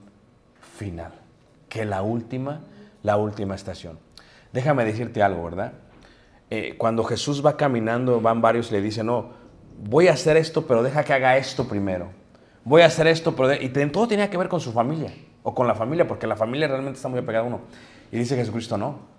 final, 0.78 1.12
que 1.68 1.84
la 1.84 2.02
última, 2.02 2.60
la 3.02 3.16
última 3.16 3.56
estación. 3.56 3.98
Déjame 4.52 4.84
decirte 4.84 5.20
algo, 5.20 5.42
¿verdad? 5.42 5.72
Eh, 6.48 6.76
cuando 6.78 7.02
Jesús 7.02 7.44
va 7.44 7.56
caminando, 7.56 8.20
van 8.20 8.40
varios 8.40 8.70
y 8.70 8.74
le 8.74 8.82
dicen, 8.82 9.06
no, 9.06 9.41
voy 9.82 10.08
a 10.08 10.12
hacer 10.12 10.36
esto, 10.36 10.66
pero 10.66 10.82
deja 10.82 11.04
que 11.04 11.12
haga 11.12 11.36
esto 11.36 11.66
primero. 11.66 12.08
Voy 12.64 12.82
a 12.82 12.86
hacer 12.86 13.06
esto, 13.06 13.34
pero... 13.34 13.52
Y 13.54 13.68
todo 13.68 14.06
tenía 14.06 14.30
que 14.30 14.36
ver 14.36 14.48
con 14.48 14.60
su 14.60 14.72
familia, 14.72 15.12
o 15.42 15.54
con 15.54 15.66
la 15.66 15.74
familia, 15.74 16.06
porque 16.06 16.26
la 16.26 16.36
familia 16.36 16.68
realmente 16.68 16.96
está 16.96 17.08
muy 17.08 17.18
apegada 17.18 17.44
a 17.44 17.48
uno. 17.48 17.60
Y 18.12 18.18
dice 18.18 18.36
Jesucristo, 18.36 18.78
no. 18.78 19.10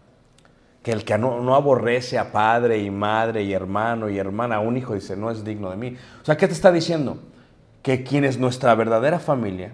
Que 0.82 0.92
el 0.92 1.04
que 1.04 1.18
no, 1.18 1.42
no, 1.42 1.56
aborrece 1.56 2.18
a 2.18 2.32
padre 2.32 2.80
y 2.80 2.92
madre 2.92 3.44
y 3.44 3.54
hermano 3.54 4.10
y 4.10 4.18
hermana, 4.18 4.56
a 4.56 4.60
un 4.60 4.78
hijo, 4.78 4.94
dice, 4.94 5.16
no 5.18 5.32
es 5.32 5.44
digno 5.44 5.70
de 5.70 5.78
mí. 5.78 5.98
O 6.22 6.26
sea, 6.26 6.38
¿qué 6.38 6.48
te 6.48 6.54
está 6.54 6.72
diciendo? 6.72 7.20
Que 7.82 8.04
quien 8.04 8.24
es 8.24 8.38
nuestra 8.38 8.74
verdadera 8.76 9.20
familia, 9.20 9.74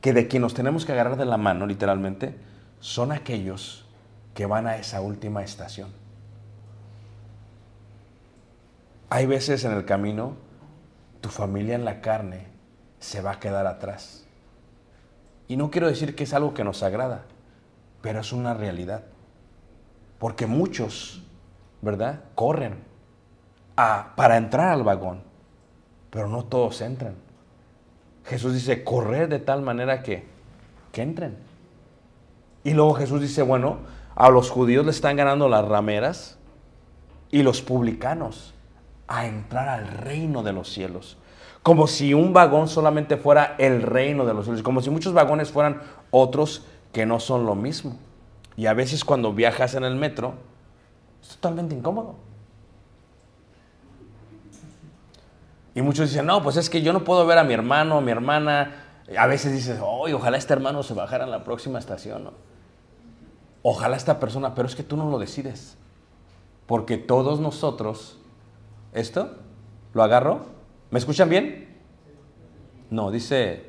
que 0.00 0.12
de 0.12 0.28
quien 0.28 0.42
nos 0.42 0.54
tenemos 0.54 0.84
que 0.84 0.92
agarrar 0.92 1.16
de 1.16 1.24
la 1.24 1.36
mano, 1.36 1.66
literalmente, 1.66 2.34
son 2.80 3.12
aquellos 3.12 3.86
que 4.34 4.46
van 4.46 4.66
a 4.66 4.76
esa 4.76 5.00
última 5.00 5.42
estación. 5.42 6.03
Hay 9.14 9.26
veces 9.26 9.64
en 9.64 9.70
el 9.70 9.84
camino, 9.84 10.34
tu 11.20 11.28
familia 11.28 11.76
en 11.76 11.84
la 11.84 12.00
carne 12.00 12.48
se 12.98 13.22
va 13.22 13.30
a 13.30 13.38
quedar 13.38 13.64
atrás. 13.64 14.26
Y 15.46 15.56
no 15.56 15.70
quiero 15.70 15.86
decir 15.86 16.16
que 16.16 16.24
es 16.24 16.34
algo 16.34 16.52
que 16.52 16.64
nos 16.64 16.82
agrada, 16.82 17.22
pero 18.02 18.18
es 18.18 18.32
una 18.32 18.54
realidad. 18.54 19.04
Porque 20.18 20.48
muchos, 20.48 21.22
¿verdad? 21.80 22.24
Corren 22.34 22.78
para 23.76 24.36
entrar 24.36 24.72
al 24.72 24.82
vagón, 24.82 25.22
pero 26.10 26.26
no 26.26 26.46
todos 26.46 26.80
entran. 26.80 27.14
Jesús 28.24 28.52
dice, 28.52 28.82
correr 28.82 29.28
de 29.28 29.38
tal 29.38 29.62
manera 29.62 30.02
que, 30.02 30.26
que 30.90 31.02
entren. 31.02 31.36
Y 32.64 32.72
luego 32.72 32.94
Jesús 32.94 33.20
dice, 33.20 33.42
bueno, 33.42 33.78
a 34.16 34.28
los 34.30 34.50
judíos 34.50 34.84
le 34.84 34.90
están 34.90 35.16
ganando 35.16 35.48
las 35.48 35.64
rameras 35.68 36.36
y 37.30 37.44
los 37.44 37.62
publicanos 37.62 38.53
a 39.08 39.26
entrar 39.26 39.68
al 39.68 39.88
reino 39.88 40.42
de 40.42 40.52
los 40.52 40.68
cielos. 40.68 41.16
Como 41.62 41.86
si 41.86 42.12
un 42.14 42.32
vagón 42.32 42.68
solamente 42.68 43.16
fuera 43.16 43.54
el 43.58 43.82
reino 43.82 44.26
de 44.26 44.34
los 44.34 44.44
cielos, 44.44 44.62
como 44.62 44.82
si 44.82 44.90
muchos 44.90 45.14
vagones 45.14 45.50
fueran 45.50 45.80
otros 46.10 46.66
que 46.92 47.06
no 47.06 47.20
son 47.20 47.46
lo 47.46 47.54
mismo. 47.54 47.96
Y 48.56 48.66
a 48.66 48.74
veces 48.74 49.04
cuando 49.04 49.32
viajas 49.32 49.74
en 49.74 49.84
el 49.84 49.96
metro, 49.96 50.34
es 51.22 51.28
totalmente 51.30 51.74
incómodo. 51.74 52.16
Y 55.74 55.82
muchos 55.82 56.10
dicen, 56.10 56.26
no, 56.26 56.42
pues 56.42 56.56
es 56.56 56.70
que 56.70 56.82
yo 56.82 56.92
no 56.92 57.02
puedo 57.02 57.26
ver 57.26 57.38
a 57.38 57.44
mi 57.44 57.52
hermano, 57.52 57.98
a 57.98 58.00
mi 58.00 58.12
hermana. 58.12 59.00
A 59.18 59.26
veces 59.26 59.52
dices, 59.52 59.80
oh, 59.82 60.06
ojalá 60.14 60.36
este 60.36 60.52
hermano 60.52 60.82
se 60.82 60.94
bajara 60.94 61.24
en 61.24 61.30
la 61.30 61.42
próxima 61.42 61.78
estación. 61.78 62.24
¿no? 62.24 62.32
Ojalá 63.62 63.96
esta 63.96 64.20
persona, 64.20 64.54
pero 64.54 64.68
es 64.68 64.76
que 64.76 64.84
tú 64.84 64.96
no 64.96 65.10
lo 65.10 65.18
decides. 65.18 65.76
Porque 66.66 66.96
todos 66.96 67.40
nosotros 67.40 68.18
¿Esto? 68.94 69.36
¿Lo 69.92 70.02
agarro? 70.02 70.46
¿Me 70.90 70.98
escuchan 70.98 71.28
bien? 71.28 71.68
No, 72.90 73.10
dice, 73.10 73.64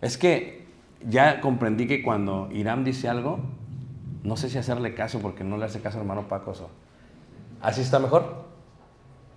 es 0.00 0.16
que 0.16 0.66
ya 1.06 1.40
comprendí 1.40 1.88
que 1.88 2.02
cuando 2.02 2.48
Irán 2.52 2.84
dice 2.84 3.08
algo, 3.08 3.40
no 4.22 4.36
sé 4.36 4.48
si 4.48 4.56
hacerle 4.58 4.94
caso 4.94 5.18
porque 5.18 5.42
no 5.42 5.56
le 5.56 5.64
hace 5.64 5.80
caso 5.80 5.98
hermano 5.98 6.28
Paco. 6.28 6.52
¿Así 7.60 7.80
está 7.80 7.98
mejor? 7.98 8.44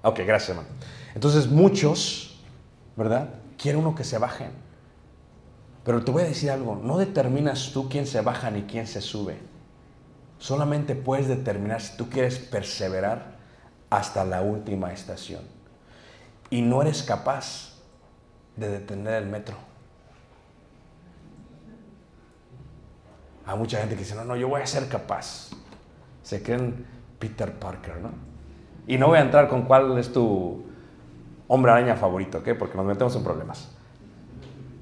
Ok, 0.03 0.19
gracias 0.25 0.49
hermano. 0.49 0.69
Entonces 1.15 1.47
muchos, 1.47 2.39
¿verdad? 2.95 3.35
Quieren 3.57 3.81
uno 3.81 3.95
que 3.95 4.03
se 4.03 4.19
bajen. 4.19 4.51
Pero 5.83 6.03
te 6.03 6.11
voy 6.11 6.21
a 6.21 6.25
decir 6.27 6.51
algo, 6.51 6.79
no 6.83 6.99
determinas 6.99 7.71
tú 7.73 7.89
quién 7.89 8.05
se 8.05 8.21
baja 8.21 8.51
ni 8.51 8.63
quién 8.63 8.85
se 8.85 9.01
sube. 9.01 9.39
Solamente 10.37 10.95
puedes 10.95 11.27
determinar 11.27 11.81
si 11.81 11.97
tú 11.97 12.09
quieres 12.09 12.37
perseverar 12.37 13.30
hasta 13.91 14.25
la 14.25 14.41
última 14.41 14.91
estación. 14.91 15.41
Y 16.49 16.61
no 16.61 16.81
eres 16.81 17.03
capaz 17.03 17.73
de 18.55 18.69
detener 18.69 19.21
el 19.21 19.29
metro. 19.29 19.55
Hay 23.45 23.57
mucha 23.57 23.79
gente 23.79 23.95
que 23.95 24.01
dice, 24.01 24.15
no, 24.15 24.23
no, 24.23 24.35
yo 24.35 24.47
voy 24.47 24.61
a 24.61 24.65
ser 24.65 24.87
capaz. 24.87 25.49
Se 26.23 26.41
creen 26.41 26.85
Peter 27.19 27.53
Parker, 27.53 27.97
¿no? 27.97 28.11
Y 28.87 28.97
no 28.97 29.07
voy 29.07 29.17
a 29.17 29.21
entrar 29.21 29.49
con 29.49 29.63
cuál 29.63 29.97
es 29.97 30.11
tu 30.11 30.63
hombre 31.47 31.71
araña 31.71 31.95
favorito, 31.95 32.37
¿ok? 32.39 32.49
Porque 32.57 32.77
nos 32.77 32.85
metemos 32.85 33.15
en 33.15 33.23
problemas. 33.23 33.75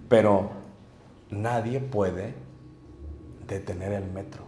Pero 0.07 0.51
nadie 1.31 1.79
puede 1.79 2.35
detener 3.47 3.93
el 3.93 4.05
metro. 4.11 4.43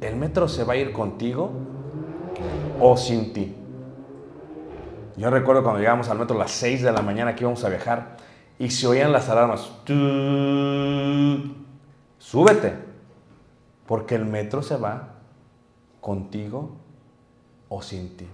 El 0.00 0.16
metro 0.16 0.48
se 0.48 0.64
va 0.64 0.72
a 0.72 0.76
ir 0.76 0.92
contigo 0.92 1.77
o 2.80 2.96
sin 2.96 3.32
ti. 3.32 3.54
Yo 5.16 5.30
recuerdo 5.30 5.62
cuando 5.62 5.80
llegamos 5.80 6.08
al 6.08 6.18
metro 6.18 6.36
a 6.36 6.40
las 6.40 6.52
6 6.52 6.82
de 6.82 6.92
la 6.92 7.02
mañana 7.02 7.34
que 7.34 7.42
íbamos 7.42 7.64
a 7.64 7.68
viajar 7.68 8.16
y 8.58 8.70
se 8.70 8.86
oían 8.86 9.12
las 9.12 9.28
alarmas. 9.28 9.68
Súbete, 12.18 12.74
porque 13.86 14.14
el 14.14 14.24
metro 14.24 14.62
se 14.62 14.76
va 14.76 15.14
contigo 16.00 16.76
o 17.68 17.82
sin 17.82 18.16
ti. 18.16 18.28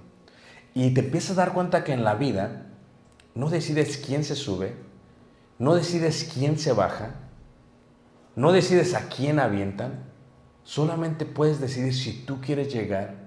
Y 0.74 0.92
te 0.92 1.01
empiezas 1.01 1.38
a 1.38 1.45
dar 1.45 1.55
cuenta 1.55 1.84
que 1.84 1.92
en 1.92 2.05
la 2.05 2.14
vida 2.14 2.66
no 3.34 3.49
decides 3.49 3.97
quién 3.97 4.24
se 4.24 4.34
sube, 4.34 4.74
no 5.59 5.74
decides 5.74 6.30
quién 6.34 6.59
se 6.59 6.72
baja, 6.72 7.14
no 8.36 8.53
decides 8.53 8.95
a 8.95 9.09
quién 9.09 9.38
avientan, 9.38 10.05
solamente 10.64 11.24
puedes 11.24 11.61
decidir 11.61 11.95
si 11.95 12.24
tú 12.24 12.40
quieres 12.40 12.72
llegar 12.72 13.23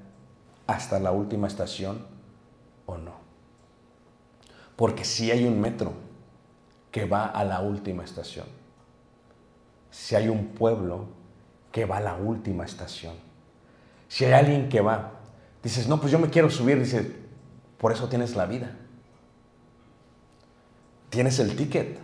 hasta 0.67 0.99
la 0.99 1.11
última 1.11 1.47
estación 1.47 2.05
o 2.85 2.97
no. 2.97 3.13
Porque 4.75 5.05
si 5.05 5.31
hay 5.31 5.45
un 5.45 5.59
metro 5.59 5.93
que 6.91 7.05
va 7.05 7.25
a 7.25 7.43
la 7.43 7.61
última 7.61 8.03
estación, 8.03 8.45
si 9.89 10.15
hay 10.15 10.27
un 10.27 10.49
pueblo 10.49 11.05
que 11.71 11.85
va 11.85 11.97
a 11.97 12.01
la 12.01 12.15
última 12.15 12.65
estación, 12.65 13.15
si 14.07 14.25
hay 14.25 14.33
alguien 14.33 14.69
que 14.69 14.81
va, 14.81 15.13
dices, 15.63 15.87
no, 15.87 15.99
pues 15.99 16.11
yo 16.11 16.19
me 16.19 16.29
quiero 16.29 16.49
subir, 16.49 16.79
dices, 16.79 17.07
por 17.77 17.91
eso 17.91 18.07
tienes 18.07 18.35
la 18.35 18.45
vida. 18.45 18.75
Tienes 21.09 21.39
el 21.39 21.55
ticket. 21.55 21.99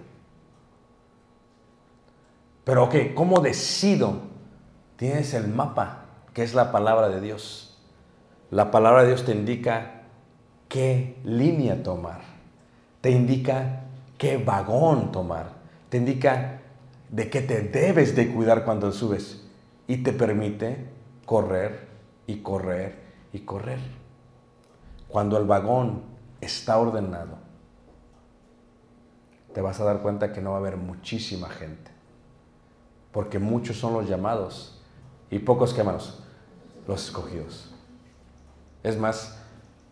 Pero 2.63 2.85
ok, 2.85 2.95
¿cómo 3.13 3.41
decido? 3.41 4.21
Tienes 4.95 5.33
el 5.33 5.47
mapa, 5.47 6.05
que 6.33 6.43
es 6.43 6.53
la 6.53 6.71
palabra 6.71 7.09
de 7.09 7.19
Dios. 7.19 7.72
La 8.53 8.69
palabra 8.69 9.01
de 9.01 9.07
Dios 9.07 9.25
te 9.25 9.31
indica 9.31 10.03
qué 10.69 11.19
línea 11.23 11.81
tomar. 11.81 12.21
Te 13.01 13.09
indica 13.09 13.85
qué 14.19 14.37
vagón 14.37 15.11
tomar. 15.11 15.53
Te 15.89 15.97
indica 15.97 16.61
de 17.09 17.31
qué 17.31 17.41
te 17.41 17.61
debes 17.61 18.15
de 18.15 18.31
cuidar 18.31 18.63
cuando 18.63 18.91
subes. 18.91 19.43
Y 19.87 20.03
te 20.03 20.13
permite 20.13 20.87
correr 21.25 21.87
y 22.27 22.43
correr 22.43 22.99
y 23.33 23.39
correr. 23.39 23.79
Cuando 25.07 25.39
el 25.39 25.45
vagón 25.45 26.03
está 26.39 26.77
ordenado, 26.77 27.39
te 29.51 29.61
vas 29.61 29.79
a 29.79 29.83
dar 29.83 30.03
cuenta 30.03 30.31
que 30.31 30.41
no 30.41 30.51
va 30.51 30.57
a 30.57 30.59
haber 30.59 30.77
muchísima 30.77 31.49
gente. 31.49 31.89
Porque 33.11 33.39
muchos 33.39 33.79
son 33.79 33.95
los 33.95 34.07
llamados 34.07 34.79
y 35.31 35.39
pocos 35.39 35.73
que 35.73 35.83
los 35.83 36.21
escogidos. 36.87 37.72
Es 38.83 38.97
más, 38.97 39.37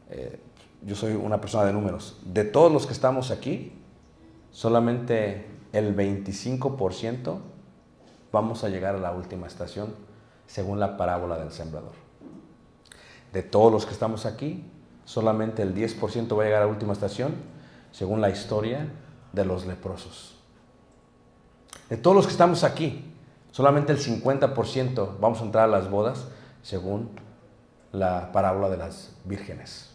eh, 0.10 0.40
yo 0.84 0.96
soy 0.96 1.14
una 1.14 1.40
persona 1.40 1.66
de 1.66 1.74
números. 1.74 2.18
De 2.26 2.44
todos 2.44 2.72
los 2.72 2.86
que 2.86 2.94
estamos 2.94 3.32
aquí, 3.32 3.74
solamente 4.52 5.48
el 5.72 5.96
25% 5.96 7.40
vamos 8.32 8.64
a 8.64 8.70
llegar 8.70 8.96
a 8.96 9.00
la 9.00 9.12
última 9.12 9.48
estación 9.48 9.94
según 10.46 10.80
la 10.80 10.98
parábola 10.98 11.38
del 11.38 11.52
sembrador. 11.52 11.94
De 13.32 13.44
todos 13.44 13.72
los 13.72 13.86
que 13.86 13.94
estamos 13.94 14.26
aquí, 14.26 14.66
solamente 15.06 15.62
el 15.62 15.74
10% 15.74 16.38
va 16.38 16.44
a 16.44 16.46
llegar 16.46 16.62
a 16.62 16.66
la 16.66 16.72
última 16.72 16.94
estación 16.94 17.34
según 17.92 18.20
la 18.20 18.30
historia 18.30 18.90
de 19.32 19.46
los 19.46 19.66
leprosos. 19.66 20.36
De 21.90 21.98
todos 21.98 22.16
los 22.16 22.26
que 22.26 22.32
estamos 22.34 22.64
aquí, 22.66 23.14
solamente 23.52 23.94
el 23.94 24.00
50% 24.00 25.20
vamos 25.20 25.42
a 25.42 25.44
entrar 25.46 25.66
a 25.66 25.72
las 25.72 25.90
bodas 25.90 26.28
según 26.62 27.10
la 27.92 28.32
parábola 28.32 28.70
de 28.70 28.78
las 28.78 29.16
vírgenes. 29.26 29.90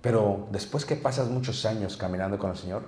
Pero 0.00 0.48
después 0.50 0.84
que 0.84 0.96
pasas 0.96 1.28
muchos 1.28 1.66
años 1.66 1.96
caminando 1.96 2.38
con 2.38 2.50
el 2.50 2.56
Señor, 2.56 2.84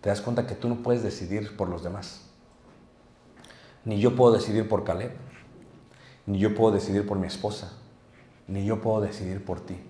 te 0.00 0.08
das 0.08 0.20
cuenta 0.20 0.46
que 0.46 0.54
tú 0.54 0.68
no 0.68 0.76
puedes 0.76 1.02
decidir 1.02 1.56
por 1.56 1.68
los 1.68 1.82
demás. 1.82 2.22
Ni 3.84 4.00
yo 4.00 4.14
puedo 4.14 4.32
decidir 4.32 4.68
por 4.68 4.84
Caleb, 4.84 5.12
ni 6.26 6.38
yo 6.38 6.54
puedo 6.54 6.72
decidir 6.72 7.06
por 7.06 7.18
mi 7.18 7.26
esposa, 7.26 7.72
ni 8.46 8.64
yo 8.64 8.80
puedo 8.80 9.00
decidir 9.00 9.44
por 9.44 9.60
ti. 9.60 9.80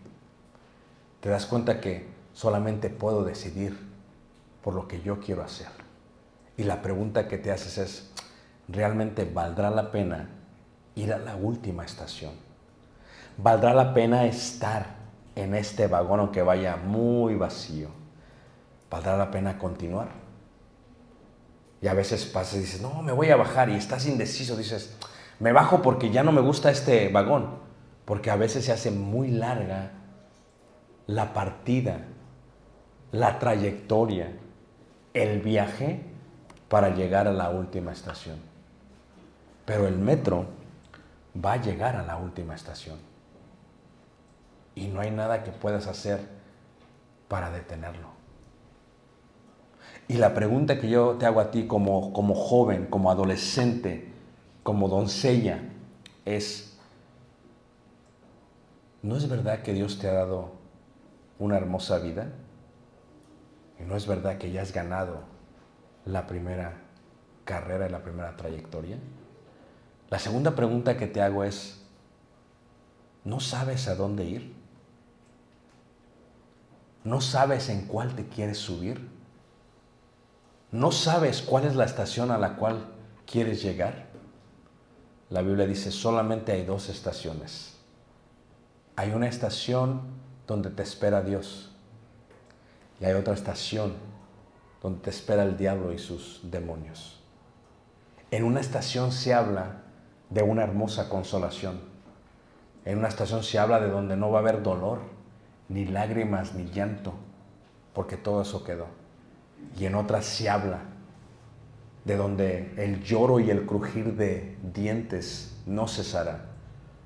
Te 1.20 1.28
das 1.28 1.46
cuenta 1.46 1.80
que 1.80 2.08
solamente 2.32 2.88
puedo 2.88 3.24
decidir 3.24 3.76
por 4.62 4.74
lo 4.74 4.88
que 4.88 5.02
yo 5.02 5.20
quiero 5.20 5.42
hacer. 5.42 5.68
Y 6.56 6.64
la 6.64 6.80
pregunta 6.80 7.28
que 7.28 7.38
te 7.38 7.52
haces 7.52 7.78
es, 7.78 8.10
¿realmente 8.68 9.24
valdrá 9.24 9.70
la 9.70 9.90
pena 9.90 10.39
ir 11.00 11.12
a 11.12 11.18
la 11.18 11.36
última 11.36 11.84
estación? 11.84 12.32
¿Valdrá 13.36 13.74
la 13.74 13.94
pena 13.94 14.26
estar 14.26 14.86
en 15.34 15.54
este 15.54 15.86
vagón 15.86 16.20
aunque 16.20 16.42
vaya 16.42 16.76
muy 16.76 17.34
vacío? 17.34 17.88
¿Valdrá 18.90 19.16
la 19.16 19.30
pena 19.30 19.58
continuar? 19.58 20.08
Y 21.80 21.86
a 21.86 21.94
veces 21.94 22.26
pasas 22.26 22.56
y 22.56 22.60
dices, 22.60 22.82
no, 22.82 23.02
me 23.02 23.12
voy 23.12 23.30
a 23.30 23.36
bajar 23.36 23.70
y 23.70 23.74
estás 23.74 24.06
indeciso, 24.06 24.56
dices, 24.56 24.96
me 25.38 25.52
bajo 25.52 25.80
porque 25.80 26.10
ya 26.10 26.22
no 26.22 26.32
me 26.32 26.42
gusta 26.42 26.70
este 26.70 27.08
vagón, 27.08 27.48
porque 28.04 28.30
a 28.30 28.36
veces 28.36 28.66
se 28.66 28.72
hace 28.72 28.90
muy 28.90 29.28
larga 29.30 29.92
la 31.06 31.32
partida, 31.32 32.00
la 33.12 33.38
trayectoria, 33.38 34.32
el 35.14 35.40
viaje 35.40 36.02
para 36.68 36.90
llegar 36.90 37.26
a 37.26 37.32
la 37.32 37.48
última 37.48 37.92
estación. 37.92 38.36
Pero 39.64 39.86
el 39.86 39.96
metro 39.96 40.59
va 41.44 41.52
a 41.54 41.56
llegar 41.60 41.96
a 41.96 42.02
la 42.02 42.16
última 42.16 42.54
estación. 42.54 42.98
Y 44.74 44.88
no 44.88 45.00
hay 45.00 45.10
nada 45.10 45.42
que 45.42 45.50
puedas 45.50 45.86
hacer 45.86 46.20
para 47.28 47.50
detenerlo. 47.50 48.08
Y 50.08 50.14
la 50.14 50.34
pregunta 50.34 50.80
que 50.80 50.88
yo 50.88 51.16
te 51.18 51.26
hago 51.26 51.40
a 51.40 51.50
ti 51.50 51.66
como, 51.66 52.12
como 52.12 52.34
joven, 52.34 52.86
como 52.86 53.10
adolescente, 53.10 54.12
como 54.62 54.88
doncella, 54.88 55.60
es, 56.24 56.76
¿no 59.02 59.16
es 59.16 59.28
verdad 59.28 59.62
que 59.62 59.72
Dios 59.72 59.98
te 59.98 60.08
ha 60.08 60.12
dado 60.12 60.52
una 61.38 61.56
hermosa 61.56 61.98
vida? 61.98 62.32
¿Y 63.78 63.84
no 63.84 63.96
es 63.96 64.06
verdad 64.06 64.38
que 64.38 64.50
ya 64.50 64.62
has 64.62 64.72
ganado 64.72 65.22
la 66.04 66.26
primera 66.26 66.74
carrera 67.44 67.86
y 67.86 67.90
la 67.90 68.02
primera 68.02 68.36
trayectoria? 68.36 68.98
La 70.10 70.18
segunda 70.18 70.56
pregunta 70.56 70.96
que 70.96 71.06
te 71.06 71.22
hago 71.22 71.44
es, 71.44 71.80
¿no 73.24 73.38
sabes 73.38 73.86
a 73.86 73.94
dónde 73.94 74.24
ir? 74.24 74.52
¿No 77.04 77.20
sabes 77.20 77.68
en 77.68 77.86
cuál 77.86 78.14
te 78.16 78.26
quieres 78.26 78.58
subir? 78.58 79.08
¿No 80.72 80.90
sabes 80.90 81.42
cuál 81.42 81.64
es 81.64 81.76
la 81.76 81.84
estación 81.84 82.32
a 82.32 82.38
la 82.38 82.56
cual 82.56 82.86
quieres 83.24 83.62
llegar? 83.62 84.08
La 85.30 85.42
Biblia 85.42 85.66
dice, 85.66 85.92
solamente 85.92 86.52
hay 86.52 86.64
dos 86.64 86.88
estaciones. 86.88 87.76
Hay 88.96 89.12
una 89.12 89.28
estación 89.28 90.02
donde 90.46 90.70
te 90.70 90.82
espera 90.82 91.22
Dios 91.22 91.70
y 93.00 93.04
hay 93.04 93.12
otra 93.14 93.34
estación 93.34 93.94
donde 94.82 95.00
te 95.00 95.10
espera 95.10 95.44
el 95.44 95.56
diablo 95.56 95.92
y 95.92 95.98
sus 95.98 96.40
demonios. 96.42 97.20
En 98.32 98.42
una 98.42 98.60
estación 98.60 99.12
se 99.12 99.32
habla 99.32 99.84
de 100.30 100.42
una 100.42 100.62
hermosa 100.62 101.08
consolación. 101.08 101.80
En 102.84 102.98
una 102.98 103.08
estación 103.08 103.42
se 103.42 103.58
habla 103.58 103.80
de 103.80 103.90
donde 103.90 104.16
no 104.16 104.30
va 104.30 104.38
a 104.38 104.42
haber 104.42 104.62
dolor, 104.62 105.00
ni 105.68 105.84
lágrimas, 105.84 106.54
ni 106.54 106.70
llanto, 106.70 107.12
porque 107.92 108.16
todo 108.16 108.42
eso 108.42 108.64
quedó. 108.64 108.86
Y 109.78 109.84
en 109.84 109.94
otras 109.94 110.24
se 110.24 110.48
habla 110.48 110.80
de 112.04 112.16
donde 112.16 112.72
el 112.76 113.02
lloro 113.02 113.40
y 113.40 113.50
el 113.50 113.66
crujir 113.66 114.16
de 114.16 114.56
dientes 114.72 115.60
no 115.66 115.86
cesará, 115.86 116.46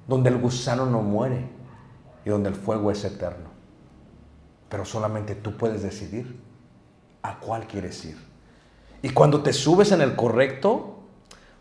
donde 0.07 0.31
el 0.31 0.39
gusano 0.39 0.87
no 0.87 1.03
muere 1.03 1.49
y 2.25 2.31
donde 2.31 2.51
el 2.51 2.55
fuego 2.55 2.91
es 2.91 3.05
eterno. 3.05 3.51
Pero 4.69 4.85
solamente 4.85 5.35
tú 5.35 5.57
puedes 5.57 5.83
decidir 5.83 6.41
a 7.23 7.41
cuál 7.41 7.67
quieres 7.67 8.05
ir. 8.05 8.17
Y 9.03 9.11
cuando 9.11 9.43
te 9.43 9.53
subes 9.53 9.93
en 9.93 10.01
el 10.01 10.17
correcto, 10.17 10.94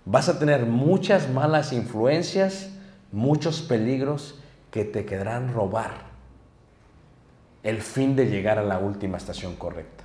vas 0.05 0.29
a 0.29 0.39
tener 0.39 0.65
muchas 0.65 1.29
malas 1.29 1.73
influencias, 1.73 2.69
muchos 3.11 3.61
peligros 3.61 4.39
que 4.71 4.85
te 4.85 5.05
quedarán 5.05 5.53
robar 5.53 6.13
el 7.63 7.81
fin 7.81 8.15
de 8.15 8.27
llegar 8.27 8.59
a 8.59 8.63
la 8.63 8.77
última 8.77 9.17
estación 9.17 9.55
correcta. 9.55 10.03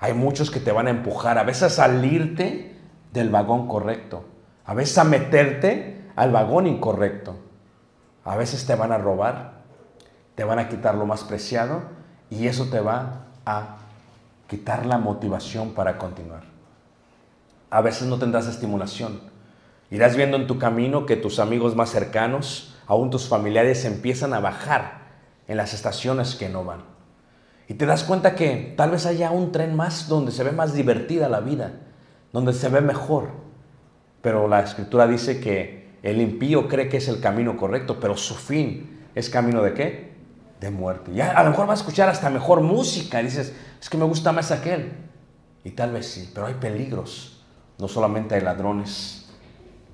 Hay 0.00 0.12
muchos 0.12 0.50
que 0.50 0.60
te 0.60 0.72
van 0.72 0.86
a 0.86 0.90
empujar, 0.90 1.38
a 1.38 1.44
veces 1.44 1.62
a 1.62 1.70
salirte 1.70 2.76
del 3.12 3.30
vagón 3.30 3.68
correcto, 3.68 4.24
a 4.66 4.74
veces 4.74 4.98
a 4.98 5.04
meterte 5.04 6.04
al 6.16 6.30
vagón 6.30 6.66
incorrecto. 6.66 7.36
A 8.24 8.36
veces 8.36 8.66
te 8.66 8.74
van 8.74 8.92
a 8.92 8.98
robar, 8.98 9.62
te 10.34 10.44
van 10.44 10.58
a 10.58 10.68
quitar 10.68 10.94
lo 10.94 11.06
más 11.06 11.24
preciado 11.24 11.82
y 12.30 12.46
eso 12.46 12.66
te 12.66 12.80
va 12.80 13.26
a 13.44 13.76
quitar 14.48 14.86
la 14.86 14.98
motivación 14.98 15.72
para 15.72 15.98
continuar. 15.98 16.53
A 17.74 17.80
veces 17.80 18.06
no 18.06 18.20
tendrás 18.20 18.46
estimulación. 18.46 19.18
Irás 19.90 20.14
viendo 20.14 20.36
en 20.36 20.46
tu 20.46 20.60
camino 20.60 21.06
que 21.06 21.16
tus 21.16 21.40
amigos 21.40 21.74
más 21.74 21.90
cercanos, 21.90 22.72
aún 22.86 23.10
tus 23.10 23.26
familiares, 23.26 23.84
empiezan 23.84 24.32
a 24.32 24.38
bajar 24.38 25.08
en 25.48 25.56
las 25.56 25.74
estaciones 25.74 26.36
que 26.36 26.48
no 26.48 26.64
van. 26.64 26.84
Y 27.66 27.74
te 27.74 27.84
das 27.84 28.04
cuenta 28.04 28.36
que 28.36 28.74
tal 28.76 28.92
vez 28.92 29.06
haya 29.06 29.32
un 29.32 29.50
tren 29.50 29.74
más 29.74 30.06
donde 30.06 30.30
se 30.30 30.44
ve 30.44 30.52
más 30.52 30.72
divertida 30.72 31.28
la 31.28 31.40
vida, 31.40 31.72
donde 32.32 32.52
se 32.52 32.68
ve 32.68 32.80
mejor. 32.80 33.30
Pero 34.22 34.46
la 34.46 34.60
escritura 34.60 35.08
dice 35.08 35.40
que 35.40 35.98
el 36.04 36.20
impío 36.20 36.68
cree 36.68 36.88
que 36.88 36.98
es 36.98 37.08
el 37.08 37.18
camino 37.18 37.56
correcto, 37.56 37.98
pero 37.98 38.16
su 38.16 38.36
fin 38.36 39.00
es 39.16 39.28
camino 39.28 39.64
de 39.64 39.74
qué? 39.74 40.12
De 40.60 40.70
muerte. 40.70 41.10
Ya 41.12 41.32
a 41.32 41.42
lo 41.42 41.50
mejor 41.50 41.66
va 41.66 41.72
a 41.72 41.76
escuchar 41.76 42.08
hasta 42.08 42.30
mejor 42.30 42.60
música. 42.60 43.20
Y 43.20 43.24
dices, 43.24 43.52
es 43.80 43.90
que 43.90 43.98
me 43.98 44.04
gusta 44.04 44.30
más 44.30 44.52
aquel. 44.52 44.92
Y 45.64 45.70
tal 45.70 45.90
vez 45.90 46.06
sí, 46.06 46.30
pero 46.32 46.46
hay 46.46 46.54
peligros. 46.54 47.34
No 47.78 47.88
solamente 47.88 48.34
hay 48.34 48.40
ladrones, 48.40 49.26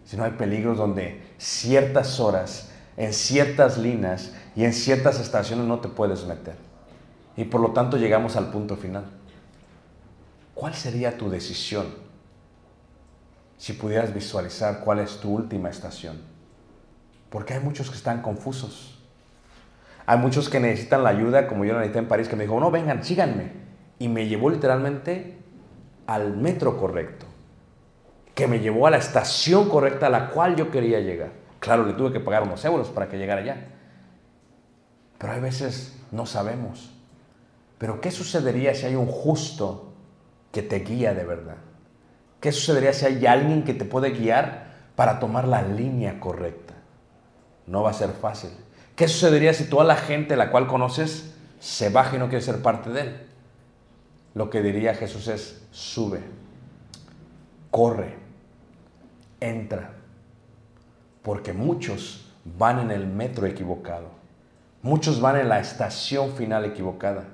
sino 0.05 0.25
hay 0.25 0.33
peligros 0.33 0.77
donde 0.77 1.23
ciertas 1.39 2.21
horas, 2.21 2.71
en 2.97 3.13
ciertas 3.13 3.79
líneas 3.79 4.33
y 4.55 4.65
en 4.65 4.73
ciertas 4.73 5.21
estaciones 5.21 5.67
no 5.67 5.81
te 5.81 5.89
puedes 5.89 6.27
meter. 6.27 6.57
Y 7.37 7.45
por 7.45 7.61
lo 7.61 7.71
tanto 7.73 7.97
llegamos 7.97 8.37
al 8.37 8.51
punto 8.51 8.77
final. 8.77 9.05
¿Cuál 10.55 10.75
sería 10.75 11.17
tu 11.17 11.31
decisión 11.31 11.87
si 13.57 13.73
pudieras 13.73 14.13
visualizar 14.13 14.81
cuál 14.81 14.99
es 14.99 15.19
tu 15.19 15.33
última 15.35 15.71
estación? 15.71 16.21
Porque 17.31 17.55
hay 17.55 17.61
muchos 17.61 17.89
que 17.89 17.97
están 17.97 18.21
confusos. 18.21 18.99
Hay 20.05 20.19
muchos 20.19 20.49
que 20.49 20.59
necesitan 20.59 21.05
la 21.05 21.11
ayuda, 21.11 21.47
como 21.47 21.65
yo 21.65 21.73
la 21.73 21.79
necesité 21.79 22.01
en 22.01 22.09
París, 22.09 22.29
que 22.29 22.37
me 22.37 22.43
dijo, 22.43 22.59
no, 22.59 22.71
vengan, 22.71 23.05
síganme. 23.05 23.53
Y 23.99 24.09
me 24.09 24.27
llevó 24.27 24.51
literalmente 24.51 25.39
al 26.07 26.37
metro 26.37 26.77
correcto, 26.77 27.27
que 28.41 28.47
me 28.47 28.61
llevó 28.61 28.87
a 28.87 28.91
la 28.91 28.97
estación 28.97 29.69
correcta 29.69 30.07
a 30.07 30.09
la 30.09 30.31
cual 30.31 30.57
yo 30.57 30.71
quería 30.71 30.99
llegar. 31.01 31.31
Claro, 31.59 31.85
le 31.85 31.93
tuve 31.93 32.11
que 32.11 32.21
pagar 32.21 32.43
unos 32.43 32.65
euros 32.65 32.89
para 32.89 33.07
que 33.07 33.19
llegara 33.19 33.43
allá. 33.43 33.67
Pero 35.19 35.35
hay 35.35 35.41
veces 35.41 36.01
no 36.11 36.25
sabemos. 36.25 36.91
Pero 37.77 38.01
¿qué 38.01 38.11
sucedería 38.11 38.75
si 38.75 38.87
hay 38.87 38.95
un 38.95 39.09
justo 39.09 39.93
que 40.53 40.63
te 40.63 40.79
guía 40.79 41.13
de 41.13 41.25
verdad? 41.25 41.59
¿Qué 42.41 42.51
sucedería 42.51 42.95
si 42.95 43.05
hay 43.05 43.27
alguien 43.27 43.63
que 43.63 43.75
te 43.75 43.85
puede 43.85 44.09
guiar 44.09 44.69
para 44.97 45.21
tomar 45.21 45.47
la 45.47 45.61
línea 45.61 46.19
correcta? 46.19 46.73
No 47.67 47.83
va 47.83 47.91
a 47.91 47.93
ser 47.93 48.09
fácil. 48.09 48.53
¿Qué 48.97 49.07
sucedería 49.07 49.53
si 49.53 49.65
toda 49.65 49.85
la 49.85 49.97
gente 49.97 50.35
la 50.35 50.51
cual 50.51 50.67
conoces 50.67 51.35
se 51.59 51.91
baja 51.91 52.17
y 52.17 52.19
no 52.19 52.31
quiere 52.31 52.43
ser 52.43 52.63
parte 52.63 52.89
de 52.89 53.03
él? 53.03 53.27
Lo 54.33 54.49
que 54.49 54.63
diría 54.63 54.95
Jesús 54.95 55.29
es, 55.29 55.63
sube, 55.73 56.21
corre, 57.71 58.20
entra, 59.41 59.93
porque 61.23 61.53
muchos 61.53 62.31
van 62.45 62.79
en 62.79 62.91
el 62.91 63.07
metro 63.07 63.47
equivocado, 63.47 64.09
muchos 64.83 65.21
van 65.21 65.37
en 65.37 65.49
la 65.49 65.61
estación 65.61 66.33
final 66.33 66.65
equivocada 66.65 67.25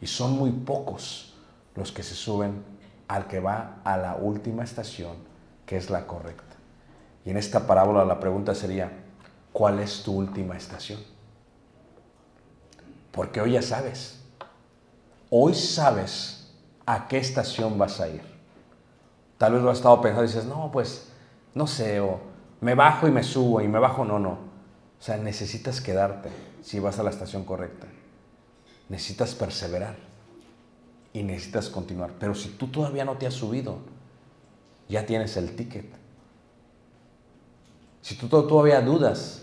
y 0.00 0.06
son 0.06 0.32
muy 0.32 0.50
pocos 0.50 1.34
los 1.74 1.92
que 1.92 2.02
se 2.02 2.14
suben 2.14 2.64
al 3.08 3.26
que 3.26 3.40
va 3.40 3.80
a 3.84 3.96
la 3.96 4.16
última 4.16 4.64
estación, 4.64 5.16
que 5.66 5.76
es 5.76 5.90
la 5.90 6.06
correcta. 6.06 6.56
Y 7.24 7.30
en 7.30 7.36
esta 7.36 7.66
parábola 7.66 8.04
la 8.04 8.18
pregunta 8.18 8.54
sería, 8.54 8.90
¿cuál 9.52 9.78
es 9.78 10.02
tu 10.02 10.12
última 10.12 10.56
estación? 10.56 11.00
Porque 13.12 13.40
hoy 13.40 13.52
ya 13.52 13.62
sabes, 13.62 14.20
hoy 15.30 15.54
sabes 15.54 16.50
a 16.86 17.06
qué 17.06 17.18
estación 17.18 17.78
vas 17.78 18.00
a 18.00 18.08
ir. 18.08 18.22
Tal 19.38 19.52
vez 19.52 19.62
lo 19.62 19.70
has 19.70 19.78
estado 19.78 20.00
pensando 20.00 20.24
y 20.24 20.28
dices, 20.28 20.46
no, 20.46 20.70
pues 20.72 21.11
no 21.54 21.66
sé, 21.66 22.00
o 22.00 22.20
me 22.60 22.74
bajo 22.74 23.08
y 23.08 23.10
me 23.10 23.22
subo 23.22 23.60
y 23.60 23.68
me 23.68 23.78
bajo, 23.78 24.04
no, 24.04 24.18
no. 24.18 24.30
O 24.30 25.04
sea, 25.04 25.16
necesitas 25.16 25.80
quedarte 25.80 26.30
si 26.62 26.78
vas 26.78 26.98
a 26.98 27.02
la 27.02 27.10
estación 27.10 27.44
correcta. 27.44 27.86
Necesitas 28.88 29.34
perseverar 29.34 29.96
y 31.12 31.22
necesitas 31.22 31.68
continuar. 31.68 32.12
Pero 32.18 32.34
si 32.34 32.50
tú 32.50 32.68
todavía 32.68 33.04
no 33.04 33.16
te 33.16 33.26
has 33.26 33.34
subido, 33.34 33.78
ya 34.88 35.04
tienes 35.06 35.36
el 35.36 35.56
ticket. 35.56 35.86
Si 38.00 38.16
tú 38.16 38.28
todavía 38.28 38.80
dudas, 38.80 39.42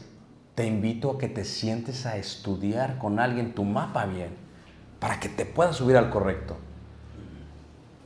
te 0.55 0.65
invito 0.65 1.11
a 1.11 1.17
que 1.17 1.27
te 1.27 1.45
sientes 1.45 2.05
a 2.05 2.17
estudiar 2.17 2.97
con 2.97 3.19
alguien 3.19 3.53
tu 3.53 3.63
mapa 3.63 4.05
bien, 4.05 4.35
para 4.99 5.19
que 5.19 5.29
te 5.29 5.45
puedas 5.45 5.77
subir 5.77 5.95
al 5.95 6.09
correcto. 6.09 6.57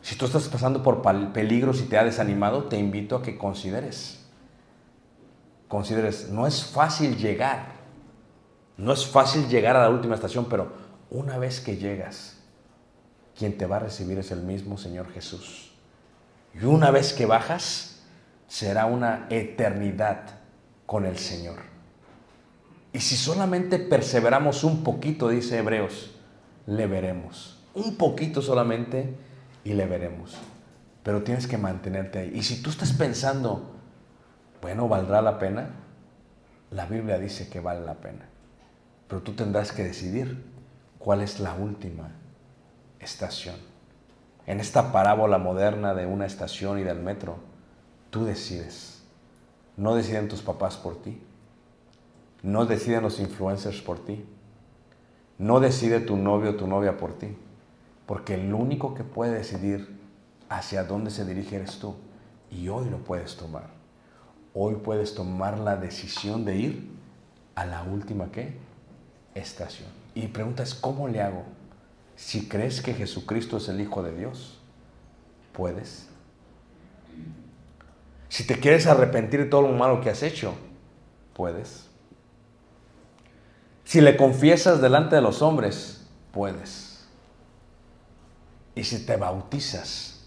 Si 0.04 0.18
tú 0.18 0.26
estás 0.26 0.50
pasando 0.50 0.84
por 0.84 1.02
peligros 1.32 1.80
y 1.80 1.84
te 1.84 1.98
ha 1.98 2.04
desanimado, 2.04 2.66
te 2.66 2.78
invito 2.78 3.16
a 3.16 3.24
que 3.24 3.38
consideres. 3.38 4.20
Consideres, 5.70 6.30
no 6.30 6.46
es 6.46 6.66
fácil 6.66 7.16
llegar. 7.16 7.68
No 8.76 8.92
es 8.92 9.08
fácil 9.08 9.48
llegar 9.48 9.78
a 9.78 9.84
la 9.84 9.90
última 9.90 10.16
estación, 10.16 10.48
pero 10.50 10.74
una 11.10 11.38
vez 11.38 11.62
que 11.62 11.78
llegas, 11.78 12.38
quien 13.38 13.58
te 13.58 13.66
va 13.66 13.78
a 13.78 13.80
recibir 13.80 14.20
es 14.20 14.32
el 14.32 14.42
mismo 14.42 14.78
Señor 14.78 15.10
Jesús. 15.14 15.72
Y 16.54 16.66
una 16.66 16.92
vez 16.92 17.14
que 17.14 17.26
bajas, 17.26 18.02
será 18.50 18.86
una 18.88 19.28
eternidad 19.30 20.42
con 20.86 21.06
el 21.06 21.18
Señor. 21.18 21.60
Y 22.92 23.00
si 23.00 23.16
solamente 23.16 23.80
perseveramos 23.80 24.66
un 24.66 24.84
poquito, 24.84 25.30
dice 25.30 25.60
Hebreos, 25.60 26.12
le 26.68 26.88
veremos. 26.88 27.64
Un 27.74 27.96
poquito 27.96 28.42
solamente 28.42 29.16
y 29.64 29.74
le 29.74 29.86
veremos. 29.86 30.38
Pero 31.04 31.24
tienes 31.24 31.48
que 31.48 31.58
mantenerte 31.58 32.20
ahí. 32.20 32.32
Y 32.34 32.44
si 32.44 32.62
tú 32.62 32.70
estás 32.70 32.94
pensando, 32.94 33.76
bueno, 34.62 34.88
¿valdrá 34.88 35.22
la 35.22 35.40
pena? 35.40 35.70
La 36.72 36.86
Biblia 36.86 37.20
dice 37.20 37.50
que 37.50 37.60
vale 37.60 37.82
la 37.82 37.96
pena. 37.96 38.26
Pero 39.08 39.22
tú 39.22 39.34
tendrás 39.34 39.72
que 39.72 39.84
decidir 39.84 40.44
cuál 40.98 41.22
es 41.22 41.40
la 41.40 41.54
última 41.54 42.12
estación. 43.00 43.56
En 44.46 44.60
esta 44.60 44.92
parábola 44.92 45.38
moderna 45.38 45.94
de 45.94 46.06
una 46.06 46.26
estación 46.26 46.80
y 46.80 46.84
del 46.84 47.00
metro, 47.00 47.38
tú 48.10 48.26
decides. 48.26 49.04
No 49.78 49.96
deciden 49.96 50.28
tus 50.28 50.42
papás 50.42 50.78
por 50.78 51.02
ti. 51.02 51.22
No 52.42 52.66
deciden 52.66 53.04
los 53.04 53.20
influencers 53.20 53.82
por 53.82 54.04
ti. 54.04 54.26
No 55.38 55.60
decide 55.60 56.00
tu 56.00 56.18
novio 56.18 56.52
o 56.52 56.56
tu 56.56 56.68
novia 56.68 56.98
por 56.98 57.18
ti. 57.18 57.36
Porque 58.06 58.36
el 58.36 58.54
único 58.54 58.96
que 58.96 59.04
puede 59.04 59.34
decidir 59.34 60.00
hacia 60.50 60.84
dónde 60.84 61.12
se 61.12 61.26
dirige 61.26 61.56
eres 61.56 61.80
tú. 61.80 61.96
Y 62.52 62.68
hoy 62.70 62.90
lo 62.90 62.98
puedes 62.98 63.36
tomar. 63.36 63.68
Hoy 64.54 64.76
puedes 64.76 65.16
tomar 65.16 65.58
la 65.58 65.76
decisión 65.78 66.46
de 66.46 66.56
ir 66.58 66.92
a 67.56 67.66
la 67.66 67.84
última 67.84 68.32
¿qué? 68.32 68.58
estación. 69.34 69.90
Y 70.14 70.28
preguntas, 70.28 70.76
¿cómo 70.76 71.08
le 71.08 71.22
hago? 71.22 71.44
Si 72.16 72.48
crees 72.48 72.82
que 72.82 72.94
Jesucristo 72.94 73.58
es 73.58 73.68
el 73.70 73.82
Hijo 73.82 74.04
de 74.04 74.16
Dios, 74.16 74.60
puedes. 75.54 76.08
Si 78.30 78.46
te 78.46 78.60
quieres 78.60 78.86
arrepentir 78.88 79.40
de 79.42 79.46
todo 79.46 79.64
lo 79.64 79.70
malo 79.70 80.02
que 80.02 80.10
has 80.10 80.22
hecho, 80.24 80.54
puedes. 81.34 81.88
Si 83.84 84.02
le 84.02 84.16
confiesas 84.16 84.82
delante 84.82 85.16
de 85.16 85.22
los 85.22 85.42
hombres, 85.42 86.06
puedes. 86.32 86.93
Y 88.76 88.84
si 88.84 89.06
te 89.06 89.18
bautizas, 89.18 90.26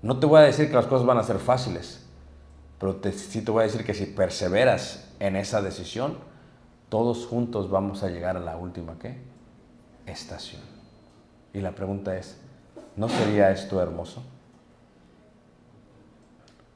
no 0.00 0.18
te 0.18 0.26
voy 0.26 0.40
a 0.40 0.44
decir 0.44 0.68
que 0.68 0.74
las 0.74 0.86
cosas 0.86 1.06
van 1.06 1.18
a 1.18 1.24
ser 1.24 1.38
fáciles, 1.38 2.04
pero 2.78 2.98
sí 3.12 3.42
te 3.42 3.50
voy 3.50 3.62
a 3.62 3.66
decir 3.66 3.84
que 3.84 3.94
si 3.94 4.06
perseveras 4.06 5.08
en 5.20 5.36
esa 5.36 5.62
decisión, 5.62 6.18
todos 6.88 7.26
juntos 7.26 7.70
vamos 7.70 8.02
a 8.02 8.08
llegar 8.08 8.36
a 8.36 8.40
la 8.40 8.56
última 8.56 8.96
estación. 10.06 10.62
Y 11.54 11.60
la 11.60 11.72
pregunta 11.72 12.16
es, 12.16 12.38
¿no 12.96 13.08
sería 13.08 13.50
esto 13.50 13.80
hermoso? 13.80 14.22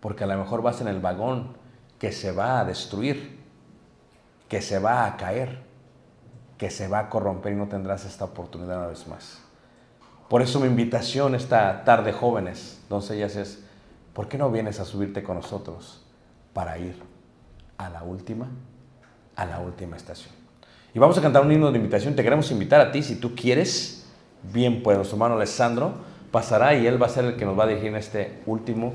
Porque 0.00 0.24
a 0.24 0.26
lo 0.26 0.38
mejor 0.38 0.62
vas 0.62 0.80
en 0.80 0.88
el 0.88 1.00
vagón 1.00 1.56
que 1.98 2.12
se 2.12 2.30
va 2.30 2.60
a 2.60 2.64
destruir, 2.64 3.40
que 4.48 4.62
se 4.62 4.78
va 4.78 5.06
a 5.06 5.16
caer, 5.16 5.62
que 6.58 6.70
se 6.70 6.88
va 6.88 7.00
a 7.00 7.10
corromper 7.10 7.52
y 7.52 7.56
no 7.56 7.66
tendrás 7.66 8.04
esta 8.04 8.26
oportunidad 8.26 8.78
una 8.78 8.86
vez 8.86 9.06
más. 9.08 9.45
Por 10.28 10.42
eso 10.42 10.58
mi 10.58 10.66
invitación 10.66 11.34
esta 11.34 11.84
tarde, 11.84 12.12
jóvenes, 12.12 12.80
doncellas, 12.88 13.36
es, 13.36 13.62
¿por 14.12 14.28
qué 14.28 14.38
no 14.38 14.50
vienes 14.50 14.80
a 14.80 14.84
subirte 14.84 15.22
con 15.22 15.36
nosotros 15.36 16.02
para 16.52 16.78
ir 16.78 16.96
a 17.78 17.88
la 17.90 18.02
última, 18.02 18.48
a 19.36 19.46
la 19.46 19.60
última 19.60 19.96
estación? 19.96 20.34
Y 20.92 20.98
vamos 20.98 21.16
a 21.18 21.22
cantar 21.22 21.42
un 21.42 21.52
himno 21.52 21.70
de 21.70 21.78
invitación. 21.78 22.16
Te 22.16 22.24
queremos 22.24 22.50
invitar 22.50 22.80
a 22.80 22.90
ti, 22.90 23.02
si 23.02 23.16
tú 23.16 23.34
quieres, 23.34 24.06
bien 24.52 24.82
pues, 24.82 24.96
nuestro 24.96 25.16
hermano 25.16 25.34
Alessandro 25.36 25.92
pasará 26.32 26.74
y 26.74 26.86
él 26.86 27.00
va 27.00 27.06
a 27.06 27.10
ser 27.10 27.24
el 27.24 27.36
que 27.36 27.44
nos 27.44 27.58
va 27.58 27.64
a 27.64 27.66
dirigir 27.68 27.88
en 27.88 27.96
este 27.96 28.42
último 28.46 28.94